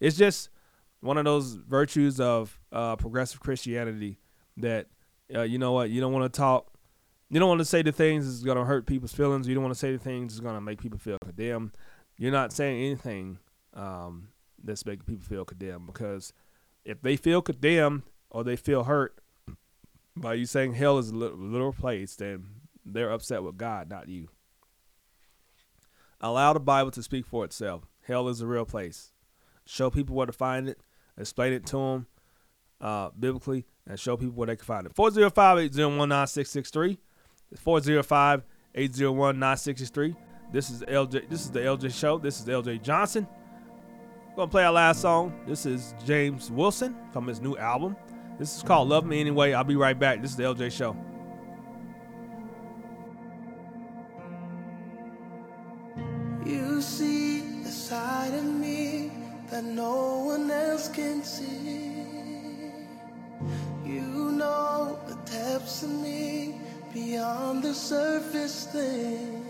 It's 0.00 0.16
just 0.16 0.50
one 1.00 1.18
of 1.18 1.24
those 1.24 1.54
virtues 1.54 2.18
of 2.18 2.58
uh, 2.72 2.96
progressive 2.96 3.40
Christianity 3.40 4.18
that 4.56 4.86
uh, 5.34 5.42
you 5.42 5.58
know 5.58 5.72
what 5.72 5.90
you 5.90 6.00
don't 6.00 6.12
want 6.12 6.30
to 6.30 6.36
talk. 6.36 6.72
You 7.30 7.40
don't 7.40 7.48
want 7.48 7.60
to 7.60 7.64
say 7.64 7.82
the 7.82 7.92
things 7.92 8.26
that's 8.26 8.44
going 8.44 8.58
to 8.58 8.64
hurt 8.64 8.86
people's 8.86 9.12
feelings. 9.12 9.48
You 9.48 9.54
don't 9.54 9.64
want 9.64 9.74
to 9.74 9.78
say 9.78 9.92
the 9.92 9.98
things 9.98 10.34
that's 10.34 10.40
going 10.40 10.54
to 10.54 10.60
make 10.60 10.80
people 10.80 10.98
feel 10.98 11.18
condemned. 11.18 11.72
You're 12.18 12.32
not 12.32 12.52
saying 12.52 12.80
anything 12.80 13.38
um, 13.74 14.28
that's 14.62 14.86
making 14.86 15.04
people 15.04 15.24
feel 15.24 15.44
condemned 15.44 15.86
because 15.86 16.32
if 16.84 17.00
they 17.02 17.16
feel 17.16 17.42
condemned 17.42 18.02
or 18.30 18.44
they 18.44 18.56
feel 18.56 18.84
hurt, 18.84 19.18
by 20.16 20.34
you 20.34 20.46
saying 20.46 20.74
hell 20.74 20.98
is 20.98 21.10
a 21.10 21.14
little 21.14 21.72
place, 21.72 22.14
then 22.16 22.44
they're 22.84 23.10
upset 23.10 23.42
with 23.42 23.56
God, 23.56 23.90
not 23.90 24.08
you. 24.08 24.28
Allow 26.20 26.52
the 26.52 26.60
Bible 26.60 26.92
to 26.92 27.02
speak 27.02 27.26
for 27.26 27.44
itself. 27.44 27.82
Hell 28.02 28.28
is 28.28 28.40
a 28.40 28.46
real 28.46 28.64
place. 28.64 29.10
Show 29.66 29.90
people 29.90 30.14
where 30.14 30.26
to 30.26 30.32
find 30.32 30.68
it. 30.68 30.78
Explain 31.18 31.52
it 31.52 31.66
to 31.66 31.76
them 31.76 32.06
uh, 32.80 33.10
biblically, 33.18 33.66
and 33.86 33.98
show 33.98 34.16
people 34.16 34.34
where 34.34 34.46
they 34.46 34.54
can 34.56 34.64
find 34.64 34.86
it. 34.86 34.94
405-801-9663. 34.94 36.98
405-801-9663. 37.56 40.16
This 40.52 40.70
is 40.70 40.82
LJ. 40.82 41.28
This 41.28 41.40
is 41.42 41.50
the 41.50 41.60
LJ 41.60 41.98
Show. 41.98 42.18
This 42.18 42.40
is 42.40 42.46
LJ 42.46 42.82
Johnson. 42.82 43.26
We're 44.30 44.36
Gonna 44.36 44.50
play 44.50 44.64
our 44.64 44.72
last 44.72 45.00
song. 45.00 45.32
This 45.46 45.66
is 45.66 45.94
James 46.04 46.50
Wilson 46.50 46.96
from 47.12 47.26
his 47.26 47.40
new 47.40 47.56
album. 47.56 47.96
This 48.38 48.56
is 48.56 48.62
called 48.62 48.88
Love 48.88 49.06
Me 49.06 49.20
Anyway. 49.20 49.52
I'll 49.52 49.62
be 49.64 49.76
right 49.76 49.98
back. 49.98 50.20
This 50.20 50.32
is 50.32 50.36
the 50.36 50.42
LJ 50.42 50.72
Show. 50.72 50.96
You 56.44 56.82
see 56.82 57.40
the 57.62 57.70
side 57.70 58.34
of 58.34 58.44
me 58.44 59.12
that 59.50 59.64
no 59.64 60.24
one 60.24 60.50
else 60.50 60.88
can 60.88 61.22
see. 61.22 61.92
You 63.84 64.32
know 64.32 64.98
the 65.06 65.14
depths 65.30 65.84
of 65.84 65.90
me 65.90 66.60
beyond 66.92 67.62
the 67.62 67.72
surface 67.72 68.66
things. 68.66 69.43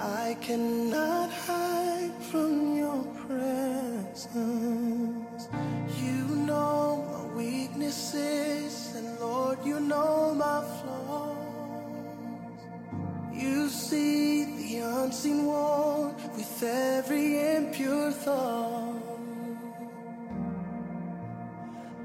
I 0.00 0.34
cannot 0.40 1.30
hide 1.30 2.14
from 2.30 2.74
your 2.74 3.04
presence. 3.26 4.28
You 6.00 6.24
know 6.48 7.04
my 7.12 7.24
weaknesses, 7.36 8.94
and 8.96 9.20
Lord, 9.20 9.58
you 9.62 9.78
know 9.78 10.32
my 10.34 10.62
flaws. 10.80 11.36
You 13.30 13.68
see 13.68 14.44
the 14.44 14.78
unseen 14.78 15.44
one 15.44 16.14
with 16.34 16.62
every 16.62 17.56
impure 17.56 18.10
thought. 18.10 19.02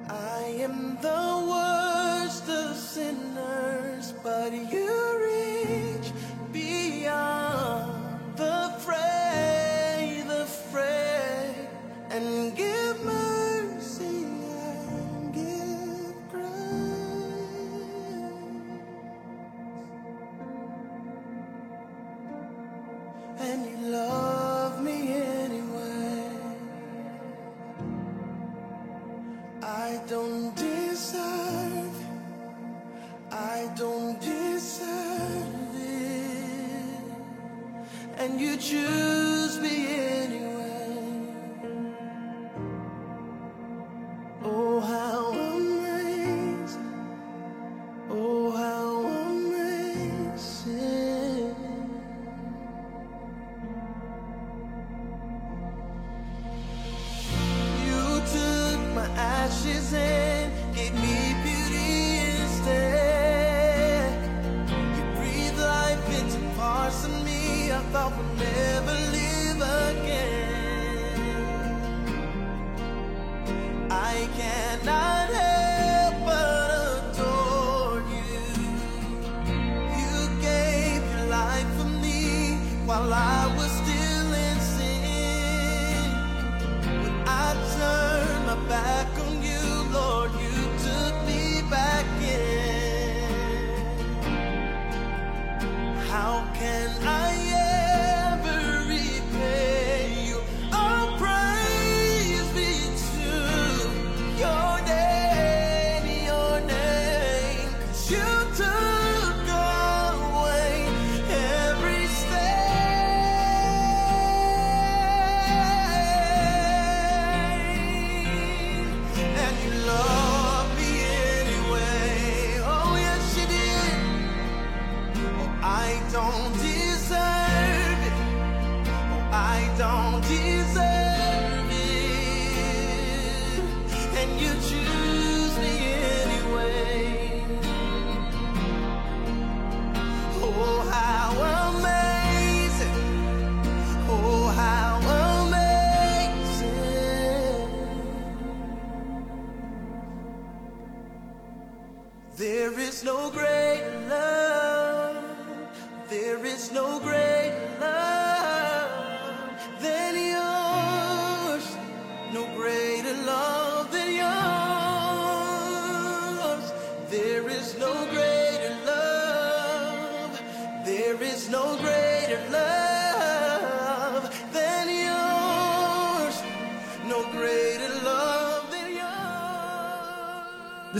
I 0.09 0.43
am 0.67 0.97
the 1.01 1.45
worst 1.49 2.49
of 2.49 2.75
sinners, 2.75 4.13
but 4.21 4.51
you 4.51 4.84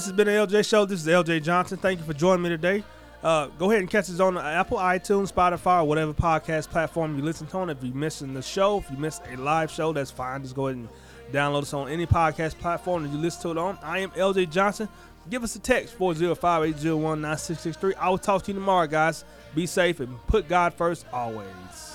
has 0.05 0.13
been 0.13 0.27
the 0.27 0.33
LJ 0.33 0.67
Show. 0.67 0.85
This 0.85 1.01
is 1.01 1.07
LJ 1.07 1.43
Johnson. 1.43 1.77
Thank 1.77 1.99
you 1.99 2.05
for 2.05 2.13
joining 2.13 2.43
me 2.43 2.49
today. 2.49 2.83
Uh, 3.23 3.47
go 3.57 3.71
ahead 3.71 3.81
and 3.81 3.89
catch 3.89 4.09
us 4.09 4.19
on 4.19 4.37
Apple, 4.37 4.77
iTunes, 4.77 5.31
Spotify, 5.31 5.81
or 5.81 5.85
whatever 5.85 6.13
podcast 6.13 6.69
platform 6.69 7.17
you 7.17 7.23
listen 7.23 7.47
to 7.47 7.57
on. 7.57 7.69
If 7.71 7.81
you're 7.81 7.95
missing 7.95 8.33
the 8.33 8.41
show, 8.41 8.77
if 8.77 8.91
you 8.91 8.97
missed 8.97 9.23
a 9.31 9.37
live 9.37 9.71
show, 9.71 9.93
that's 9.93 10.11
fine. 10.11 10.43
Just 10.43 10.55
go 10.55 10.67
ahead 10.67 10.77
and 10.77 10.87
download 11.31 11.63
us 11.63 11.73
on 11.73 11.89
any 11.89 12.05
podcast 12.05 12.59
platform 12.59 13.03
that 13.03 13.09
you 13.09 13.17
listen 13.17 13.41
to 13.43 13.51
it 13.51 13.57
on. 13.57 13.79
I 13.81 13.99
am 13.99 14.11
LJ 14.11 14.51
Johnson. 14.51 14.87
Give 15.29 15.43
us 15.43 15.55
a 15.55 15.59
text 15.59 15.97
405-801-9663. 15.97 17.95
I 17.99 18.09
will 18.09 18.19
talk 18.19 18.43
to 18.43 18.51
you 18.51 18.59
tomorrow, 18.59 18.85
guys. 18.85 19.25
Be 19.55 19.65
safe 19.65 19.99
and 20.01 20.23
put 20.27 20.47
God 20.47 20.73
first 20.75 21.05
always. 21.11 21.94